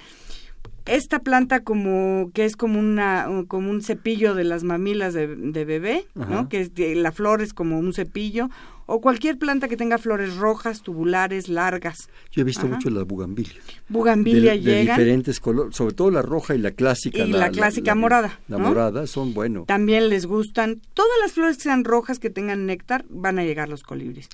Esta 0.85 1.19
planta 1.19 1.61
como 1.61 2.31
que 2.33 2.45
es 2.45 2.57
como 2.57 2.79
una 2.79 3.27
como 3.47 3.69
un 3.69 3.81
cepillo 3.81 4.35
de 4.35 4.43
las 4.43 4.63
mamilas 4.63 5.13
de, 5.13 5.27
bebé, 5.27 6.05
¿no? 6.13 6.49
Que 6.49 6.69
la 6.95 7.11
flor 7.11 7.41
es 7.41 7.53
como 7.53 7.79
un 7.79 7.93
cepillo 7.93 8.49
o 8.85 9.01
cualquier 9.01 9.37
planta 9.37 9.67
que 9.67 9.77
tenga 9.77 9.97
flores 9.97 10.35
rojas, 10.35 10.81
tubulares, 10.81 11.47
largas. 11.47 12.09
Yo 12.31 12.41
he 12.41 12.43
visto 12.43 12.67
mucho 12.67 12.89
las 12.89 13.05
bugambilias. 13.05 13.63
Bugambilia 13.87 14.55
llegan. 14.55 14.85
De 14.85 14.91
diferentes 14.91 15.39
colores, 15.39 15.75
sobre 15.75 15.93
todo 15.93 16.11
la 16.11 16.21
roja 16.21 16.55
y 16.55 16.57
la 16.57 16.71
clásica. 16.71 17.19
Y 17.19 17.31
la, 17.31 17.49
clásica 17.49 17.95
morada. 17.95 18.39
La 18.47 18.57
morada 18.57 19.07
son 19.07 19.33
bueno. 19.33 19.63
También 19.65 20.09
les 20.09 20.25
gustan. 20.25 20.81
Todas 20.93 21.11
las 21.21 21.31
flores 21.31 21.57
que 21.57 21.63
sean 21.63 21.83
rojas, 21.85 22.19
que 22.19 22.29
tengan 22.29 22.65
néctar, 22.65 23.05
van 23.09 23.39
a 23.39 23.43
llegar 23.43 23.69
los 23.69 23.83
colibris. 23.83 24.27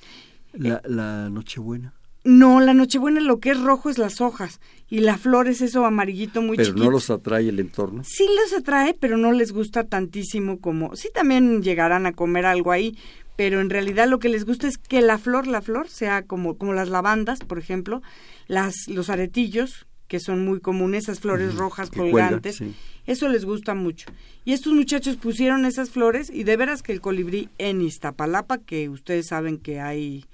La, 0.52 0.82
la 0.84 1.30
Nochebuena. 1.30 1.94
No, 2.22 2.60
la 2.60 2.74
Nochebuena 2.74 3.20
lo 3.20 3.40
que 3.40 3.50
es 3.50 3.60
rojo 3.60 3.88
es 3.88 3.96
las 3.96 4.20
hojas 4.20 4.60
y 4.88 5.00
la 5.00 5.16
flor 5.16 5.48
es 5.48 5.62
eso 5.62 5.86
amarillito 5.86 6.42
muy 6.42 6.56
Pero 6.56 6.74
no 6.74 6.90
los 6.90 7.08
atrae 7.08 7.48
el 7.48 7.60
entorno. 7.60 8.02
Sí 8.04 8.26
los 8.42 8.52
atrae, 8.58 8.94
pero 8.94 9.16
no 9.16 9.32
les 9.32 9.52
gusta 9.52 9.84
tantísimo 9.84 10.60
como... 10.60 10.94
Sí 10.96 11.08
también 11.14 11.62
llegarán 11.62 12.04
a 12.04 12.12
comer 12.12 12.44
algo 12.44 12.72
ahí, 12.72 12.98
pero 13.36 13.60
en 13.60 13.70
realidad 13.70 14.06
lo 14.06 14.18
que 14.18 14.28
les 14.28 14.44
gusta 14.44 14.68
es 14.68 14.76
que 14.76 15.00
la 15.00 15.16
flor, 15.16 15.46
la 15.46 15.62
flor, 15.62 15.88
sea 15.88 16.22
como, 16.22 16.58
como 16.58 16.74
las 16.74 16.90
lavandas, 16.90 17.40
por 17.40 17.58
ejemplo, 17.58 18.02
las, 18.48 18.74
los 18.88 19.08
aretillos, 19.08 19.86
que 20.06 20.20
son 20.20 20.44
muy 20.44 20.60
comunes, 20.60 21.04
esas 21.04 21.20
flores 21.20 21.54
rojas 21.54 21.88
colgantes, 21.88 22.62
eso 23.06 23.28
les 23.28 23.46
gusta 23.46 23.74
mucho. 23.74 24.10
Y 24.44 24.52
estos 24.52 24.72
muchachos 24.74 25.16
pusieron 25.16 25.64
esas 25.64 25.88
flores 25.88 26.30
y 26.30 26.44
de 26.44 26.56
veras 26.56 26.82
que 26.82 26.92
el 26.92 27.00
colibrí 27.00 27.48
en 27.58 27.80
Iztapalapa, 27.80 28.58
que 28.58 28.88
ustedes 28.88 29.28
saben 29.28 29.56
que 29.56 29.80
hay 29.80 30.26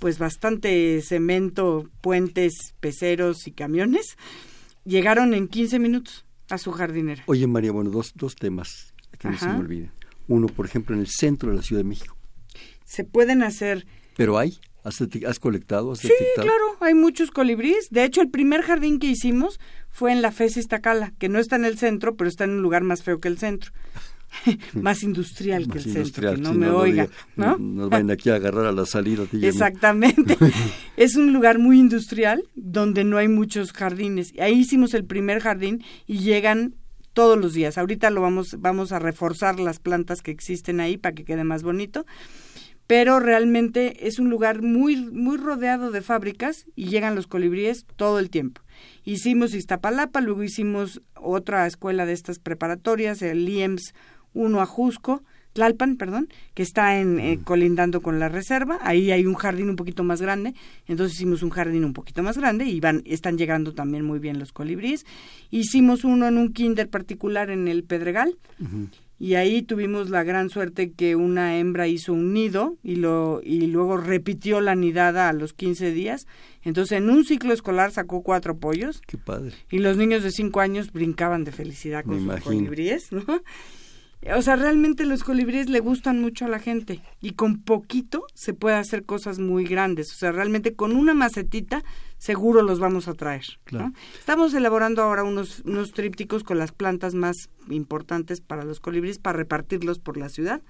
pues 0.00 0.18
bastante 0.18 1.00
cemento, 1.02 1.88
puentes, 2.00 2.74
peceros 2.80 3.46
y 3.46 3.52
camiones, 3.52 4.16
llegaron 4.84 5.34
en 5.34 5.46
15 5.46 5.78
minutos 5.78 6.24
a 6.48 6.58
su 6.58 6.72
jardinera. 6.72 7.22
Oye 7.26 7.46
María, 7.46 7.70
bueno, 7.70 7.90
dos, 7.90 8.12
dos 8.16 8.34
temas 8.34 8.92
que 9.18 9.28
no 9.28 9.38
se 9.38 9.46
me 9.46 9.58
olviden. 9.58 9.92
Uno, 10.26 10.48
por 10.48 10.66
ejemplo, 10.66 10.96
en 10.96 11.02
el 11.02 11.08
centro 11.08 11.50
de 11.50 11.56
la 11.56 11.62
Ciudad 11.62 11.80
de 11.80 11.88
México 11.88 12.16
se 12.90 13.04
pueden 13.04 13.42
hacer. 13.42 13.86
¿Pero 14.16 14.36
hay? 14.36 14.58
¿Has, 14.82 15.00
has 15.26 15.38
colectado? 15.38 15.94
sí, 15.94 16.10
claro, 16.34 16.76
hay 16.80 16.94
muchos 16.94 17.30
colibríes. 17.30 17.90
De 17.90 18.02
hecho, 18.02 18.20
el 18.20 18.30
primer 18.30 18.62
jardín 18.62 18.98
que 18.98 19.06
hicimos 19.06 19.60
fue 19.90 20.10
en 20.10 20.22
la 20.22 20.32
FES 20.32 20.56
Iztacala, 20.56 21.12
que 21.18 21.28
no 21.28 21.38
está 21.38 21.56
en 21.56 21.66
el 21.66 21.78
centro, 21.78 22.16
pero 22.16 22.28
está 22.28 22.44
en 22.44 22.50
un 22.50 22.62
lugar 22.62 22.82
más 22.82 23.02
feo 23.02 23.20
que 23.20 23.28
el 23.28 23.38
centro. 23.38 23.70
más 24.74 25.02
industrial 25.02 25.68
que 25.68 25.78
el 25.78 25.84
centro, 25.84 26.34
que 26.34 26.40
no 26.40 26.54
me 26.54 26.70
oiga, 26.70 27.08
¿no? 27.36 27.58
Nos 27.58 27.90
van 27.90 28.10
aquí 28.10 28.30
a 28.30 28.36
agarrar 28.36 28.66
a 28.66 28.72
la 28.72 28.86
salida. 28.86 29.24
Exactamente. 29.32 30.36
es 30.96 31.16
un 31.16 31.32
lugar 31.32 31.58
muy 31.58 31.78
industrial 31.78 32.44
donde 32.54 33.04
no 33.04 33.18
hay 33.18 33.28
muchos 33.28 33.72
jardines. 33.72 34.32
Ahí 34.40 34.60
hicimos 34.60 34.94
el 34.94 35.04
primer 35.04 35.40
jardín 35.40 35.82
y 36.06 36.18
llegan 36.18 36.74
todos 37.12 37.38
los 37.38 37.54
días. 37.54 37.76
Ahorita 37.76 38.10
lo 38.10 38.20
vamos 38.20 38.56
vamos 38.58 38.92
a 38.92 38.98
reforzar 38.98 39.58
las 39.58 39.78
plantas 39.78 40.22
que 40.22 40.30
existen 40.30 40.80
ahí 40.80 40.96
para 40.96 41.14
que 41.14 41.24
quede 41.24 41.44
más 41.44 41.62
bonito 41.62 42.06
pero 42.90 43.20
realmente 43.20 44.08
es 44.08 44.18
un 44.18 44.30
lugar 44.30 44.62
muy, 44.62 44.96
muy 44.96 45.36
rodeado 45.36 45.92
de 45.92 46.02
fábricas 46.02 46.66
y 46.74 46.86
llegan 46.86 47.14
los 47.14 47.28
colibríes 47.28 47.86
todo 47.94 48.18
el 48.18 48.30
tiempo. 48.30 48.62
Hicimos 49.04 49.54
Iztapalapa, 49.54 50.20
luego 50.20 50.42
hicimos 50.42 51.00
otra 51.14 51.68
escuela 51.68 52.04
de 52.04 52.14
estas 52.14 52.40
preparatorias, 52.40 53.22
el 53.22 53.48
IEMS 53.48 53.94
1 54.34 54.60
Ajusco, 54.60 55.22
Tlalpan, 55.52 55.96
perdón, 55.96 56.28
que 56.54 56.62
está 56.62 57.00
en, 57.00 57.18
eh, 57.18 57.40
colindando 57.42 58.00
con 58.00 58.20
la 58.20 58.28
reserva. 58.28 58.78
Ahí 58.82 59.10
hay 59.10 59.26
un 59.26 59.34
jardín 59.34 59.68
un 59.68 59.76
poquito 59.76 60.04
más 60.04 60.22
grande. 60.22 60.54
Entonces 60.86 61.16
hicimos 61.16 61.42
un 61.42 61.50
jardín 61.50 61.84
un 61.84 61.92
poquito 61.92 62.22
más 62.22 62.38
grande 62.38 62.66
y 62.66 62.78
van, 62.80 63.02
están 63.04 63.36
llegando 63.36 63.72
también 63.74 64.04
muy 64.04 64.20
bien 64.20 64.38
los 64.38 64.52
colibríes. 64.52 65.04
Hicimos 65.50 66.04
uno 66.04 66.28
en 66.28 66.38
un 66.38 66.52
kinder 66.52 66.88
particular 66.88 67.50
en 67.50 67.66
el 67.66 67.82
Pedregal 67.82 68.36
y 69.18 69.34
ahí 69.34 69.62
tuvimos 69.62 70.08
la 70.08 70.22
gran 70.22 70.48
suerte 70.48 70.92
que 70.92 71.14
una 71.14 71.58
hembra 71.58 71.88
hizo 71.88 72.12
un 72.12 72.32
nido 72.32 72.78
y 72.82 72.96
lo 72.96 73.42
y 73.44 73.66
luego 73.66 73.98
repitió 73.98 74.62
la 74.62 74.74
nidada 74.74 75.28
a 75.28 75.32
los 75.32 75.52
15 75.52 75.92
días. 75.92 76.26
Entonces, 76.62 76.98
en 76.98 77.10
un 77.10 77.24
ciclo 77.24 77.52
escolar 77.52 77.90
sacó 77.90 78.22
cuatro 78.22 78.56
pollos. 78.56 79.02
Qué 79.06 79.18
padre. 79.18 79.52
Y 79.70 79.80
los 79.80 79.96
niños 79.96 80.22
de 80.22 80.30
cinco 80.30 80.60
años 80.60 80.92
brincaban 80.92 81.44
de 81.44 81.52
felicidad 81.52 82.04
con 82.04 82.24
sus 82.24 82.40
colibríes, 82.40 83.12
¿no? 83.12 83.24
O 84.36 84.42
sea, 84.42 84.56
realmente 84.56 85.06
los 85.06 85.24
colibríes 85.24 85.70
le 85.70 85.80
gustan 85.80 86.20
mucho 86.20 86.44
a 86.44 86.48
la 86.48 86.58
gente 86.58 87.00
y 87.22 87.32
con 87.32 87.62
poquito 87.62 88.26
se 88.34 88.52
puede 88.52 88.76
hacer 88.76 89.04
cosas 89.04 89.38
muy 89.38 89.64
grandes. 89.64 90.12
O 90.12 90.14
sea, 90.14 90.30
realmente 90.30 90.74
con 90.74 90.94
una 90.94 91.14
macetita 91.14 91.82
seguro 92.18 92.60
los 92.60 92.80
vamos 92.80 93.08
a 93.08 93.14
traer. 93.14 93.44
Estamos 94.18 94.52
elaborando 94.52 95.02
ahora 95.02 95.24
unos, 95.24 95.60
unos 95.60 95.92
trípticos 95.92 96.44
con 96.44 96.58
las 96.58 96.72
plantas 96.72 97.14
más 97.14 97.48
importantes 97.70 98.42
para 98.42 98.64
los 98.64 98.78
colibríes 98.78 99.18
para 99.18 99.38
repartirlos 99.38 99.98
por 99.98 100.18
la 100.18 100.28
ciudad, 100.28 100.60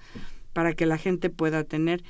para 0.53 0.73
que 0.73 0.85
la 0.85 0.97
gente 0.97 1.29
pueda 1.29 1.65
tener, 1.65 2.03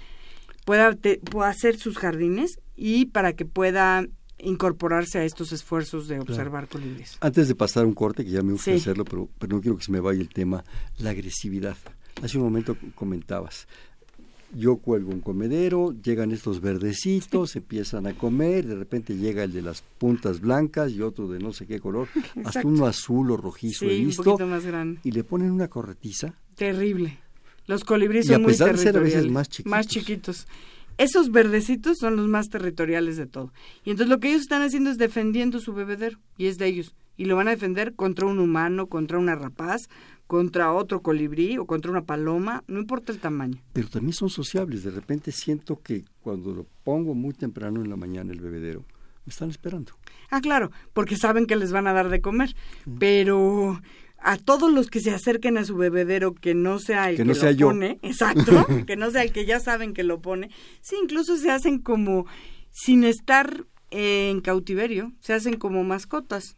pueda, 0.64 0.96
pueda 1.32 1.50
hacer 1.50 1.76
sus 1.76 1.98
jardines 1.98 2.60
y 2.76 3.06
para 3.08 3.34
que 3.34 3.46
pueda 3.46 4.06
incorporarse 4.44 5.20
a 5.20 5.26
estos 5.26 5.52
esfuerzos 5.52 6.08
de 6.08 6.20
observar 6.20 6.68
colibríes. 6.68 7.18
Antes 7.22 7.48
de 7.48 7.56
pasar 7.56 7.86
un 7.86 7.94
corte, 7.94 8.24
que 8.24 8.32
ya 8.32 8.42
me 8.42 8.54
gusta 8.54 8.74
hacerlo, 8.74 9.06
pero, 9.06 9.30
pero 9.40 9.56
no 9.56 9.62
quiero 9.62 9.78
que 9.78 9.84
se 9.84 9.92
me 9.92 10.00
vaya 10.00 10.22
el 10.22 10.30
tema, 10.30 10.64
la 11.00 11.12
agresividad. 11.12 11.78
Hace 12.22 12.38
un 12.38 12.44
momento 12.44 12.78
comentabas, 12.96 13.68
yo 14.54 14.78
cuelgo 14.78 15.12
un 15.12 15.22
comedero, 15.22 15.96
llegan 16.04 16.32
estos 16.32 16.60
verdecitos, 16.60 17.56
empiezan 17.56 18.08
a 18.08 18.14
comer, 18.14 18.66
de 18.66 18.76
repente 18.76 19.16
llega 19.16 19.44
el 19.44 19.54
de 19.54 19.62
las 19.62 19.82
puntas 19.98 20.42
blancas 20.42 20.92
y 20.92 21.02
otro 21.02 21.28
de 21.28 21.40
no 21.40 21.54
sé 21.54 21.66
qué 21.66 21.80
color, 21.80 22.08
hasta 22.44 22.62
uno 22.66 22.86
azul 22.86 23.32
o 23.32 23.38
rojizo 23.38 23.86
he 23.86 23.98
visto, 23.98 24.38
más 24.40 24.66
grande. 24.66 25.00
y 25.04 25.12
le 25.12 25.24
ponen 25.24 25.52
una 25.52 25.68
corretiza. 25.68 26.34
Terrible. 26.56 27.18
Los 27.68 27.84
colibríes 27.84 28.28
son 28.28 28.42
muy 28.42 28.56
territoriales. 28.56 29.32
más 29.32 29.48
chiquitos. 29.48 29.72
Más 29.72 29.88
chiquitos 29.88 30.48
esos 31.04 31.32
verdecitos 31.32 31.98
son 31.98 32.16
los 32.16 32.28
más 32.28 32.50
territoriales 32.50 33.18
de 33.18 33.26
todo. 33.26 33.52
Y 33.84 33.92
entonces 33.92 34.10
lo 34.10 34.20
que 34.20 34.30
ellos 34.30 34.42
están 34.42 34.62
haciendo 34.62 34.90
es 34.90 34.98
defendiendo 34.98 35.60
su 35.60 35.74
bebedero, 35.74 36.20
y 36.38 36.48
es 36.48 36.58
de 36.58 36.68
ellos. 36.68 36.96
Y 37.18 37.26
lo 37.26 37.36
van 37.36 37.48
a 37.48 37.52
defender 37.52 37.94
contra 37.96 38.26
un 38.26 38.40
humano, 38.40 38.88
contra 38.88 39.18
una 39.18 39.36
rapaz, 39.36 39.90
contra 40.28 40.72
otro 40.72 41.02
colibrí 41.02 41.58
o 41.58 41.66
contra 41.66 41.92
una 41.92 42.04
paloma, 42.04 42.64
no 42.68 42.80
importa 42.80 43.12
el 43.12 43.20
tamaño. 43.20 43.62
Pero 43.74 43.90
también 43.90 44.14
son 44.14 44.30
sociables. 44.30 44.84
De 44.84 44.92
repente 44.92 45.32
siento 45.32 45.82
que 45.82 46.06
cuando 46.22 46.54
lo 46.54 46.66
pongo 46.84 47.14
muy 47.14 47.34
temprano 47.34 47.82
en 47.82 47.90
la 47.90 47.98
mañana 47.98 48.32
el 48.32 48.40
bebedero, 48.40 48.86
me 49.26 49.32
están 49.32 49.50
esperando. 49.50 49.92
Ah, 50.30 50.40
claro, 50.40 50.72
porque 50.94 51.18
saben 51.18 51.48
que 51.48 51.56
les 51.56 51.72
van 51.72 51.88
a 51.88 51.94
dar 51.94 52.10
de 52.10 52.22
comer. 52.22 52.56
Pero 52.98 53.82
a 54.22 54.38
todos 54.38 54.72
los 54.72 54.90
que 54.90 55.00
se 55.00 55.12
acerquen 55.12 55.58
a 55.58 55.66
su 55.66 55.76
bebedero 55.76 56.34
que 56.34 56.54
no 56.54 56.80
sea 56.80 57.10
el 57.10 57.18
que, 57.18 57.26
no 57.26 57.34
lo 57.34 57.58
pone, 57.58 58.00
exacto, 58.04 58.66
que 58.86 58.96
no 58.96 59.12
sea 59.12 59.24
el 59.24 59.32
que 59.32 59.46
ya 59.46 59.60
saben 59.60 59.94
que 59.94 60.04
lo 60.04 60.22
pone, 60.22 60.50
sí, 60.82 60.96
incluso 61.02 61.38
se 61.38 61.52
hacen 61.52 61.80
como 61.80 62.26
sin 62.70 63.04
estar 63.04 63.66
en 63.90 64.42
cautiverio, 64.42 65.12
se 65.20 65.34
hacen 65.34 65.58
como 65.58 65.84
mascotas. 65.84 66.56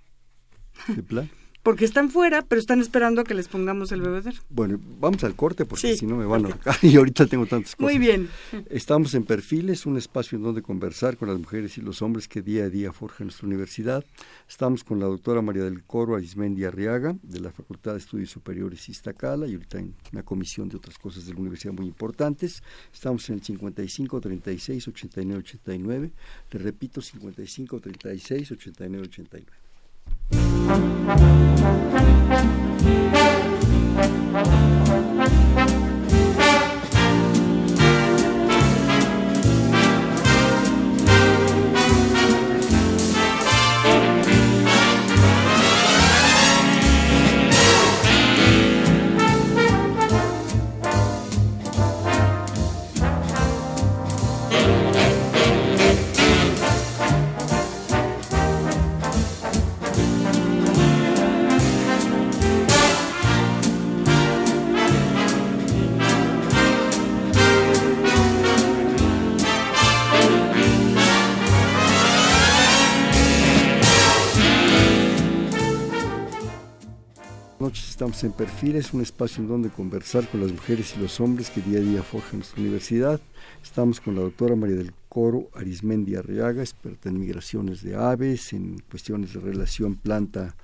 ¿De 0.87 1.03
plan? 1.03 1.29
Porque 1.63 1.85
están 1.85 2.09
fuera, 2.09 2.41
pero 2.41 2.59
están 2.59 2.81
esperando 2.81 3.21
a 3.21 3.23
que 3.23 3.33
les 3.33 3.47
pongamos 3.47 3.93
el 3.93 4.01
bebedero. 4.01 4.37
Bueno, 4.49 4.79
vamos 4.99 5.23
al 5.23 5.33
corte 5.33 5.65
porque 5.65 5.95
si 5.95 6.05
no 6.05 6.17
me 6.17 6.25
van 6.25 6.45
a 6.45 6.49
acá 6.49 6.77
y 6.81 6.97
ahorita 6.97 7.25
tengo 7.25 7.45
tantas 7.45 7.75
cosas. 7.75 7.93
Muy 7.93 7.97
bien. 7.97 8.29
Estamos 8.69 9.13
en 9.15 9.23
Perfiles, 9.23 9.85
un 9.85 9.97
espacio 9.97 10.37
en 10.37 10.43
donde 10.43 10.61
conversar 10.61 11.15
con 11.15 11.29
las 11.29 11.39
mujeres 11.39 11.77
y 11.77 11.81
los 11.81 12.01
hombres 12.01 12.27
que 12.27 12.41
día 12.41 12.65
a 12.65 12.69
día 12.69 12.91
forjan 12.91 13.27
nuestra 13.27 13.47
universidad. 13.47 14.03
Estamos 14.47 14.83
con 14.83 14.99
la 14.99 15.05
doctora 15.05 15.41
María 15.41 15.63
del 15.63 15.83
Coro 15.83 16.17
Arismendi 16.17 16.65
Arriaga, 16.65 17.15
de 17.23 17.39
la 17.39 17.51
Facultad 17.51 17.93
de 17.93 17.99
Estudios 17.99 18.29
Superiores 18.29 18.89
Iztacala, 18.89 19.47
y 19.47 19.53
ahorita 19.53 19.79
en 19.79 19.95
una 20.11 20.23
comisión 20.23 20.67
de 20.67 20.75
otras 20.75 20.97
cosas 20.97 21.25
de 21.25 21.33
la 21.33 21.39
universidad 21.39 21.73
muy 21.73 21.87
importantes. 21.87 22.61
Estamos 22.93 23.27
en 23.29 23.35
el 23.35 23.41
55 23.41 24.19
36 24.19 24.87
89 24.89 25.39
89. 25.39 26.11
Le 26.51 26.59
repito, 26.59 27.01
55 27.01 27.79
36 27.79 28.51
89 28.51 29.07
89. 29.07 30.42
Thank 30.73 31.13
you. 34.47 34.72
En 78.21 78.31
Perfiles, 78.31 78.93
un 78.93 79.01
espacio 79.01 79.41
en 79.41 79.49
donde 79.49 79.69
conversar 79.69 80.27
con 80.27 80.41
las 80.41 80.51
mujeres 80.51 80.93
y 80.95 81.01
los 81.01 81.19
hombres 81.19 81.49
que 81.49 81.61
día 81.61 81.79
a 81.79 81.81
día 81.81 82.03
forjan 82.03 82.37
nuestra 82.39 82.61
universidad. 82.61 83.19
Estamos 83.63 83.99
con 83.99 84.13
la 84.13 84.21
doctora 84.21 84.55
María 84.55 84.75
del 84.75 84.93
Coro 85.09 85.49
Arismendi 85.55 86.15
Arriaga, 86.15 86.61
experta 86.61 87.09
en 87.09 87.19
migraciones 87.19 87.81
de 87.81 87.95
aves, 87.95 88.53
en 88.53 88.77
cuestiones 88.91 89.33
de 89.33 89.39
relación 89.39 89.95
planta 89.95 90.55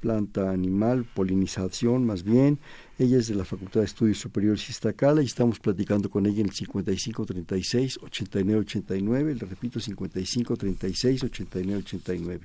planta 0.00 0.50
animal, 0.50 1.04
polinización 1.04 2.04
más 2.04 2.24
bien. 2.24 2.58
Ella 2.98 3.18
es 3.18 3.28
de 3.28 3.36
la 3.36 3.44
Facultad 3.44 3.78
de 3.80 3.86
Estudios 3.86 4.18
Superiores 4.18 4.68
Iztacala 4.68 5.22
y 5.22 5.26
estamos 5.26 5.60
platicando 5.60 6.10
con 6.10 6.26
ella 6.26 6.40
en 6.40 6.46
el 6.46 6.54
5536-8989, 6.54 9.38
le 9.38 9.46
repito, 9.46 9.78
5536-8989 9.78 12.40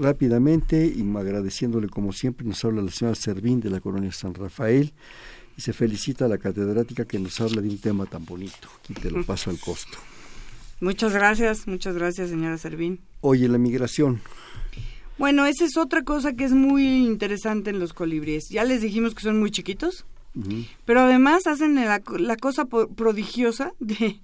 rápidamente 0.00 0.86
y 0.86 1.02
agradeciéndole 1.16 1.88
como 1.88 2.12
siempre 2.12 2.46
nos 2.46 2.64
habla 2.64 2.82
la 2.82 2.90
señora 2.90 3.14
Servín 3.14 3.60
de 3.60 3.70
la 3.70 3.80
colonia 3.80 4.12
San 4.12 4.34
Rafael 4.34 4.92
y 5.56 5.60
se 5.60 5.72
felicita 5.72 6.26
a 6.26 6.28
la 6.28 6.38
catedrática 6.38 7.04
que 7.04 7.18
nos 7.18 7.40
habla 7.40 7.60
de 7.60 7.68
un 7.68 7.78
tema 7.78 8.06
tan 8.06 8.24
bonito. 8.24 8.68
Aquí 8.84 8.94
te 8.94 9.10
lo 9.10 9.24
paso 9.24 9.50
al 9.50 9.58
costo. 9.58 9.98
Muchas 10.80 11.12
gracias, 11.12 11.66
muchas 11.66 11.94
gracias 11.96 12.30
señora 12.30 12.58
Servín. 12.58 13.00
Oye, 13.20 13.48
la 13.48 13.58
migración. 13.58 14.20
Bueno, 15.18 15.46
esa 15.46 15.64
es 15.64 15.76
otra 15.76 16.04
cosa 16.04 16.34
que 16.34 16.44
es 16.44 16.52
muy 16.52 17.04
interesante 17.04 17.70
en 17.70 17.80
los 17.80 17.92
colibríes. 17.92 18.48
Ya 18.50 18.62
les 18.62 18.82
dijimos 18.82 19.16
que 19.16 19.22
son 19.22 19.40
muy 19.40 19.50
chiquitos, 19.50 20.06
pero 20.84 21.00
además 21.00 21.48
hacen 21.48 21.74
la, 21.74 22.00
la 22.18 22.36
cosa 22.36 22.66
prodigiosa 22.66 23.72
de, 23.80 24.20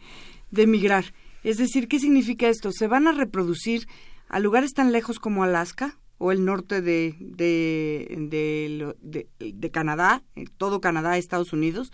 de 0.52 0.66
migrar. 0.68 1.06
Es 1.42 1.56
decir, 1.56 1.88
¿qué 1.88 1.98
significa 1.98 2.48
esto? 2.48 2.70
Se 2.70 2.86
van 2.86 3.08
a 3.08 3.12
reproducir 3.12 3.88
a 4.34 4.40
lugares 4.40 4.74
tan 4.74 4.90
lejos 4.90 5.20
como 5.20 5.44
Alaska 5.44 5.96
o 6.18 6.32
el 6.32 6.44
norte 6.44 6.82
de, 6.82 7.14
de, 7.20 8.96
de, 9.38 9.70
Canadá, 9.70 10.24
eh, 10.34 10.46
todo 10.56 10.80
Canadá, 10.80 11.16
Estados 11.16 11.52
Unidos, 11.52 11.92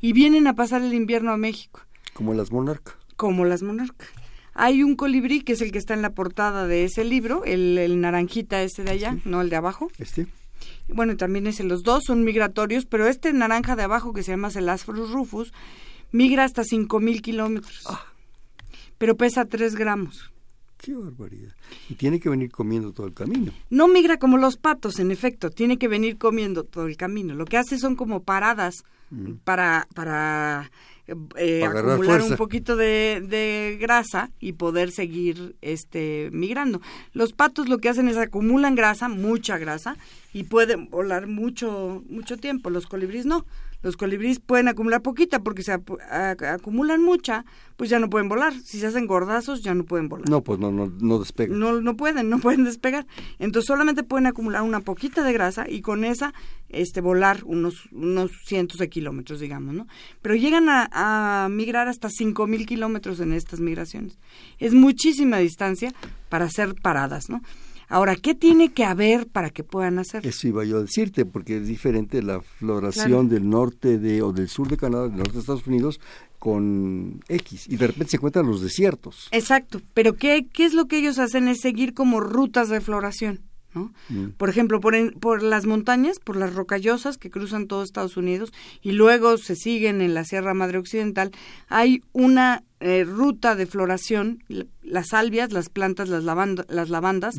y 0.00 0.12
vienen 0.12 0.46
a 0.46 0.54
pasar 0.54 0.82
el 0.82 0.94
invierno 0.94 1.32
a 1.32 1.36
México. 1.36 1.80
Como 2.14 2.32
las 2.32 2.52
monarcas. 2.52 2.94
Como 3.16 3.44
las 3.44 3.64
monarcas. 3.64 4.08
Hay 4.54 4.84
un 4.84 4.94
colibrí 4.94 5.40
que 5.40 5.54
es 5.54 5.62
el 5.62 5.72
que 5.72 5.78
está 5.78 5.94
en 5.94 6.02
la 6.02 6.10
portada 6.10 6.68
de 6.68 6.84
ese 6.84 7.02
libro, 7.02 7.42
el, 7.44 8.00
naranjita 8.00 8.62
este 8.62 8.84
de 8.84 8.92
allá, 8.92 9.18
no 9.24 9.40
el 9.40 9.50
de 9.50 9.56
abajo. 9.56 9.90
Este. 9.98 10.28
Bueno, 10.86 11.16
también 11.16 11.48
ese, 11.48 11.64
los 11.64 11.82
dos 11.82 12.04
son 12.04 12.22
migratorios, 12.22 12.86
pero 12.86 13.08
este 13.08 13.32
naranja 13.32 13.74
de 13.74 13.82
abajo 13.82 14.12
que 14.12 14.22
se 14.22 14.30
llama 14.30 14.50
Celasphorus 14.50 15.10
rufus 15.10 15.52
migra 16.12 16.44
hasta 16.44 16.62
5.000 16.62 17.20
kilómetros. 17.20 17.82
Ah. 17.86 18.06
Pero 18.96 19.16
pesa 19.16 19.44
3 19.44 19.74
gramos. 19.74 20.30
Qué 20.80 20.94
barbaridad. 20.94 21.52
Y 21.90 21.94
tiene 21.94 22.20
que 22.20 22.30
venir 22.30 22.50
comiendo 22.50 22.92
todo 22.92 23.06
el 23.06 23.12
camino. 23.12 23.52
No 23.68 23.86
migra 23.86 24.18
como 24.18 24.38
los 24.38 24.56
patos, 24.56 24.98
en 24.98 25.10
efecto, 25.10 25.50
tiene 25.50 25.76
que 25.76 25.88
venir 25.88 26.16
comiendo 26.16 26.64
todo 26.64 26.86
el 26.86 26.96
camino. 26.96 27.34
Lo 27.34 27.44
que 27.44 27.58
hace 27.58 27.78
son 27.78 27.96
como 27.96 28.22
paradas 28.22 28.84
mm. 29.10 29.32
para, 29.44 29.86
para, 29.94 30.70
eh, 31.36 31.64
acumular 31.64 32.22
un 32.22 32.34
poquito 32.36 32.76
de, 32.76 33.22
de, 33.28 33.76
grasa 33.78 34.30
y 34.40 34.54
poder 34.54 34.90
seguir 34.90 35.54
este 35.60 36.30
migrando. 36.32 36.80
Los 37.12 37.34
patos 37.34 37.68
lo 37.68 37.76
que 37.76 37.90
hacen 37.90 38.08
es 38.08 38.16
acumulan 38.16 38.74
grasa, 38.74 39.10
mucha 39.10 39.58
grasa, 39.58 39.98
y 40.32 40.44
pueden 40.44 40.88
volar 40.88 41.26
mucho, 41.26 42.02
mucho 42.08 42.38
tiempo. 42.38 42.70
Los 42.70 42.86
colibríes 42.86 43.26
no 43.26 43.44
los 43.82 43.96
colibríes 43.96 44.40
pueden 44.40 44.68
acumular 44.68 45.02
poquita 45.02 45.40
porque 45.40 45.62
se 45.62 45.72
acumulan 45.72 47.02
mucha, 47.02 47.44
pues 47.76 47.88
ya 47.88 47.98
no 47.98 48.10
pueden 48.10 48.28
volar. 48.28 48.52
Si 48.52 48.78
se 48.78 48.86
hacen 48.86 49.06
gordazos, 49.06 49.62
ya 49.62 49.74
no 49.74 49.84
pueden 49.84 50.08
volar. 50.08 50.28
No, 50.28 50.42
pues 50.42 50.58
no, 50.58 50.70
no, 50.70 50.92
no 51.00 51.18
despegan. 51.18 51.58
No, 51.58 51.80
no 51.80 51.96
pueden, 51.96 52.28
no 52.28 52.38
pueden 52.40 52.64
despegar. 52.64 53.06
Entonces 53.38 53.66
solamente 53.66 54.02
pueden 54.02 54.26
acumular 54.26 54.62
una 54.62 54.80
poquita 54.80 55.22
de 55.24 55.32
grasa 55.32 55.68
y 55.68 55.80
con 55.80 56.04
esa 56.04 56.34
este, 56.68 57.00
volar 57.00 57.42
unos, 57.44 57.88
unos 57.92 58.30
cientos 58.44 58.78
de 58.78 58.88
kilómetros, 58.88 59.40
digamos, 59.40 59.74
¿no? 59.74 59.86
Pero 60.22 60.34
llegan 60.34 60.68
a, 60.68 60.88
a 60.92 61.48
migrar 61.48 61.88
hasta 61.88 62.10
cinco 62.10 62.46
mil 62.46 62.66
kilómetros 62.66 63.20
en 63.20 63.32
estas 63.32 63.60
migraciones. 63.60 64.18
Es 64.58 64.74
muchísima 64.74 65.38
distancia 65.38 65.92
para 66.28 66.44
hacer 66.44 66.74
paradas, 66.74 67.30
¿no? 67.30 67.40
Ahora, 67.90 68.14
¿qué 68.14 68.36
tiene 68.36 68.72
que 68.72 68.84
haber 68.84 69.26
para 69.26 69.50
que 69.50 69.64
puedan 69.64 69.98
hacer? 69.98 70.24
Eso 70.24 70.46
iba 70.46 70.64
yo 70.64 70.78
a 70.78 70.82
decirte, 70.82 71.26
porque 71.26 71.56
es 71.56 71.66
diferente 71.66 72.22
la 72.22 72.40
floración 72.40 73.28
del 73.28 73.50
norte 73.50 73.98
de 73.98 74.22
o 74.22 74.32
del 74.32 74.48
sur 74.48 74.68
de 74.68 74.76
Canadá, 74.76 75.08
del 75.08 75.16
norte 75.16 75.32
de 75.32 75.40
Estados 75.40 75.66
Unidos, 75.66 76.00
con 76.38 77.20
X 77.28 77.66
y 77.68 77.76
de 77.76 77.88
repente 77.88 78.12
se 78.12 78.16
encuentran 78.16 78.46
los 78.46 78.62
desiertos. 78.62 79.28
Exacto, 79.32 79.82
pero 79.92 80.14
¿qué, 80.14 80.46
qué 80.52 80.66
es 80.66 80.72
lo 80.72 80.86
que 80.86 80.98
ellos 80.98 81.18
hacen? 81.18 81.48
Es 81.48 81.60
seguir 81.60 81.92
como 81.92 82.20
rutas 82.20 82.68
de 82.68 82.80
floración. 82.80 83.40
¿No? 83.74 83.92
Mm. 84.08 84.30
Por 84.36 84.48
ejemplo, 84.48 84.80
por, 84.80 84.94
por 85.20 85.42
las 85.42 85.66
montañas, 85.66 86.18
por 86.18 86.36
las 86.36 86.54
rocallosas 86.54 87.18
que 87.18 87.30
cruzan 87.30 87.66
todo 87.66 87.82
Estados 87.82 88.16
Unidos 88.16 88.52
y 88.82 88.92
luego 88.92 89.36
se 89.38 89.56
siguen 89.56 90.00
en 90.00 90.14
la 90.14 90.24
Sierra 90.24 90.54
Madre 90.54 90.78
Occidental, 90.78 91.30
hay 91.68 92.02
una 92.12 92.64
eh, 92.80 93.04
ruta 93.04 93.56
de 93.56 93.66
floración, 93.66 94.42
las 94.82 95.08
salvias, 95.08 95.52
las 95.52 95.68
plantas, 95.68 96.08
las, 96.08 96.24
las 96.24 96.88
lavandas, 96.88 97.36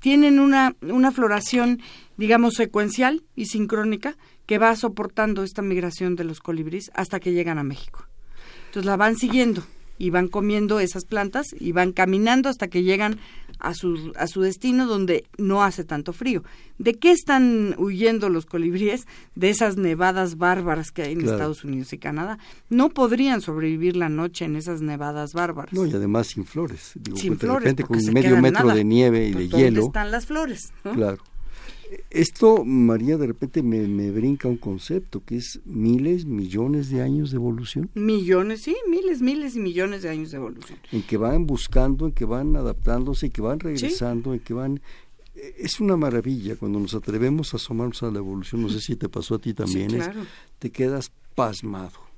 tienen 0.00 0.40
una, 0.40 0.74
una 0.82 1.12
floración, 1.12 1.80
digamos, 2.16 2.54
secuencial 2.54 3.22
y 3.36 3.46
sincrónica 3.46 4.16
que 4.46 4.58
va 4.58 4.74
soportando 4.74 5.44
esta 5.44 5.62
migración 5.62 6.16
de 6.16 6.24
los 6.24 6.40
colibríes 6.40 6.90
hasta 6.94 7.20
que 7.20 7.32
llegan 7.32 7.58
a 7.58 7.62
México. 7.62 8.04
Entonces 8.66 8.84
la 8.84 8.96
van 8.96 9.16
siguiendo 9.16 9.62
y 9.96 10.10
van 10.10 10.28
comiendo 10.28 10.80
esas 10.80 11.04
plantas 11.04 11.48
y 11.58 11.72
van 11.72 11.92
caminando 11.92 12.48
hasta 12.48 12.68
que 12.68 12.82
llegan 12.82 13.20
a 13.60 13.74
su, 13.74 14.12
a 14.16 14.26
su 14.26 14.40
destino 14.42 14.86
donde 14.86 15.24
no 15.38 15.62
hace 15.62 15.84
tanto 15.84 16.12
frío. 16.12 16.42
¿De 16.78 16.94
qué 16.94 17.10
están 17.10 17.74
huyendo 17.78 18.28
los 18.28 18.46
colibríes? 18.46 19.06
De 19.34 19.50
esas 19.50 19.76
nevadas 19.76 20.38
bárbaras 20.38 20.90
que 20.90 21.02
hay 21.02 21.12
en 21.12 21.20
Estados 21.20 21.62
Unidos 21.64 21.92
y 21.92 21.98
Canadá. 21.98 22.38
No 22.68 22.88
podrían 22.88 23.40
sobrevivir 23.40 23.96
la 23.96 24.08
noche 24.08 24.46
en 24.46 24.56
esas 24.56 24.80
nevadas 24.80 25.34
bárbaras. 25.34 25.72
No, 25.72 25.86
y 25.86 25.92
además 25.92 26.28
sin 26.28 26.44
flores. 26.44 26.94
sin 27.14 27.36
de 27.36 27.46
repente 27.46 27.84
con 27.84 27.98
medio 28.12 28.40
metro 28.40 28.68
de 28.68 28.84
nieve 28.84 29.28
y 29.28 29.32
pues, 29.32 29.50
de 29.50 29.56
hielo. 29.56 29.64
¿Dónde 29.66 29.80
están 29.86 30.10
las 30.10 30.26
flores? 30.26 30.72
Claro. 30.82 31.18
Esto, 32.10 32.64
María, 32.64 33.16
de 33.16 33.26
repente 33.26 33.62
me, 33.62 33.86
me, 33.88 34.10
brinca 34.10 34.48
un 34.48 34.56
concepto 34.56 35.24
que 35.24 35.36
es 35.36 35.60
miles, 35.64 36.24
millones 36.24 36.88
de 36.90 37.02
años 37.02 37.30
de 37.30 37.36
evolución. 37.36 37.90
Millones, 37.94 38.62
sí, 38.62 38.76
miles, 38.88 39.22
miles 39.22 39.56
y 39.56 39.60
millones 39.60 40.02
de 40.02 40.10
años 40.10 40.30
de 40.30 40.36
evolución. 40.36 40.78
En 40.92 41.02
que 41.02 41.16
van 41.16 41.46
buscando, 41.46 42.06
en 42.06 42.12
que 42.12 42.24
van 42.24 42.54
adaptándose, 42.56 43.26
en 43.26 43.32
que 43.32 43.42
van 43.42 43.60
regresando, 43.60 44.34
en 44.34 44.40
que 44.40 44.54
van... 44.54 44.80
Es 45.56 45.80
una 45.80 45.96
maravilla 45.96 46.56
cuando 46.56 46.78
nos 46.78 46.94
atrevemos 46.94 47.54
a 47.54 47.56
asomarnos 47.56 48.02
a 48.02 48.10
la 48.10 48.18
evolución, 48.18 48.62
no 48.62 48.68
sé 48.68 48.80
si 48.80 48.96
te 48.96 49.08
pasó 49.08 49.36
a 49.36 49.38
ti 49.38 49.54
también, 49.54 49.90
te 50.58 50.70
quedas 50.70 51.10
pasmado 51.34 52.09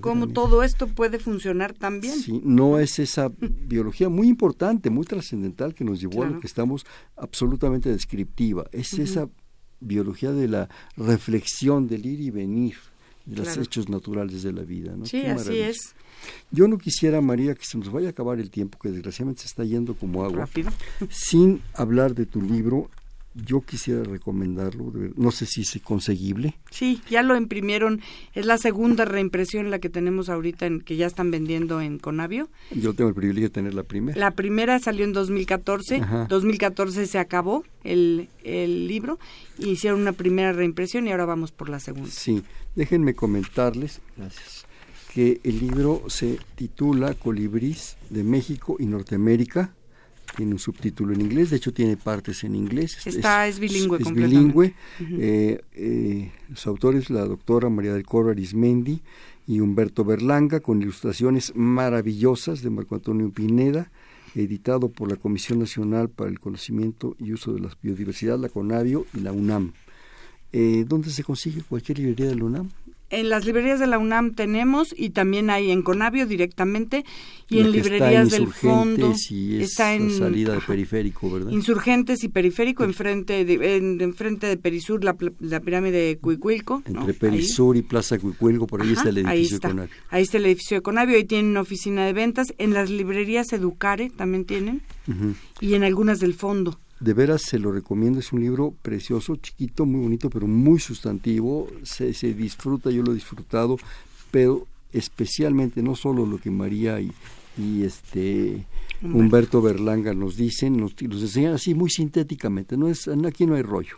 cómo 0.00 0.28
todo 0.28 0.62
esto 0.62 0.86
puede 0.86 1.18
funcionar 1.18 1.74
también. 1.74 2.18
Sí, 2.18 2.40
no 2.44 2.78
es 2.78 2.98
esa 2.98 3.30
biología 3.38 4.08
muy 4.08 4.28
importante, 4.28 4.90
muy 4.90 5.04
trascendental 5.04 5.74
que 5.74 5.84
nos 5.84 6.00
llevó 6.00 6.22
a 6.22 6.26
lo 6.26 6.40
que 6.40 6.46
estamos 6.46 6.86
absolutamente 7.16 7.90
descriptiva. 7.90 8.64
Es 8.72 8.94
esa 8.94 9.28
biología 9.80 10.32
de 10.32 10.48
la 10.48 10.68
reflexión, 10.96 11.86
del 11.88 12.06
ir 12.06 12.20
y 12.20 12.30
venir, 12.30 12.76
de 13.26 13.36
los 13.36 13.56
hechos 13.56 13.88
naturales 13.88 14.42
de 14.42 14.52
la 14.52 14.62
vida. 14.62 14.94
¿no? 14.96 15.06
Sí, 15.06 15.24
así 15.26 15.58
es. 15.58 15.94
Yo 16.50 16.68
no 16.68 16.78
quisiera, 16.78 17.20
María, 17.20 17.54
que 17.54 17.64
se 17.64 17.78
nos 17.78 17.90
vaya 17.90 18.08
a 18.08 18.10
acabar 18.10 18.38
el 18.40 18.50
tiempo, 18.50 18.78
que 18.78 18.90
desgraciadamente 18.90 19.42
se 19.42 19.48
está 19.48 19.64
yendo 19.64 19.94
como 19.94 20.22
agua, 20.24 20.40
Rápido. 20.40 20.70
sin 21.08 21.62
hablar 21.74 22.14
de 22.14 22.26
tu 22.26 22.42
libro 22.42 22.90
yo 23.34 23.60
quisiera 23.60 24.02
recomendarlo, 24.02 24.92
no 25.16 25.30
sé 25.30 25.46
si 25.46 25.62
es 25.62 25.80
conseguible. 25.82 26.58
Sí, 26.70 27.00
ya 27.08 27.22
lo 27.22 27.36
imprimieron, 27.36 28.00
es 28.34 28.44
la 28.44 28.58
segunda 28.58 29.04
reimpresión 29.04 29.70
la 29.70 29.78
que 29.78 29.88
tenemos 29.88 30.28
ahorita, 30.28 30.66
en, 30.66 30.80
que 30.80 30.96
ya 30.96 31.06
están 31.06 31.30
vendiendo 31.30 31.80
en 31.80 31.98
Conavio. 31.98 32.48
Yo 32.72 32.94
tengo 32.94 33.08
el 33.08 33.14
privilegio 33.14 33.48
de 33.48 33.52
tener 33.52 33.74
la 33.74 33.84
primera. 33.84 34.18
La 34.18 34.32
primera 34.32 34.78
salió 34.80 35.04
en 35.04 35.12
2014, 35.12 36.02
2014 36.28 37.06
se 37.06 37.18
acabó 37.18 37.64
el, 37.84 38.28
el 38.42 38.88
libro, 38.88 39.18
hicieron 39.58 40.00
una 40.00 40.12
primera 40.12 40.52
reimpresión 40.52 41.06
y 41.06 41.12
ahora 41.12 41.26
vamos 41.26 41.52
por 41.52 41.68
la 41.68 41.78
segunda. 41.78 42.10
Sí, 42.10 42.42
déjenme 42.74 43.14
comentarles, 43.14 44.00
gracias, 44.16 44.66
que 45.14 45.40
el 45.44 45.60
libro 45.60 46.02
se 46.08 46.38
titula 46.56 47.14
Colibrís 47.14 47.96
de 48.10 48.24
México 48.24 48.76
y 48.78 48.86
Norteamérica, 48.86 49.72
tiene 50.36 50.52
un 50.52 50.58
subtítulo 50.58 51.12
en 51.12 51.20
inglés, 51.20 51.50
de 51.50 51.56
hecho 51.56 51.72
tiene 51.72 51.96
partes 51.96 52.44
en 52.44 52.54
inglés. 52.54 52.98
Está, 53.06 53.46
es, 53.46 53.58
bilingüe. 53.58 53.98
Es, 54.00 54.12
bilingüe. 54.12 54.74
Eh, 55.00 55.60
eh, 55.72 56.32
su 56.54 56.68
autor 56.68 56.96
es 56.96 57.10
la 57.10 57.24
doctora 57.24 57.68
María 57.68 57.92
del 57.92 58.04
Coro 58.04 58.30
Arismendi 58.30 59.00
y 59.46 59.60
Humberto 59.60 60.04
Berlanga, 60.04 60.60
con 60.60 60.80
ilustraciones 60.80 61.52
maravillosas 61.56 62.62
de 62.62 62.70
Marco 62.70 62.94
Antonio 62.94 63.30
Pineda, 63.30 63.90
editado 64.34 64.90
por 64.90 65.10
la 65.10 65.16
Comisión 65.16 65.58
Nacional 65.58 66.08
para 66.08 66.30
el 66.30 66.38
Conocimiento 66.38 67.16
y 67.18 67.32
Uso 67.32 67.52
de 67.52 67.60
la 67.60 67.70
Biodiversidad, 67.82 68.38
la 68.38 68.48
CONAVIO 68.48 69.06
y 69.14 69.20
la 69.20 69.32
UNAM. 69.32 69.72
Eh, 70.52 70.84
¿Dónde 70.86 71.10
se 71.10 71.22
consigue 71.22 71.62
cualquier 71.62 71.98
librería 71.98 72.26
de 72.26 72.36
la 72.36 72.44
UNAM? 72.44 72.70
En 73.10 73.28
las 73.28 73.44
librerías 73.44 73.80
de 73.80 73.88
la 73.88 73.98
UNAM 73.98 74.34
tenemos 74.34 74.94
y 74.96 75.10
también 75.10 75.50
hay 75.50 75.72
en 75.72 75.82
Conavio 75.82 76.26
directamente 76.26 77.04
y 77.48 77.58
en 77.58 77.72
librerías 77.72 78.30
del 78.30 78.46
fondo. 78.46 79.12
y 79.28 79.60
está 79.60 79.94
en 79.94 80.10
salida 80.12 80.52
de 80.54 80.60
periférico, 80.60 81.28
¿verdad? 81.28 81.50
Insurgentes 81.50 82.22
y 82.22 82.28
periférico 82.28 82.84
enfrente 82.84 83.44
de 83.44 83.76
en, 83.76 84.00
enfrente 84.00 84.46
de 84.46 84.56
Perisur 84.56 85.02
la, 85.02 85.16
la 85.40 85.58
pirámide 85.58 85.98
de 85.98 86.18
Cuicuilco, 86.18 86.82
entre 86.86 87.12
Perisur 87.14 87.76
y 87.76 87.82
Plaza 87.82 88.18
Cuicuilco 88.18 88.68
por 88.68 88.82
ahí 88.82 88.92
está 88.92 89.08
el 89.08 89.18
edificio 89.18 89.58
de 89.58 89.68
Conavio. 89.68 89.94
Ahí 90.10 90.22
está 90.22 90.38
el 90.38 90.46
edificio 90.46 90.76
de 90.76 90.82
Conavio, 90.82 91.16
ahí 91.16 91.24
tienen 91.24 91.50
una 91.50 91.62
oficina 91.62 92.06
de 92.06 92.12
ventas, 92.12 92.54
en 92.58 92.72
las 92.72 92.90
librerías 92.90 93.52
Educare 93.52 94.10
también 94.10 94.44
tienen 94.44 94.82
y 95.60 95.74
en 95.74 95.82
algunas 95.82 96.20
del 96.20 96.34
fondo 96.34 96.78
de 97.00 97.14
veras 97.14 97.42
se 97.42 97.58
lo 97.58 97.72
recomiendo, 97.72 98.20
es 98.20 98.32
un 98.32 98.40
libro 98.40 98.74
precioso, 98.82 99.36
chiquito, 99.36 99.86
muy 99.86 100.02
bonito, 100.02 100.28
pero 100.28 100.46
muy 100.46 100.78
sustantivo, 100.78 101.66
se, 101.82 102.12
se 102.12 102.34
disfruta, 102.34 102.90
yo 102.90 103.02
lo 103.02 103.12
he 103.12 103.14
disfrutado, 103.14 103.78
pero 104.30 104.66
especialmente 104.92 105.82
no 105.82 105.96
solo 105.96 106.26
lo 106.26 106.38
que 106.38 106.50
María 106.50 107.00
y, 107.00 107.10
y 107.56 107.84
este 107.84 108.66
Humberto 109.02 109.62
Berlanga 109.62 110.12
nos 110.12 110.36
dicen, 110.36 110.76
nos, 110.76 111.00
los 111.00 111.22
enseñan 111.22 111.54
así 111.54 111.74
muy 111.74 111.88
sintéticamente, 111.88 112.76
no 112.76 112.88
es, 112.88 113.08
aquí 113.08 113.46
no 113.46 113.54
hay 113.54 113.62
rollo. 113.62 113.96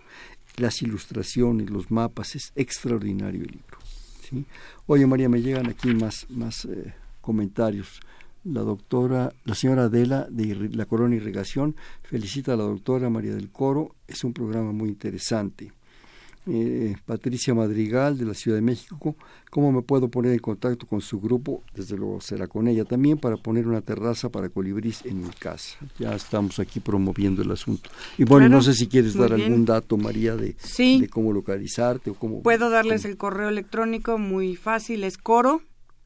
Las 0.56 0.82
ilustraciones, 0.82 1.70
los 1.70 1.90
mapas, 1.90 2.36
es 2.36 2.52
extraordinario 2.54 3.42
el 3.42 3.50
libro. 3.52 3.78
¿sí? 4.28 4.44
Oye 4.86 5.06
María, 5.06 5.28
me 5.28 5.40
llegan 5.40 5.66
aquí 5.66 5.92
más, 5.94 6.26
más 6.30 6.66
eh, 6.66 6.94
comentarios 7.20 8.00
la 8.44 8.62
doctora, 8.62 9.32
la 9.44 9.54
señora 9.54 9.84
Adela 9.84 10.26
de 10.30 10.70
la 10.72 10.86
Corona 10.86 11.14
Irrigación 11.14 11.76
felicita 12.02 12.54
a 12.54 12.56
la 12.56 12.64
doctora 12.64 13.10
María 13.10 13.34
del 13.34 13.50
Coro, 13.50 13.94
es 14.06 14.24
un 14.24 14.32
programa 14.32 14.72
muy 14.72 14.88
interesante. 14.88 15.72
Eh, 16.44 16.96
Patricia 17.06 17.54
Madrigal 17.54 18.18
de 18.18 18.24
la 18.24 18.34
Ciudad 18.34 18.56
de 18.56 18.62
México, 18.62 19.14
¿cómo 19.48 19.70
me 19.70 19.82
puedo 19.82 20.08
poner 20.08 20.32
en 20.32 20.40
contacto 20.40 20.88
con 20.88 21.00
su 21.00 21.20
grupo? 21.20 21.62
Desde 21.72 21.96
luego 21.96 22.20
será 22.20 22.48
con 22.48 22.66
ella 22.66 22.84
también 22.84 23.16
para 23.16 23.36
poner 23.36 23.68
una 23.68 23.80
terraza 23.80 24.28
para 24.28 24.48
colibrís 24.48 25.06
en 25.06 25.22
mi 25.22 25.30
casa. 25.30 25.78
Ya 26.00 26.12
estamos 26.16 26.58
aquí 26.58 26.80
promoviendo 26.80 27.42
el 27.42 27.52
asunto. 27.52 27.90
Y 28.18 28.24
bueno, 28.24 28.48
no 28.48 28.60
sé 28.60 28.74
si 28.74 28.88
quieres 28.88 29.14
dar 29.14 29.32
algún 29.32 29.64
dato, 29.64 29.96
María, 29.96 30.34
de, 30.34 30.56
de, 30.78 31.08
cómo 31.08 31.32
localizarte 31.32 32.10
o 32.10 32.14
cómo... 32.14 32.42
Puedo 32.42 32.70
darles 32.70 33.04
el 33.04 33.16
correo 33.16 33.48
electrónico 33.48 34.18
muy 34.18 34.56
fácil, 34.56 35.04
es 35.04 35.18
coro 35.18 35.62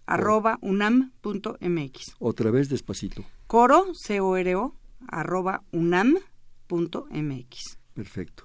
arroba 0.06 0.58
unam.mx. 0.62 2.16
Otra 2.18 2.50
vez 2.50 2.68
despacito. 2.68 3.24
Coro, 3.46 3.84
C-O-R-O, 3.94 4.74
arroba 5.08 5.62
unam.mx. 5.72 7.48
Perfecto. 7.94 8.44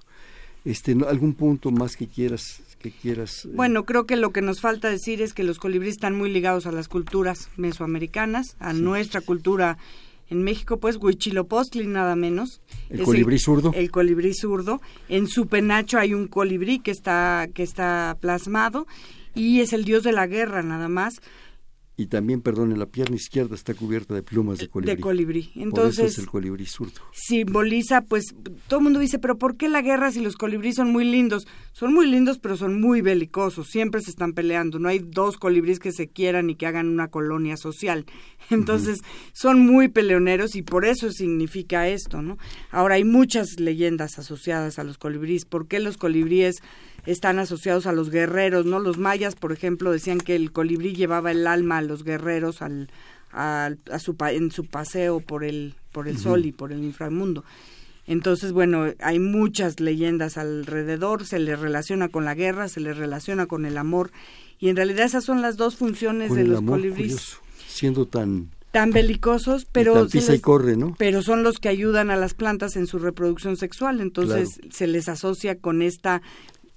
Este, 0.64 0.96
¿Algún 1.08 1.34
punto 1.34 1.70
más 1.70 1.96
que 1.96 2.06
quieras? 2.06 2.62
Que 2.78 2.90
quieras 2.90 3.44
eh? 3.44 3.50
Bueno, 3.54 3.84
creo 3.84 4.06
que 4.06 4.16
lo 4.16 4.30
que 4.30 4.42
nos 4.42 4.60
falta 4.60 4.88
decir 4.90 5.22
es 5.22 5.34
que 5.34 5.44
los 5.44 5.58
colibríes 5.58 5.94
están 5.94 6.16
muy 6.16 6.30
ligados 6.30 6.66
a 6.66 6.72
las 6.72 6.88
culturas 6.88 7.48
mesoamericanas, 7.56 8.56
a 8.60 8.72
nuestra 8.72 9.20
cultura 9.20 9.78
en 10.28 10.42
México, 10.44 10.78
pues 10.78 10.96
Huichilopostli 10.96 11.86
nada 11.86 12.16
menos. 12.16 12.60
El 12.88 13.02
colibrí 13.02 13.38
zurdo. 13.38 13.72
El 13.74 13.90
colibrí 13.90 14.34
zurdo. 14.34 14.80
En 15.08 15.26
su 15.28 15.46
penacho 15.46 15.98
hay 15.98 16.14
un 16.14 16.26
colibrí 16.26 16.78
que 16.78 16.90
está, 16.90 17.48
que 17.52 17.62
está 17.62 18.16
plasmado 18.20 18.86
y 19.34 19.60
es 19.60 19.72
el 19.72 19.84
dios 19.84 20.02
de 20.02 20.12
la 20.12 20.26
guerra 20.26 20.62
nada 20.62 20.88
más 20.88 21.20
y 22.02 22.06
también, 22.06 22.40
perdón, 22.40 22.72
en 22.72 22.80
la 22.80 22.86
pierna 22.86 23.14
izquierda 23.14 23.54
está 23.54 23.74
cubierta 23.74 24.12
de 24.12 24.24
plumas 24.24 24.58
de 24.58 24.68
colibrí. 24.68 24.96
De 24.96 25.00
colibrí. 25.00 25.50
Entonces, 25.54 26.14
es 26.14 26.18
el 26.18 26.26
colibrí 26.26 26.66
zurdo. 26.66 27.00
Simboliza, 27.12 28.00
pues, 28.00 28.34
todo 28.66 28.80
el 28.80 28.84
mundo 28.84 28.98
dice, 28.98 29.20
pero 29.20 29.38
¿por 29.38 29.56
qué 29.56 29.68
la 29.68 29.82
guerra 29.82 30.10
si 30.10 30.20
los 30.20 30.34
colibríes 30.34 30.74
son 30.74 30.90
muy 30.90 31.04
lindos? 31.04 31.46
Son 31.70 31.94
muy 31.94 32.10
lindos, 32.10 32.40
pero 32.40 32.56
son 32.56 32.80
muy 32.80 33.02
belicosos, 33.02 33.68
siempre 33.68 34.00
se 34.00 34.10
están 34.10 34.32
peleando. 34.32 34.80
No 34.80 34.88
hay 34.88 34.98
dos 34.98 35.36
colibríes 35.36 35.78
que 35.78 35.92
se 35.92 36.08
quieran 36.08 36.50
y 36.50 36.56
que 36.56 36.66
hagan 36.66 36.88
una 36.88 37.06
colonia 37.06 37.56
social. 37.56 38.04
Entonces, 38.50 38.98
son 39.32 39.60
muy 39.60 39.86
peleoneros 39.86 40.56
y 40.56 40.62
por 40.62 40.84
eso 40.84 41.12
significa 41.12 41.88
esto, 41.88 42.20
¿no? 42.20 42.36
Ahora, 42.72 42.96
hay 42.96 43.04
muchas 43.04 43.60
leyendas 43.60 44.18
asociadas 44.18 44.80
a 44.80 44.84
los 44.84 44.98
colibríes. 44.98 45.44
¿Por 45.44 45.68
qué 45.68 45.78
los 45.78 45.98
colibríes 45.98 46.56
están 47.06 47.38
asociados 47.38 47.86
a 47.86 47.92
los 47.92 48.10
guerreros, 48.10 48.66
¿no? 48.66 48.78
Los 48.78 48.98
mayas, 48.98 49.34
por 49.34 49.52
ejemplo, 49.52 49.90
decían 49.90 50.18
que 50.18 50.36
el 50.36 50.52
colibrí 50.52 50.94
llevaba 50.94 51.30
el 51.30 51.46
alma 51.46 51.78
a 51.78 51.82
los 51.82 52.04
guerreros 52.04 52.62
al, 52.62 52.88
a, 53.32 53.70
su, 53.98 54.16
en 54.20 54.50
su 54.50 54.66
paseo 54.66 55.20
por 55.20 55.44
el, 55.44 55.74
por 55.92 56.08
el 56.08 56.18
sol 56.18 56.46
y 56.46 56.52
por 56.52 56.72
el 56.72 56.82
inframundo. 56.84 57.44
Entonces, 58.06 58.52
bueno, 58.52 58.86
hay 58.98 59.18
muchas 59.18 59.78
leyendas 59.78 60.36
alrededor, 60.36 61.24
se 61.24 61.38
le 61.38 61.54
relaciona 61.54 62.08
con 62.08 62.24
la 62.24 62.34
guerra, 62.34 62.68
se 62.68 62.80
le 62.80 62.92
relaciona 62.94 63.46
con 63.46 63.64
el 63.64 63.78
amor, 63.78 64.10
y 64.58 64.68
en 64.68 64.76
realidad 64.76 65.06
esas 65.06 65.24
son 65.24 65.40
las 65.40 65.56
dos 65.56 65.76
funciones 65.76 66.34
de 66.34 66.44
los 66.44 66.62
colibríes. 66.62 67.38
siendo 67.66 68.06
tan 68.06 68.50
tan 68.72 68.90
belicosos, 68.90 69.66
pero 69.70 70.06
y 70.10 70.38
corre, 70.38 70.78
¿no? 70.78 70.94
pero 70.98 71.20
son 71.20 71.42
los 71.42 71.58
que 71.58 71.68
ayudan 71.68 72.10
a 72.10 72.16
las 72.16 72.32
plantas 72.32 72.76
en 72.76 72.86
su 72.86 72.98
reproducción 72.98 73.58
sexual, 73.58 74.00
entonces 74.00 74.60
se 74.70 74.86
les 74.86 75.10
asocia 75.10 75.58
con 75.58 75.82
esta 75.82 76.22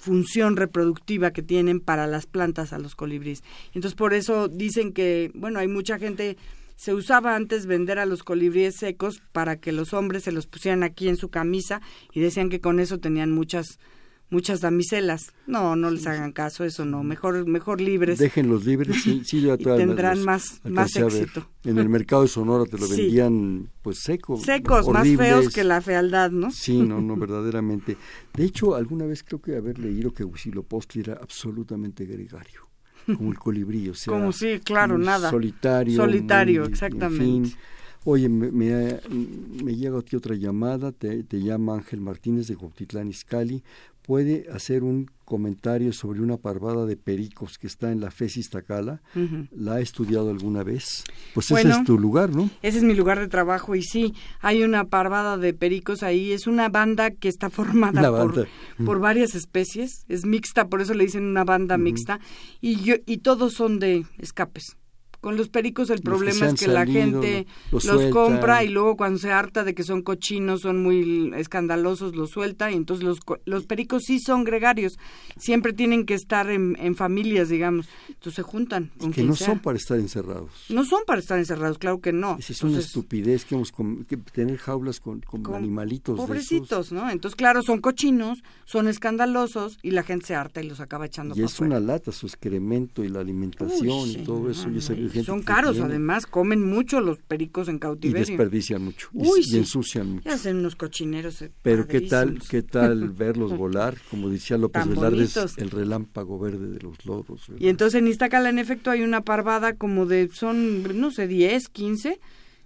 función 0.06 0.56
reproductiva 0.56 1.32
que 1.32 1.41
tienen 1.41 1.80
para 1.80 2.06
las 2.06 2.28
plantas 2.28 2.74
a 2.74 2.80
los 2.80 2.95
colibríes. 2.95 3.43
Entonces 3.74 3.95
por 3.95 4.14
eso 4.14 4.47
dicen 4.47 4.93
que, 4.93 5.32
bueno, 5.34 5.60
hay 5.60 5.68
mucha 5.68 5.97
gente 5.97 6.38
se 6.76 6.93
usaba 6.93 7.36
antes 7.36 7.66
vender 7.66 7.99
a 7.99 8.06
los 8.06 8.22
colibríes 8.24 8.76
secos 8.78 9.22
para 9.32 9.58
que 9.58 9.72
los 9.72 9.93
hombres 9.93 10.24
se 10.24 10.32
los 10.32 10.45
pusieran 10.45 10.84
aquí 10.84 11.08
en 11.08 11.18
su 11.18 11.30
camisa 11.30 11.82
y 12.14 12.20
decían 12.20 12.49
que 12.49 12.60
con 12.60 12.80
eso 12.80 12.99
tenían 12.99 13.32
muchas 13.32 13.80
muchas 14.36 14.59
damiselas. 14.59 15.31
No, 15.47 15.77
no 15.77 15.89
les 15.89 16.05
hagan 16.07 16.33
caso, 16.33 16.65
eso 16.65 16.83
no. 16.83 17.03
Mejor, 17.03 17.47
mejor 17.47 17.79
libres. 17.79 18.19
Déjenlos 18.19 18.65
libres, 18.65 19.01
sí, 19.01 19.21
sí 19.23 19.49
y 19.49 19.57
tendrán 19.57 20.23
más, 20.23 20.59
más 20.65 20.93
éxito. 20.97 21.47
En 21.63 21.77
el 21.77 21.88
mercado 21.88 22.23
de 22.23 22.27
Sonora 22.27 22.65
te 22.65 22.77
lo 22.77 22.88
vendían, 22.88 23.69
pues 23.81 23.99
secos. 23.99 24.41
Secos, 24.41 24.89
más 24.89 25.07
feos 25.07 25.49
que 25.49 25.63
la 25.63 25.79
fealdad, 25.79 26.31
¿no? 26.31 26.51
Sí, 26.51 26.81
no, 26.81 27.01
no, 27.01 27.15
verdaderamente. 27.25 27.95
De 28.33 28.43
hecho, 28.43 28.75
alguna 28.75 29.05
vez 29.05 29.23
creo 29.23 29.41
que 29.41 29.55
haber 29.55 29.79
leído 29.79 30.13
que 30.13 30.25
Huitzilopochtli 30.25 31.01
era 31.01 31.13
absolutamente 31.13 32.05
gregario. 32.05 32.69
Como 33.05 33.31
el 33.31 33.38
colibrí, 33.38 33.88
o 33.88 33.93
sea. 33.93 34.11
Como 34.11 34.31
sí, 34.31 34.59
claro, 34.63 34.97
nada. 34.97 35.29
Solitario. 35.29 35.95
Solitario, 35.95 36.65
exactamente. 36.65 37.55
Oye, 38.07 38.29
me, 38.29 38.51
me, 38.51 38.99
me, 39.63 39.75
llega 39.75 39.97
aquí 39.97 40.15
otra 40.15 40.36
llamada, 40.36 40.91
te, 40.91 41.23
te 41.23 41.41
llama 41.41 41.73
Ángel 41.73 42.01
Martínez 42.01 42.47
de 42.47 42.53
Jotitlán 42.53 43.07
Izcali 43.07 43.63
puede 44.06 44.45
hacer 44.51 44.84
un 44.84 45.10
comentario 45.26 45.91
sobre 45.91 46.22
una 46.22 46.38
parvada 46.38 46.86
de 46.86 46.95
pericos 46.95 47.58
que 47.58 47.66
está 47.66 47.91
en 47.91 47.99
la 47.99 48.12
FES 48.12 48.49
Tacala. 48.49 49.01
¿La 49.51 49.74
ha 49.74 49.80
estudiado 49.80 50.30
alguna 50.30 50.64
vez? 50.64 51.03
Pues 51.34 51.49
ese 51.49 51.70
es 51.70 51.84
tu 51.84 51.97
lugar, 51.97 52.30
¿no? 52.30 52.49
Ese 52.62 52.78
es 52.78 52.84
mi 52.84 52.93
lugar 52.93 53.20
de 53.20 53.28
trabajo 53.28 53.76
y 53.76 53.82
sí, 53.82 54.14
hay 54.39 54.64
una 54.64 54.86
parvada 54.86 55.38
de 55.38 55.53
pericos 55.53 56.03
ahí. 56.03 56.32
Es 56.32 56.45
una 56.45 56.70
banda 56.70 57.12
que 57.12 57.28
está 57.28 57.49
formada 57.49 58.10
por, 58.12 58.47
por, 58.86 58.99
varias 58.99 59.34
especies. 59.34 60.06
Es 60.08 60.26
mixta, 60.26 60.68
por 60.68 60.82
eso 60.82 60.93
le 60.93 61.06
dicen 61.06 61.24
una 61.26 61.43
banda 61.43 61.78
mixta. 61.78 62.20
Y, 62.62 62.82
yo, 62.82 62.95
y 63.06 63.18
todos 63.18 63.53
son 63.53 63.80
de 63.80 64.06
escapes 64.20 64.78
Con 65.26 65.38
los 65.38 65.49
pericos 65.49 65.89
el 65.89 66.01
problema 66.01 66.45
es 66.49 66.53
que 66.53 66.67
la 66.67 66.86
gente 66.86 67.47
los, 67.71 68.05
compra 68.11 68.63
y 68.63 68.67
luego 68.67 68.95
cuando 68.95 69.17
se 69.17 69.32
harta 69.32 69.63
de 69.63 69.73
que 69.73 69.82
son 69.82 70.03
cochinos, 70.03 70.61
son 70.61 70.84
muy 70.84 71.34
escandalosos, 71.36 72.15
los 72.15 72.30
suelta 72.30 72.71
y 72.71 72.76
entonces 72.76 73.03
los, 73.03 73.17
los 73.45 73.65
pericos 73.65 74.03
sí 74.05 74.19
son 74.19 74.43
gregarios, 74.43 74.99
siempre 75.36 75.73
tienen 75.73 76.05
que 76.05 76.13
estar 76.13 76.51
en, 76.51 76.95
familias, 76.95 77.49
digamos, 77.49 77.88
entonces 78.07 78.36
se 78.36 78.41
juntan. 78.43 78.91
que 79.15 79.23
no 79.23 79.36
son 79.36 79.57
para 79.57 79.80
estar 79.80 79.97
encerrados. 79.97 80.51
No 80.69 80.86
son 80.86 81.01
para 81.07 81.21
estar 81.21 81.39
encerrados, 81.39 81.80
claro 81.80 82.01
que 82.01 82.13
no. 82.13 82.38
es 82.38 82.61
una 82.61 82.78
estupidez 82.78 83.45
que 83.45 83.55
hemos 83.55 83.73
que 84.07 84.17
tener 84.17 84.59
jaulas 84.59 84.99
con, 84.99 85.23
animalitos. 85.55 86.17
Pobrecitos, 86.17 86.91
¿no? 86.91 87.09
Entonces, 87.09 87.36
claro, 87.36 87.63
son 87.63 87.82
cochinos, 87.82 88.43
son 88.65 88.88
escandalosos 88.88 89.80
y 89.82 89.89
la 89.89 90.03
gente 90.03 90.28
se 90.28 90.36
harta 90.36 90.61
y 90.61 90.69
los 90.69 90.82
acaba 90.82 91.07
echando 91.07 91.34
Y 91.36 91.41
es 91.41 91.59
una 91.59 91.80
lata 91.80 92.11
su 92.11 92.28
excremento 92.28 93.03
y 93.03 93.09
la 93.09 93.21
alimentación 93.21 94.07
y 94.07 94.17
todo 94.17 94.51
eso. 94.51 94.69
Son 95.24 95.41
caros, 95.41 95.80
además, 95.80 96.26
comen 96.26 96.63
mucho 96.63 97.01
los 97.01 97.20
pericos 97.20 97.68
en 97.68 97.80
cautiverio. 97.80 98.24
Y 98.24 98.30
desperdician 98.30 98.84
mucho. 98.84 99.09
y, 99.13 99.57
ensucian 99.57 100.13
mucho. 100.13 100.30
Y 100.30 100.32
hacen 100.32 100.57
unos 100.57 100.76
cochineros. 100.76 101.41
Eh, 101.41 101.51
Pero 101.61 101.88
qué 101.88 102.01
tal, 102.01 102.39
qué 102.49 102.61
tal 102.61 103.09
verlos 103.18 103.57
volar, 103.57 103.95
como 104.09 104.30
decía 104.30 104.57
López 104.57 104.88
Velarde, 104.88 105.28
el 105.57 105.70
relámpago 105.72 106.39
verde 106.39 106.68
de 106.68 106.80
los 106.80 107.05
loros. 107.05 107.47
Y 107.57 107.70
entonces 107.70 107.99
en 107.99 108.07
Iztacala, 108.07 108.49
en 108.49 108.59
efecto, 108.59 108.91
hay 108.91 109.01
una 109.01 109.22
parvada 109.22 109.74
como 109.74 110.05
de, 110.05 110.30
son, 110.34 110.99
no 110.99 111.11
sé, 111.11 111.28
10, 111.28 111.70
15 111.70 112.20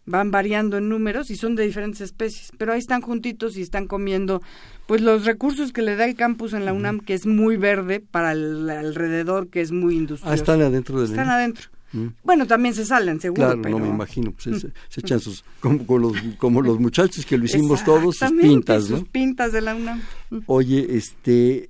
van 0.09 0.31
variando 0.31 0.77
en 0.77 0.89
números 0.89 1.29
y 1.29 1.35
son 1.35 1.55
de 1.55 1.63
diferentes 1.63 2.01
especies, 2.01 2.51
pero 2.57 2.73
ahí 2.73 2.79
están 2.79 3.01
juntitos 3.01 3.55
y 3.57 3.61
están 3.61 3.85
comiendo 3.85 4.41
pues 4.87 5.01
los 5.01 5.23
recursos 5.25 5.71
que 5.71 5.83
le 5.83 5.95
da 5.95 6.05
el 6.05 6.15
campus 6.15 6.53
en 6.53 6.65
la 6.65 6.73
UNAM, 6.73 6.99
que 6.99 7.13
es 7.13 7.27
muy 7.27 7.57
verde 7.57 7.99
para 7.99 8.31
el 8.31 8.67
alrededor, 8.69 9.49
que 9.49 9.61
es 9.61 9.71
muy 9.71 9.95
industrial. 9.95 10.31
Ah, 10.31 10.35
están 10.35 10.61
adentro 10.61 10.99
de 10.99 11.05
Están 11.05 11.29
adentro. 11.29 11.69
Mm. 11.91 12.07
Bueno, 12.23 12.47
también 12.47 12.75
se 12.75 12.85
salen, 12.85 13.19
seguro. 13.19 13.59
Claro, 13.59 13.69
no 13.69 13.79
me 13.79 13.87
imagino. 13.87 14.31
Pues, 14.31 14.67
se, 14.89 14.99
echan 14.99 15.19
sus, 15.19 15.43
como, 15.59 15.97
los, 15.97 16.13
como 16.37 16.61
los 16.61 16.79
muchachos 16.79 17.25
que 17.25 17.37
lo 17.37 17.45
hicimos 17.45 17.83
todos, 17.83 18.17
sus 18.17 18.31
pintas, 18.31 18.85
sus 18.85 19.03
pintas 19.05 19.51
de 19.51 19.61
la 19.61 19.75
UNAM. 19.75 20.01
Oye, 20.45 20.95
este, 20.95 21.69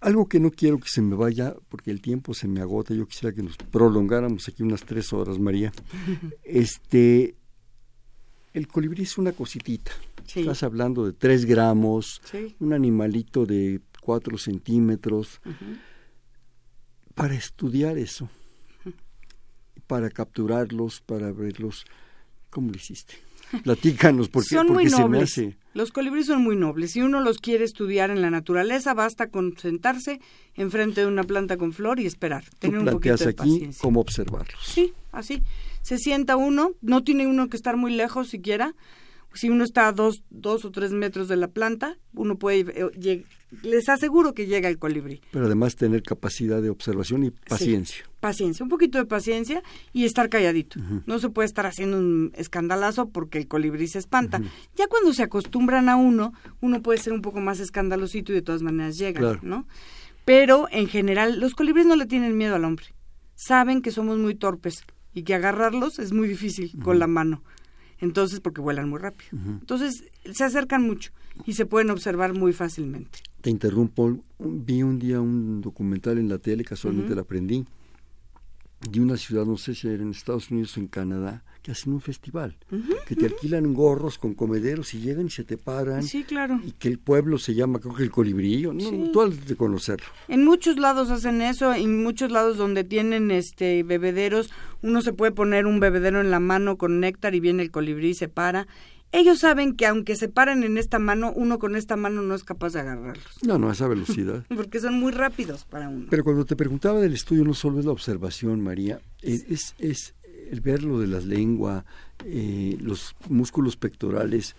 algo 0.00 0.28
que 0.28 0.40
no 0.40 0.50
quiero 0.50 0.78
que 0.78 0.88
se 0.88 1.02
me 1.02 1.14
vaya, 1.14 1.54
porque 1.68 1.90
el 1.90 2.00
tiempo 2.00 2.34
se 2.34 2.48
me 2.48 2.60
agota, 2.60 2.94
yo 2.94 3.06
quisiera 3.06 3.34
que 3.34 3.42
nos 3.42 3.56
prolongáramos 3.56 4.48
aquí 4.48 4.62
unas 4.62 4.84
tres 4.84 5.12
horas, 5.12 5.38
María. 5.38 5.72
Este, 6.44 7.36
el 8.52 8.66
colibrí 8.66 9.04
es 9.04 9.18
una 9.18 9.32
cositita. 9.32 9.92
Estás 10.26 10.62
hablando 10.62 11.06
de 11.06 11.12
tres 11.12 11.44
gramos, 11.44 12.20
un 12.60 12.72
animalito 12.72 13.46
de 13.46 13.80
cuatro 14.00 14.38
centímetros. 14.38 15.40
Para 17.14 17.34
estudiar 17.34 17.98
eso, 17.98 18.30
para 19.90 20.08
capturarlos, 20.08 21.00
para 21.00 21.32
verlos, 21.32 21.84
¿cómo 22.48 22.70
lo 22.70 22.76
hiciste? 22.76 23.14
Platícanos, 23.64 24.28
porque, 24.28 24.50
son 24.50 24.68
muy 24.68 24.84
nobles. 24.84 25.40
Los 25.74 25.90
colibríes 25.90 26.26
son 26.26 26.42
muy 26.44 26.54
nobles. 26.54 26.92
Si 26.92 27.02
uno 27.02 27.20
los 27.20 27.38
quiere 27.38 27.64
estudiar 27.64 28.10
en 28.10 28.22
la 28.22 28.30
naturaleza, 28.30 28.94
basta 28.94 29.26
con 29.26 29.58
sentarse 29.58 30.20
enfrente 30.54 31.00
de 31.00 31.08
una 31.08 31.24
planta 31.24 31.56
con 31.56 31.72
flor 31.72 31.98
y 31.98 32.06
esperar. 32.06 32.44
Tener 32.60 32.78
un 32.78 32.86
poquito 32.86 33.16
de 33.16 33.30
aquí 33.30 33.70
cómo 33.80 33.98
observarlos. 33.98 34.64
Sí, 34.64 34.92
así 35.10 35.42
se 35.82 35.98
sienta 35.98 36.36
uno, 36.36 36.72
no 36.82 37.02
tiene 37.02 37.26
uno 37.26 37.48
que 37.48 37.56
estar 37.56 37.76
muy 37.76 37.92
lejos 37.92 38.28
siquiera. 38.28 38.74
Si 39.32 39.48
uno 39.48 39.64
está 39.64 39.88
a 39.88 39.92
dos, 39.92 40.22
dos 40.30 40.64
o 40.64 40.70
tres 40.70 40.92
metros 40.92 41.28
de 41.28 41.36
la 41.36 41.48
planta, 41.48 41.96
uno 42.14 42.36
puede, 42.36 42.90
eh, 43.00 43.24
les 43.62 43.88
aseguro 43.88 44.34
que 44.34 44.46
llega 44.46 44.68
el 44.68 44.78
colibrí. 44.78 45.20
Pero 45.30 45.46
además 45.46 45.76
tener 45.76 46.02
capacidad 46.02 46.60
de 46.60 46.70
observación 46.70 47.24
y 47.24 47.30
paciencia. 47.30 48.04
paciencia, 48.20 48.62
un 48.62 48.68
poquito 48.68 48.98
de 48.98 49.06
paciencia 49.06 49.62
y 49.92 50.04
estar 50.04 50.28
calladito. 50.28 50.80
No 51.06 51.18
se 51.18 51.30
puede 51.30 51.46
estar 51.46 51.66
haciendo 51.66 51.98
un 51.98 52.32
escandalazo 52.34 53.08
porque 53.08 53.38
el 53.38 53.48
colibrí 53.48 53.88
se 53.88 53.98
espanta. 53.98 54.40
Ya 54.76 54.86
cuando 54.88 55.12
se 55.12 55.22
acostumbran 55.22 55.88
a 55.88 55.96
uno, 55.96 56.32
uno 56.60 56.82
puede 56.82 56.98
ser 56.98 57.12
un 57.12 57.22
poco 57.22 57.40
más 57.40 57.60
escandalosito 57.60 58.32
y 58.32 58.36
de 58.36 58.42
todas 58.42 58.62
maneras 58.62 58.98
llega, 58.98 59.38
¿no? 59.42 59.66
Pero 60.24 60.68
en 60.70 60.86
general, 60.86 61.40
los 61.40 61.54
colibríes 61.54 61.86
no 61.86 61.96
le 61.96 62.06
tienen 62.06 62.36
miedo 62.36 62.54
al 62.54 62.64
hombre. 62.64 62.86
Saben 63.34 63.80
que 63.80 63.90
somos 63.90 64.18
muy 64.18 64.34
torpes 64.34 64.84
y 65.14 65.22
que 65.22 65.34
agarrarlos 65.34 65.98
es 65.98 66.12
muy 66.12 66.28
difícil 66.28 66.78
con 66.82 66.98
la 66.98 67.06
mano. 67.06 67.42
Entonces, 68.00 68.40
porque 68.40 68.60
vuelan 68.60 68.88
muy 68.88 68.98
rápido. 68.98 69.30
Entonces, 69.32 70.04
se 70.32 70.44
acercan 70.44 70.82
mucho 70.82 71.12
y 71.46 71.52
se 71.52 71.66
pueden 71.66 71.90
observar 71.90 72.32
muy 72.34 72.52
fácilmente. 72.52 73.18
Te 73.40 73.50
interrumpo. 73.50 74.18
Vi 74.38 74.82
un 74.82 74.98
día 74.98 75.20
un 75.20 75.60
documental 75.60 76.18
en 76.18 76.28
la 76.28 76.38
tele, 76.38 76.64
casualmente 76.64 77.14
la 77.14 77.22
aprendí, 77.22 77.64
de 78.88 79.00
una 79.00 79.16
ciudad, 79.16 79.44
no 79.44 79.56
sé 79.56 79.74
si 79.74 79.88
era 79.88 80.02
en 80.02 80.10
Estados 80.10 80.50
Unidos 80.50 80.76
o 80.76 80.80
en 80.80 80.86
Canadá, 80.86 81.42
que 81.62 81.72
hacen 81.72 81.92
un 81.92 82.00
festival, 82.00 82.56
que 83.06 83.14
te 83.14 83.26
alquilan 83.26 83.74
gorros 83.74 84.16
con 84.16 84.32
comederos 84.32 84.94
y 84.94 85.00
llegan 85.00 85.26
y 85.26 85.30
se 85.30 85.44
te 85.44 85.58
paran. 85.58 86.02
Sí, 86.02 86.24
claro. 86.24 86.58
Y 86.64 86.72
que 86.72 86.88
el 86.88 86.98
pueblo 86.98 87.38
se 87.38 87.54
llama, 87.54 87.78
creo 87.80 87.94
que 87.94 88.02
el 88.02 88.10
colibrillo, 88.10 88.72
no, 88.72 89.10
tú 89.10 89.20
has 89.20 89.46
de 89.46 89.56
conocerlo. 89.56 90.06
En 90.28 90.44
muchos 90.44 90.78
lados 90.78 91.10
hacen 91.10 91.42
eso, 91.42 91.74
en 91.74 92.02
muchos 92.02 92.30
lados 92.30 92.56
donde 92.56 92.82
tienen 92.84 93.30
este 93.30 93.82
bebederos, 93.82 94.50
uno 94.82 95.02
se 95.02 95.12
puede 95.12 95.32
poner 95.32 95.66
un 95.66 95.80
bebedero 95.80 96.20
en 96.22 96.30
la 96.30 96.40
mano 96.40 96.78
con 96.78 97.00
néctar 97.00 97.34
y 97.34 97.40
viene 97.40 97.62
el 97.62 97.70
colibrí 97.70 98.10
y 98.10 98.14
se 98.14 98.28
para. 98.28 98.66
Ellos 99.12 99.40
saben 99.40 99.74
que 99.74 99.86
aunque 99.86 100.14
se 100.14 100.28
paren 100.28 100.62
en 100.62 100.78
esta 100.78 100.98
mano, 100.98 101.32
uno 101.34 101.58
con 101.58 101.74
esta 101.74 101.96
mano 101.96 102.22
no 102.22 102.34
es 102.34 102.44
capaz 102.44 102.72
de 102.74 102.80
agarrarlos. 102.80 103.42
No, 103.42 103.58
no, 103.58 103.68
a 103.68 103.72
esa 103.72 103.88
velocidad. 103.88 104.44
Porque 104.54 104.78
son 104.78 104.94
muy 104.94 105.12
rápidos 105.12 105.64
para 105.64 105.88
uno. 105.88 106.06
Pero 106.10 106.22
cuando 106.22 106.44
te 106.44 106.54
preguntaba 106.54 107.00
del 107.00 107.14
estudio, 107.14 107.44
no 107.44 107.54
solo 107.54 107.80
es 107.80 107.84
la 107.84 107.92
observación, 107.92 108.60
María, 108.60 109.00
es, 109.22 109.74
es 109.78 110.14
el 110.50 110.60
ver 110.60 110.82
lo 110.82 110.98
de 110.98 111.06
la 111.06 111.20
lengua, 111.20 111.84
eh, 112.24 112.76
los 112.80 113.14
músculos 113.28 113.76
pectorales, 113.76 114.56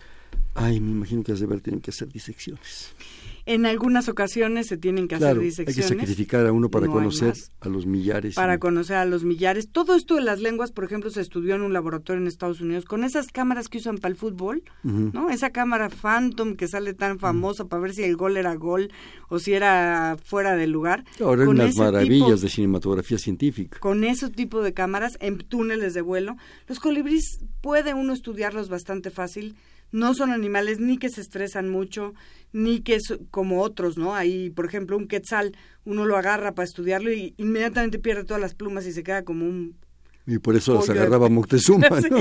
ay, 0.54 0.80
me 0.80 0.92
imagino 0.92 1.24
que 1.24 1.32
has 1.32 1.40
de 1.40 1.46
ver, 1.46 1.62
tienen 1.62 1.82
que 1.82 1.92
hacer 1.92 2.10
disecciones. 2.10 2.94
En 3.46 3.66
algunas 3.66 4.08
ocasiones 4.10 4.68
se 4.68 4.78
tienen 4.78 5.08
que 5.08 5.16
hacer 5.16 5.40
disecciones. 5.40 5.92
Hay 5.92 5.98
que 5.98 6.02
sacrificar 6.06 6.46
a 6.46 6.52
uno 6.52 6.70
para 6.70 6.88
conocer 6.88 7.34
a 7.60 7.70
los 7.70 7.86
millares. 7.86 8.36
Para 8.36 8.60
conocer 8.60 8.98
a 8.98 9.06
los 9.06 9.24
millares. 9.24 9.70
Todo 9.72 9.96
esto 9.96 10.16
de 10.16 10.22
las 10.22 10.40
lenguas, 10.40 10.72
por 10.72 10.84
ejemplo, 10.84 11.10
se 11.10 11.22
estudió 11.22 11.56
en 11.56 11.62
un 11.62 11.74
laboratorio 11.74 12.22
en 12.22 12.28
Estados 12.28 12.62
Unidos 12.62 12.86
con 12.86 13.04
esas 13.04 13.28
cámaras 13.28 13.68
que 13.68 13.80
usan 13.80 13.98
para 13.98 14.12
el 14.12 14.18
fútbol, 14.18 14.64
¿no? 14.84 15.30
Esa 15.30 15.50
cámara 15.52 15.90
Phantom 15.90 16.56
que 16.56 16.68
sale 16.68 16.94
tan 16.94 17.20
famosa 17.20 17.66
para 17.66 17.82
ver 17.82 17.94
si 17.94 18.04
el 18.04 18.16
gol 18.16 18.38
era 18.38 18.56
gol 18.56 18.92
o 19.30 19.40
si 19.40 19.54
era 19.54 20.18
fuera 20.24 20.56
del 20.56 20.72
lugar. 20.72 21.04
Ahora 21.20 21.46
con 21.46 21.56
unas 21.56 21.76
maravillas 21.76 22.42
de 22.42 22.50
cinematografía 22.50 23.18
científica. 23.18 23.80
Con 23.80 24.04
ese 24.04 24.30
tipo 24.30 24.62
de 24.62 24.74
cámaras 24.74 25.18
en 25.20 25.38
túneles 25.38 25.94
de 25.94 26.02
vuelo, 26.02 26.36
los 26.68 26.80
colibríes 26.80 27.40
puede 27.62 27.94
uno 27.94 28.14
estudiarlos 28.14 28.70
bastante 28.70 29.10
fácil 29.10 29.56
no 29.92 30.14
son 30.14 30.32
animales 30.32 30.80
ni 30.80 30.98
que 30.98 31.10
se 31.10 31.22
estresan 31.22 31.70
mucho, 31.70 32.14
ni 32.54 32.82
que 32.82 32.96
es 32.96 33.18
como 33.30 33.62
otros, 33.62 33.98
¿no? 33.98 34.16
Ahí, 34.16 34.50
por 34.50 34.66
ejemplo, 34.66 34.98
un 34.98 35.08
quetzal, 35.08 35.56
uno 35.86 36.06
lo 36.06 36.18
agarra 36.18 36.54
para 36.54 36.66
estudiarlo 36.66 37.12
y 37.12 37.34
inmediatamente 37.38 38.00
pierde 38.00 38.24
todas 38.24 38.42
las 38.42 38.56
plumas 38.56 38.86
y 38.86 38.94
se 38.94 39.04
queda 39.04 39.24
como 39.24 39.46
un... 39.46 39.76
Y 40.28 40.38
por 40.38 40.56
eso 40.56 40.82
se 40.82 40.92
agarraba 40.92 41.30
Moctezuma, 41.30 41.90
¿no? 42.10 42.20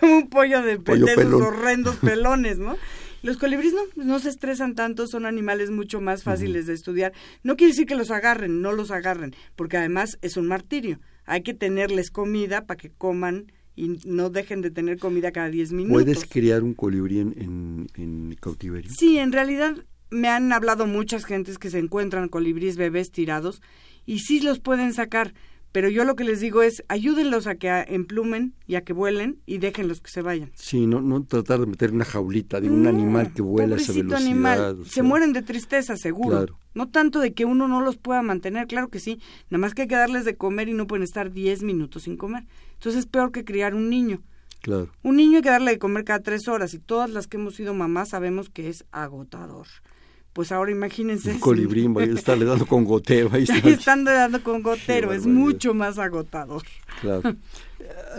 como 0.00 0.16
un 0.18 0.28
pollo 0.28 0.62
de, 0.62 0.80
esos 0.84 1.32
horrendos 1.32 1.96
pelones, 2.02 2.58
¿no? 2.58 2.76
Los 3.22 3.36
colibríes 3.36 3.74
no, 3.74 3.82
no 4.04 4.20
se 4.20 4.28
estresan 4.28 4.76
tanto, 4.76 5.08
son 5.08 5.26
animales 5.26 5.70
mucho 5.70 6.00
más 6.00 6.22
fáciles 6.22 6.66
de 6.66 6.74
estudiar. 6.74 7.12
No 7.42 7.56
quiere 7.56 7.72
decir 7.72 7.86
que 7.86 7.96
los 7.96 8.12
agarren, 8.12 8.62
no 8.62 8.70
los 8.72 8.92
agarren, 8.92 9.34
porque 9.56 9.76
además 9.76 10.18
es 10.22 10.36
un 10.36 10.46
martirio. 10.46 11.00
Hay 11.24 11.42
que 11.42 11.52
tenerles 11.52 12.10
comida 12.10 12.64
para 12.66 12.78
que 12.78 12.90
coman 12.90 13.50
y 13.78 14.00
no 14.04 14.28
dejen 14.28 14.60
de 14.60 14.72
tener 14.72 14.98
comida 14.98 15.30
cada 15.30 15.48
10 15.48 15.72
minutos. 15.72 16.02
¿Puedes 16.02 16.26
criar 16.26 16.64
un 16.64 16.74
colibrí 16.74 17.20
en, 17.20 17.86
en, 17.94 18.36
cautiverio? 18.40 18.90
Sí, 18.92 19.18
en 19.18 19.30
realidad 19.30 19.76
me 20.10 20.28
han 20.28 20.52
hablado 20.52 20.86
muchas 20.86 21.24
gentes 21.24 21.58
que 21.58 21.70
se 21.70 21.78
encuentran 21.78 22.28
colibríes 22.28 22.76
bebés 22.76 23.12
tirados 23.12 23.62
y 24.04 24.18
sí 24.20 24.40
los 24.40 24.58
pueden 24.58 24.92
sacar, 24.92 25.32
pero 25.72 25.88
yo 25.88 26.04
lo 26.04 26.16
que 26.16 26.24
les 26.24 26.40
digo 26.40 26.62
es 26.62 26.82
ayúdenlos 26.88 27.46
a 27.46 27.56
que 27.56 27.68
emplumen 27.88 28.54
y 28.66 28.76
a 28.76 28.82
que 28.82 28.92
vuelen 28.92 29.40
y 29.46 29.58
déjenlos 29.58 30.00
que 30.00 30.10
se 30.10 30.22
vayan. 30.22 30.50
Sí, 30.54 30.86
no, 30.86 31.00
no 31.00 31.24
tratar 31.24 31.60
de 31.60 31.66
meter 31.66 31.92
una 31.92 32.04
jaulita 32.04 32.60
de 32.60 32.70
un 32.70 32.86
animal 32.86 33.32
que 33.32 33.42
vuela 33.42 33.76
a 33.76 33.78
esa 33.78 33.92
velocidad. 33.92 34.20
animal, 34.20 34.84
se 34.86 35.02
mueren 35.02 35.32
de 35.32 35.42
tristeza, 35.42 35.96
seguro. 35.96 36.58
No 36.74 36.88
tanto 36.88 37.20
de 37.20 37.32
que 37.34 37.44
uno 37.44 37.68
no 37.68 37.80
los 37.80 37.96
pueda 37.96 38.22
mantener, 38.22 38.66
claro 38.66 38.88
que 38.88 39.00
sí, 39.00 39.20
nada 39.50 39.60
más 39.60 39.74
que 39.74 39.82
hay 39.82 39.88
que 39.88 39.96
darles 39.96 40.24
de 40.24 40.36
comer 40.36 40.68
y 40.68 40.74
no 40.74 40.86
pueden 40.86 41.02
estar 41.02 41.32
10 41.32 41.62
minutos 41.62 42.04
sin 42.04 42.16
comer. 42.16 42.44
Entonces 42.74 43.00
es 43.00 43.06
peor 43.06 43.32
que 43.32 43.44
criar 43.44 43.74
un 43.74 43.90
niño. 43.90 44.22
Claro. 44.60 44.90
Un 45.02 45.16
niño 45.16 45.36
hay 45.36 45.42
que 45.42 45.50
darle 45.50 45.72
de 45.72 45.78
comer 45.78 46.04
cada 46.04 46.20
tres 46.20 46.48
horas 46.48 46.74
y 46.74 46.78
todas 46.78 47.10
las 47.10 47.26
que 47.26 47.36
hemos 47.36 47.54
sido 47.54 47.74
mamás 47.74 48.10
sabemos 48.10 48.48
que 48.48 48.68
es 48.68 48.84
agotador 48.90 49.66
pues 50.32 50.52
ahora 50.52 50.70
imagínense. 50.70 51.32
Un 51.32 51.40
colibrín 51.40 51.96
va 51.96 52.02
a 52.02 52.04
estarle 52.04 52.44
dando 52.44 52.66
con 52.66 52.84
gotero. 52.84 53.30
Ahí 53.32 53.44
están 53.64 54.04
dando 54.04 54.42
con 54.42 54.62
gotero, 54.62 55.12
es 55.12 55.26
mucho 55.26 55.74
más 55.74 55.98
agotador. 55.98 56.62
Claro. 57.00 57.36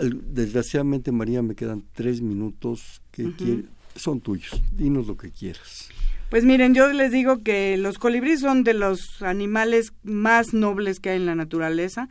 Desgraciadamente, 0.00 1.12
María, 1.12 1.42
me 1.42 1.54
quedan 1.54 1.84
tres 1.92 2.20
minutos 2.20 3.02
que 3.10 3.64
son 3.96 4.20
tuyos. 4.20 4.62
Dinos 4.72 5.06
lo 5.06 5.16
que 5.16 5.30
quieras. 5.30 5.88
Pues 6.30 6.44
miren, 6.44 6.74
yo 6.74 6.92
les 6.92 7.10
digo 7.10 7.42
que 7.42 7.76
los 7.76 7.98
colibríes 7.98 8.40
son 8.40 8.62
de 8.62 8.74
los 8.74 9.20
animales 9.22 9.92
más 10.04 10.54
nobles 10.54 11.00
que 11.00 11.10
hay 11.10 11.16
en 11.16 11.26
la 11.26 11.34
naturaleza 11.34 12.08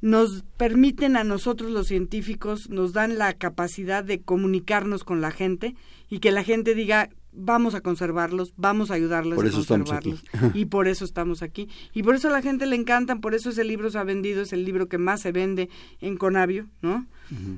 nos 0.00 0.44
permiten 0.56 1.16
a 1.16 1.24
nosotros 1.24 1.70
los 1.70 1.88
científicos, 1.88 2.70
nos 2.70 2.92
dan 2.92 3.18
la 3.18 3.34
capacidad 3.34 4.02
de 4.02 4.22
comunicarnos 4.22 5.04
con 5.04 5.20
la 5.20 5.30
gente 5.30 5.74
y 6.08 6.20
que 6.20 6.32
la 6.32 6.42
gente 6.42 6.74
diga, 6.74 7.10
vamos 7.32 7.74
a 7.74 7.80
conservarlos, 7.80 8.54
vamos 8.56 8.90
a 8.90 8.94
ayudarles 8.94 9.38
a 9.38 9.50
conservarlos. 9.50 10.24
Y 10.54 10.66
por 10.66 10.88
eso 10.88 11.04
estamos 11.04 11.42
aquí. 11.42 11.68
Y 11.94 12.02
por 12.02 12.14
eso 12.14 12.28
a 12.28 12.32
la 12.32 12.42
gente 12.42 12.66
le 12.66 12.76
encantan, 12.76 13.20
por 13.20 13.34
eso 13.34 13.50
ese 13.50 13.64
libro 13.64 13.90
se 13.90 13.98
ha 13.98 14.04
vendido, 14.04 14.42
es 14.42 14.52
el 14.52 14.64
libro 14.64 14.88
que 14.88 14.98
más 14.98 15.20
se 15.20 15.32
vende 15.32 15.68
en 16.00 16.16
Conavio, 16.16 16.68
¿no? 16.82 17.06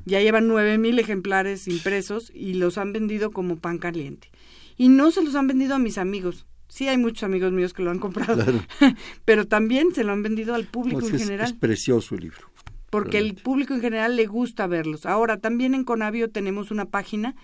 Ya 0.04 0.20
llevan 0.20 0.48
nueve 0.48 0.76
mil 0.76 0.98
ejemplares 0.98 1.66
impresos 1.66 2.30
y 2.34 2.54
los 2.54 2.76
han 2.76 2.92
vendido 2.92 3.30
como 3.30 3.56
pan 3.56 3.78
caliente. 3.78 4.30
Y 4.76 4.88
no 4.88 5.10
se 5.10 5.22
los 5.22 5.34
han 5.34 5.46
vendido 5.46 5.74
a 5.74 5.78
mis 5.78 5.96
amigos. 5.96 6.46
Sí, 6.68 6.88
hay 6.88 6.98
muchos 6.98 7.22
amigos 7.22 7.52
míos 7.52 7.72
que 7.72 7.82
lo 7.82 7.90
han 7.90 7.98
comprado, 7.98 8.44
pero 9.24 9.46
también 9.46 9.94
se 9.94 10.04
lo 10.04 10.12
han 10.12 10.22
vendido 10.22 10.54
al 10.54 10.64
público 10.64 11.06
en 11.06 11.18
general. 11.18 11.46
Es 11.46 11.52
precioso 11.52 12.14
el 12.14 12.22
libro. 12.22 12.50
Porque 12.88 13.16
el 13.16 13.34
público 13.34 13.72
en 13.72 13.80
general 13.80 14.16
le 14.16 14.26
gusta 14.26 14.66
verlos. 14.66 15.06
Ahora, 15.06 15.38
también 15.38 15.74
en 15.74 15.84
Conavio 15.84 16.30
tenemos 16.30 16.70
una 16.70 16.84
página 16.84 17.34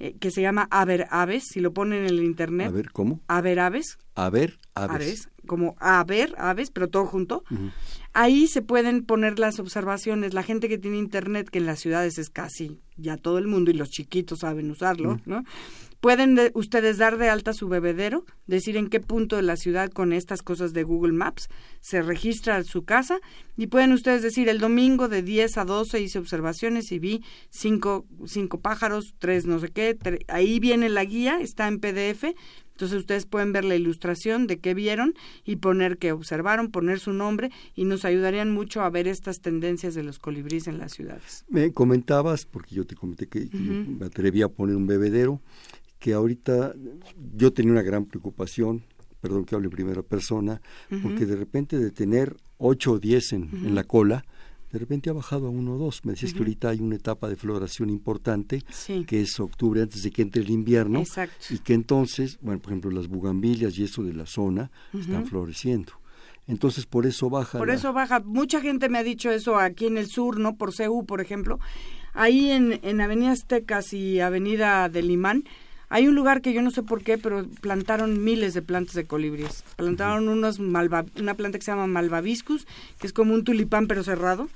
eh, 0.00 0.16
que 0.18 0.30
se 0.30 0.40
llama 0.40 0.66
Aver 0.70 1.06
Aves, 1.10 1.44
si 1.52 1.60
lo 1.60 1.72
ponen 1.72 2.04
en 2.04 2.06
el 2.06 2.24
internet. 2.24 2.68
A 2.68 2.70
ver, 2.70 2.90
¿cómo? 2.90 3.20
Aver 3.28 3.60
Aves. 3.60 3.98
Aver 4.14 4.58
Aves. 4.74 4.94
Aves 4.94 5.28
como 5.46 5.74
Aver 5.78 6.34
Aves, 6.38 6.70
pero 6.70 6.88
todo 6.88 7.06
junto. 7.06 7.44
Ahí 8.12 8.46
se 8.46 8.62
pueden 8.62 9.04
poner 9.04 9.38
las 9.38 9.58
observaciones. 9.58 10.32
La 10.32 10.42
gente 10.42 10.68
que 10.68 10.78
tiene 10.78 10.96
internet, 10.96 11.48
que 11.50 11.58
en 11.58 11.66
las 11.66 11.80
ciudades 11.80 12.18
es 12.18 12.30
casi 12.30 12.80
ya 12.96 13.16
todo 13.16 13.38
el 13.38 13.46
mundo 13.46 13.70
y 13.70 13.74
los 13.74 13.90
chiquitos 13.90 14.40
saben 14.40 14.70
usarlo, 14.70 15.20
¿no? 15.26 15.44
Pueden 16.00 16.38
ustedes 16.54 16.96
dar 16.96 17.18
de 17.18 17.28
alta 17.28 17.52
su 17.52 17.68
bebedero, 17.68 18.24
decir 18.46 18.78
en 18.78 18.88
qué 18.88 19.00
punto 19.00 19.36
de 19.36 19.42
la 19.42 19.56
ciudad 19.56 19.90
con 19.90 20.14
estas 20.14 20.40
cosas 20.40 20.72
de 20.72 20.82
Google 20.82 21.12
Maps 21.12 21.48
se 21.80 22.00
registra 22.00 22.64
su 22.64 22.84
casa 22.84 23.20
y 23.58 23.66
pueden 23.66 23.92
ustedes 23.92 24.22
decir 24.22 24.48
el 24.48 24.60
domingo 24.60 25.08
de 25.08 25.22
10 25.22 25.58
a 25.58 25.64
12 25.66 26.00
hice 26.00 26.18
observaciones 26.18 26.90
y 26.92 26.98
vi 26.98 27.22
cinco, 27.50 28.06
cinco 28.24 28.60
pájaros, 28.60 29.14
tres 29.18 29.44
no 29.44 29.58
sé 29.58 29.68
qué, 29.68 29.98
ahí 30.28 30.58
viene 30.58 30.88
la 30.88 31.04
guía, 31.04 31.38
está 31.40 31.68
en 31.68 31.80
PDF, 31.80 32.24
entonces 32.80 33.00
ustedes 33.00 33.26
pueden 33.26 33.52
ver 33.52 33.66
la 33.66 33.76
ilustración 33.76 34.46
de 34.46 34.58
qué 34.58 34.72
vieron 34.72 35.12
y 35.44 35.56
poner 35.56 35.98
qué 35.98 36.12
observaron, 36.12 36.70
poner 36.70 36.98
su 36.98 37.12
nombre 37.12 37.50
y 37.74 37.84
nos 37.84 38.06
ayudarían 38.06 38.50
mucho 38.50 38.80
a 38.80 38.88
ver 38.88 39.06
estas 39.06 39.42
tendencias 39.42 39.94
de 39.94 40.02
los 40.02 40.18
colibríes 40.18 40.66
en 40.66 40.78
las 40.78 40.92
ciudades. 40.92 41.44
Me 41.50 41.74
comentabas, 41.74 42.46
porque 42.46 42.74
yo 42.74 42.86
te 42.86 42.94
comenté 42.94 43.26
que 43.26 43.50
me 43.52 44.06
atreví 44.06 44.40
a 44.40 44.48
poner 44.48 44.76
un 44.76 44.86
bebedero, 44.86 45.42
que 46.00 46.14
ahorita 46.14 46.74
yo 47.36 47.52
tenía 47.52 47.72
una 47.72 47.82
gran 47.82 48.06
preocupación, 48.06 48.82
perdón 49.20 49.44
que 49.44 49.54
hable 49.54 49.66
en 49.66 49.72
primera 49.72 50.02
persona, 50.02 50.60
porque 51.02 51.26
de 51.26 51.36
repente 51.36 51.78
de 51.78 51.90
tener 51.92 52.34
8 52.56 52.92
o 52.92 52.98
10 52.98 53.32
en, 53.34 53.74
la 53.74 53.84
cola, 53.84 54.24
de 54.72 54.78
repente 54.78 55.10
ha 55.10 55.12
bajado 55.12 55.46
a 55.46 55.50
uno 55.50 55.74
o 55.74 55.78
dos. 55.78 56.04
Me 56.04 56.12
decías 56.12 56.32
que 56.32 56.38
ahorita 56.38 56.70
hay 56.70 56.80
una 56.80 56.96
etapa 56.96 57.28
de 57.28 57.36
floración 57.36 57.90
importante, 57.90 58.64
que 59.06 59.20
es 59.20 59.38
octubre 59.38 59.82
antes 59.82 60.02
de 60.02 60.10
que 60.10 60.22
entre 60.22 60.42
el 60.42 60.50
invierno, 60.50 61.04
y 61.50 61.58
que 61.58 61.74
entonces, 61.74 62.38
bueno, 62.40 62.60
por 62.60 62.72
ejemplo, 62.72 62.90
las 62.90 63.06
bugambilias 63.06 63.78
y 63.78 63.84
eso 63.84 64.02
de 64.02 64.14
la 64.14 64.26
zona 64.26 64.70
están 64.98 65.26
floreciendo. 65.26 65.92
Entonces, 66.46 66.86
por 66.86 67.06
eso 67.06 67.28
baja. 67.30 67.58
Por 67.58 67.70
eso 67.70 67.92
baja. 67.92 68.20
Mucha 68.20 68.60
gente 68.60 68.88
me 68.88 68.98
ha 68.98 69.04
dicho 69.04 69.30
eso 69.30 69.58
aquí 69.58 69.86
en 69.86 69.98
el 69.98 70.08
sur, 70.08 70.40
¿no? 70.40 70.56
Por 70.56 70.72
CEU, 70.72 71.04
por 71.04 71.20
ejemplo. 71.20 71.60
Ahí 72.12 72.50
en, 72.50 72.80
en 72.82 73.00
Avenida 73.00 73.30
Aztecas 73.30 73.92
y 73.92 74.18
Avenida 74.18 74.88
del 74.88 75.12
Imán, 75.12 75.44
hay 75.90 76.06
un 76.06 76.14
lugar 76.14 76.40
que 76.40 76.52
yo 76.52 76.62
no 76.62 76.70
sé 76.70 76.84
por 76.84 77.02
qué, 77.02 77.18
pero 77.18 77.44
plantaron 77.60 78.22
miles 78.22 78.54
de 78.54 78.62
plantas 78.62 78.94
de 78.94 79.04
colibríes. 79.06 79.64
Plantaron 79.76 80.28
unos 80.28 80.60
malva, 80.60 81.04
una 81.18 81.34
planta 81.34 81.58
que 81.58 81.64
se 81.64 81.72
llama 81.72 81.88
malvaviscus, 81.88 82.66
que 83.00 83.08
es 83.08 83.12
como 83.12 83.34
un 83.34 83.42
tulipán 83.42 83.88
pero 83.88 84.04
cerrado, 84.04 84.48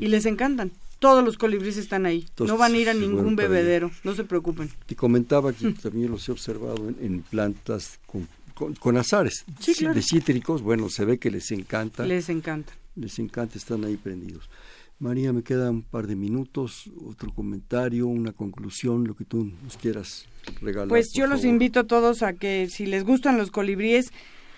y 0.00 0.08
les 0.08 0.26
encantan. 0.26 0.72
Todos 0.98 1.24
los 1.24 1.38
colibríes 1.38 1.76
están 1.76 2.06
ahí. 2.06 2.26
no 2.40 2.58
van 2.58 2.74
a 2.74 2.76
ir 2.76 2.90
a 2.90 2.94
ningún 2.94 3.36
bebedero, 3.36 3.92
no 4.02 4.16
se 4.16 4.24
preocupen. 4.24 4.68
Te 4.86 4.96
comentaba 4.96 5.52
que 5.52 5.70
también 5.72 6.10
los 6.10 6.28
he 6.28 6.32
observado 6.32 6.88
en, 6.88 7.22
plantas 7.22 8.00
con, 8.06 8.28
con, 8.74 8.96
azares 8.96 9.44
de 9.46 10.02
cítricos. 10.02 10.60
Bueno, 10.60 10.90
se 10.90 11.04
ve 11.04 11.18
que 11.18 11.30
les 11.30 11.52
encanta. 11.52 12.04
Les 12.04 12.28
encanta. 12.28 12.72
Les 12.96 13.16
encanta, 13.20 13.56
están 13.56 13.84
ahí 13.84 13.96
prendidos. 13.96 14.50
María, 15.00 15.32
me 15.32 15.42
quedan 15.42 15.76
un 15.76 15.82
par 15.82 16.06
de 16.06 16.14
minutos, 16.14 16.90
otro 17.06 17.32
comentario, 17.34 18.06
una 18.06 18.32
conclusión, 18.32 19.04
lo 19.08 19.16
que 19.16 19.24
tú 19.24 19.50
nos 19.64 19.78
quieras 19.78 20.26
regalar. 20.60 20.88
Pues 20.88 21.12
yo 21.12 21.26
los 21.26 21.44
invito 21.44 21.80
a 21.80 21.84
todos 21.84 22.22
a 22.22 22.34
que 22.34 22.68
si 22.68 22.84
les 22.84 23.04
gustan 23.04 23.38
los 23.38 23.50
colibríes, 23.50 24.12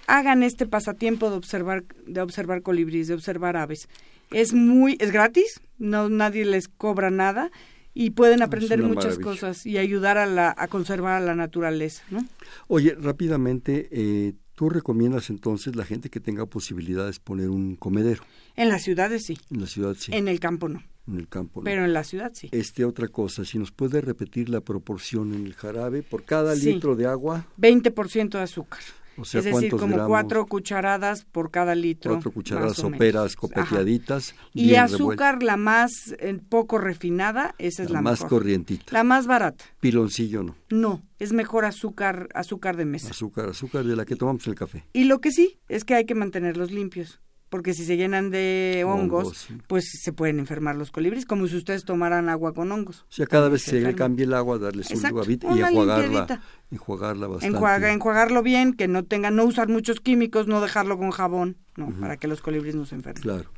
hagan 0.08 0.42
este 0.42 0.66
pasatiempo 0.66 1.30
de 1.30 1.36
observar 1.36 1.84
de 2.06 2.20
observar 2.20 2.62
colibríes, 2.62 3.06
de 3.06 3.14
observar 3.14 3.56
aves. 3.56 3.88
Es 4.32 4.52
muy 4.52 4.96
es 4.98 5.12
gratis, 5.12 5.60
no 5.78 6.08
nadie 6.08 6.44
les 6.44 6.66
cobra 6.66 7.10
nada 7.10 7.52
y 7.94 8.10
pueden 8.10 8.42
aprender 8.42 8.82
muchas 8.82 9.18
cosas 9.20 9.64
y 9.64 9.78
ayudar 9.78 10.18
a, 10.18 10.26
la, 10.26 10.52
a 10.58 10.66
conservar 10.66 11.22
a 11.22 11.24
la 11.24 11.36
naturaleza, 11.36 12.02
¿no? 12.10 12.26
Oye, 12.66 12.96
rápidamente, 12.98 13.88
eh, 13.92 14.32
¿Tú 14.54 14.68
recomiendas 14.68 15.30
entonces 15.30 15.76
la 15.76 15.84
gente 15.84 16.10
que 16.10 16.20
tenga 16.20 16.44
posibilidades 16.46 17.18
poner 17.18 17.48
un 17.48 17.74
comedero? 17.74 18.22
En 18.56 18.68
las 18.68 18.82
ciudades 18.82 19.24
sí. 19.24 19.38
En 19.50 19.60
la 19.60 19.66
ciudad 19.66 19.94
sí. 19.98 20.12
En 20.14 20.28
el 20.28 20.40
campo 20.40 20.68
no. 20.68 20.82
En 21.06 21.18
el 21.18 21.28
campo 21.28 21.60
no. 21.60 21.64
Pero 21.64 21.84
en 21.84 21.92
la 21.92 22.04
ciudad 22.04 22.32
sí. 22.34 22.48
Este 22.52 22.84
otra 22.84 23.08
cosa, 23.08 23.44
si 23.44 23.58
nos 23.58 23.72
puede 23.72 24.00
repetir 24.00 24.48
la 24.48 24.60
proporción 24.60 25.34
en 25.34 25.46
el 25.46 25.54
jarabe 25.54 26.02
por 26.02 26.24
cada 26.24 26.54
litro 26.54 26.96
de 26.96 27.06
agua. 27.06 27.46
20% 27.58 28.30
de 28.30 28.40
azúcar 28.40 28.80
es 29.18 29.44
decir, 29.44 29.70
como 29.70 30.06
cuatro 30.06 30.46
cucharadas 30.46 31.24
por 31.24 31.50
cada 31.50 31.74
litro. 31.74 32.12
Cuatro 32.14 32.30
cucharadas 32.30 32.76
soperas 32.76 33.36
copeteaditas. 33.36 34.34
Y 34.52 34.74
azúcar, 34.74 35.42
la 35.42 35.56
más 35.56 36.14
eh, 36.18 36.38
poco 36.48 36.78
refinada, 36.78 37.54
esa 37.58 37.82
es 37.82 37.90
la, 37.90 38.00
más 38.00 38.24
corrientita. 38.24 38.92
La 38.92 39.04
más 39.04 39.26
barata. 39.26 39.64
Piloncillo 39.80 40.42
no. 40.42 40.56
No, 40.70 41.02
es 41.18 41.32
mejor 41.32 41.64
azúcar, 41.64 42.28
azúcar 42.34 42.76
de 42.76 42.84
mesa. 42.84 43.10
Azúcar, 43.10 43.50
azúcar 43.50 43.84
de 43.84 43.96
la 43.96 44.04
que 44.04 44.16
tomamos 44.16 44.46
el 44.46 44.54
café. 44.54 44.84
Y 44.92 45.04
lo 45.04 45.20
que 45.20 45.30
sí 45.30 45.58
es 45.68 45.84
que 45.84 45.94
hay 45.94 46.04
que 46.04 46.14
mantenerlos 46.14 46.70
limpios 46.70 47.20
porque 47.52 47.74
si 47.74 47.84
se 47.84 47.98
llenan 47.98 48.30
de 48.30 48.82
hongos, 48.88 49.48
pues 49.66 49.84
se 50.02 50.10
pueden 50.14 50.38
enfermar 50.38 50.74
los 50.74 50.90
colibríes, 50.90 51.26
como 51.26 51.46
si 51.46 51.54
ustedes 51.54 51.84
tomaran 51.84 52.30
agua 52.30 52.54
con 52.54 52.72
hongos. 52.72 53.02
O 53.02 53.12
sea, 53.12 53.26
cada 53.26 53.50
vez 53.50 53.62
que 53.66 53.72
se 53.72 53.80
le 53.82 53.94
cambie 53.94 54.24
el 54.24 54.32
agua, 54.32 54.58
darles 54.58 54.90
un 54.90 55.10
luavit 55.10 55.44
y 55.44 55.60
enjuagarla, 55.60 56.40
enjuagarla 56.70 57.26
bastante. 57.26 57.92
enjuagarlo 57.92 58.42
bien, 58.42 58.72
que 58.72 58.88
no 58.88 59.04
tenga, 59.04 59.30
no 59.30 59.44
usar 59.44 59.68
muchos 59.68 60.00
químicos, 60.00 60.46
no 60.46 60.62
dejarlo 60.62 60.96
con 60.96 61.10
jabón, 61.10 61.58
no, 61.76 61.90
para 62.00 62.16
que 62.16 62.26
los 62.26 62.40
colibríes 62.40 62.74
no 62.74 62.86
se 62.86 62.94
enfermen. 62.94 63.22
Claro. 63.22 63.50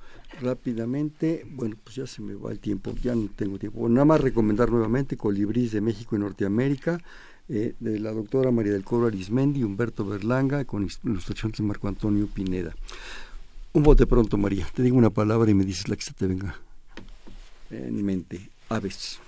Rápidamente, 0.43 1.47
bueno, 1.49 1.77
pues 1.85 1.95
ya 1.95 2.09
se 2.09 2.21
me 2.21 2.35
va 2.35 2.51
el 2.51 2.59
tiempo, 2.59 2.93
ya 3.01 3.15
no 3.15 3.29
tengo 3.37 3.61
tiempo. 3.61 3.89
nada 3.89 4.05
más 4.05 4.21
recomendar 4.21 4.71
nuevamente 4.71 5.17
Colibríes 5.17 5.71
de 5.71 5.81
México 5.81 6.17
y 6.17 6.19
Norteamérica, 6.19 6.99
eh, 7.49 7.75
de 7.79 8.01
la 8.01 8.11
doctora 8.11 8.51
María 8.51 8.73
del 8.73 8.83
Coro 8.83 9.07
Arismendi, 9.07 9.63
Humberto 9.63 10.05
Berlanga, 10.05 10.65
con 10.65 10.89
ilustraciones 11.05 11.59
de 11.59 11.63
Marco 11.65 11.87
Antonio 11.87 12.27
Pineda. 12.27 12.75
Un 13.75 13.83
bote 13.83 14.07
pronto, 14.07 14.37
María. 14.37 14.67
Te 14.73 14.83
digo 14.83 14.97
una 14.97 15.11
palabra 15.11 15.51
y 15.51 15.55
me 15.55 15.65
dices 15.65 15.89
la 15.89 15.97
que 15.97 16.03
se 16.03 16.13
te 16.13 16.29
venga 16.29 16.61
en 17.71 18.05
mente. 18.05 18.49
Aves. 18.69 19.19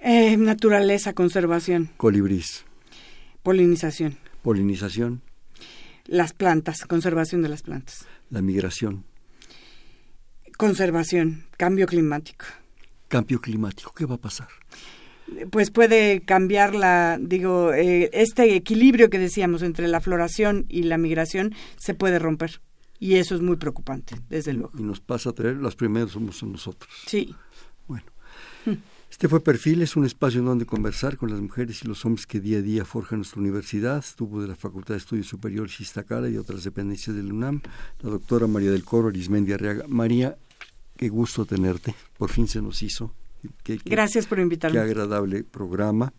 Eh, 0.00 0.38
naturaleza, 0.38 1.12
conservación. 1.12 1.90
Colibrís. 1.98 2.64
Polinización. 3.42 4.16
Polinización. 4.42 5.20
Las 6.06 6.32
plantas, 6.32 6.86
conservación 6.86 7.42
de 7.42 7.50
las 7.50 7.60
plantas. 7.60 8.06
La 8.30 8.40
migración. 8.40 9.04
Conservación, 10.56 11.44
cambio 11.58 11.86
climático. 11.86 12.46
Cambio 13.08 13.38
climático, 13.38 13.92
¿qué 13.94 14.06
va 14.06 14.14
a 14.14 14.18
pasar? 14.18 14.48
Pues 15.50 15.70
puede 15.70 16.20
cambiar 16.20 16.74
la, 16.74 17.18
digo, 17.20 17.72
eh, 17.72 18.10
este 18.12 18.54
equilibrio 18.54 19.10
que 19.10 19.18
decíamos 19.18 19.62
entre 19.62 19.88
la 19.88 20.00
floración 20.00 20.66
y 20.68 20.84
la 20.84 20.98
migración 20.98 21.54
se 21.76 21.94
puede 21.94 22.18
romper. 22.18 22.60
Y 22.98 23.16
eso 23.16 23.34
es 23.34 23.42
muy 23.42 23.56
preocupante, 23.56 24.16
desde 24.30 24.54
luego. 24.54 24.72
Y 24.78 24.82
nos 24.82 25.00
pasa 25.00 25.30
a 25.30 25.32
traer, 25.32 25.56
los 25.56 25.76
primeros 25.76 26.12
somos 26.12 26.42
nosotros. 26.42 26.90
Sí. 27.06 27.34
Bueno. 27.86 28.06
Este 29.10 29.28
fue 29.28 29.40
Perfil, 29.40 29.80
es 29.80 29.96
un 29.96 30.04
espacio 30.04 30.40
en 30.40 30.46
donde 30.46 30.66
conversar 30.66 31.16
con 31.16 31.30
las 31.30 31.40
mujeres 31.40 31.82
y 31.82 31.88
los 31.88 32.04
hombres 32.04 32.26
que 32.26 32.38
día 32.38 32.58
a 32.58 32.62
día 32.62 32.84
forjan 32.84 33.20
nuestra 33.20 33.40
universidad. 33.40 33.98
Estuvo 33.98 34.42
de 34.42 34.48
la 34.48 34.56
Facultad 34.56 34.94
de 34.94 34.98
Estudios 34.98 35.26
Superiores 35.26 35.80
Iztacala 35.80 36.28
y 36.28 36.36
otras 36.36 36.64
dependencias 36.64 37.16
del 37.16 37.32
UNAM, 37.32 37.62
la 38.02 38.10
doctora 38.10 38.46
María 38.46 38.70
del 38.70 38.84
Coro 38.84 39.08
Arismendi 39.08 39.52
Arriaga. 39.52 39.84
María, 39.88 40.36
qué 40.98 41.08
gusto 41.08 41.46
tenerte. 41.46 41.94
Por 42.18 42.30
fin 42.30 42.46
se 42.46 42.60
nos 42.60 42.82
hizo. 42.82 43.12
Gracias 43.84 44.26
por 44.26 44.38
invitarme. 44.38 44.78
Qué 44.78 44.84
agradable 44.84 45.44
programa. 45.44 46.12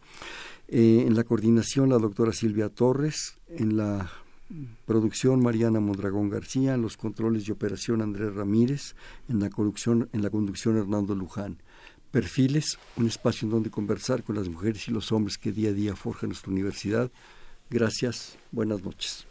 Eh, 0.67 1.05
en 1.07 1.15
la 1.15 1.23
coordinación, 1.23 1.89
la 1.89 1.97
doctora 1.97 2.33
Silvia 2.33 2.69
Torres. 2.69 3.37
En 3.49 3.77
la 3.77 4.09
producción, 4.85 5.41
Mariana 5.41 5.79
Mondragón 5.79 6.29
García. 6.29 6.75
En 6.75 6.81
los 6.81 6.97
controles 6.97 7.47
y 7.47 7.51
operación, 7.51 8.01
Andrés 8.01 8.33
Ramírez. 8.35 8.95
En 9.29 9.39
la, 9.39 9.49
conducción, 9.49 10.09
en 10.13 10.21
la 10.21 10.29
conducción, 10.29 10.77
Hernando 10.77 11.15
Luján. 11.15 11.57
Perfiles, 12.11 12.79
un 12.95 13.07
espacio 13.07 13.45
en 13.45 13.51
donde 13.51 13.69
conversar 13.69 14.23
con 14.23 14.35
las 14.35 14.47
mujeres 14.47 14.87
y 14.87 14.91
los 14.91 15.11
hombres 15.11 15.37
que 15.37 15.51
día 15.51 15.69
a 15.69 15.73
día 15.73 15.95
forjan 15.95 16.29
nuestra 16.29 16.51
universidad. 16.51 17.11
Gracias. 17.69 18.37
Buenas 18.51 18.81
noches. 18.81 19.27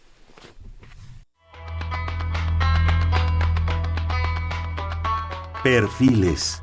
Perfiles, 5.67 6.63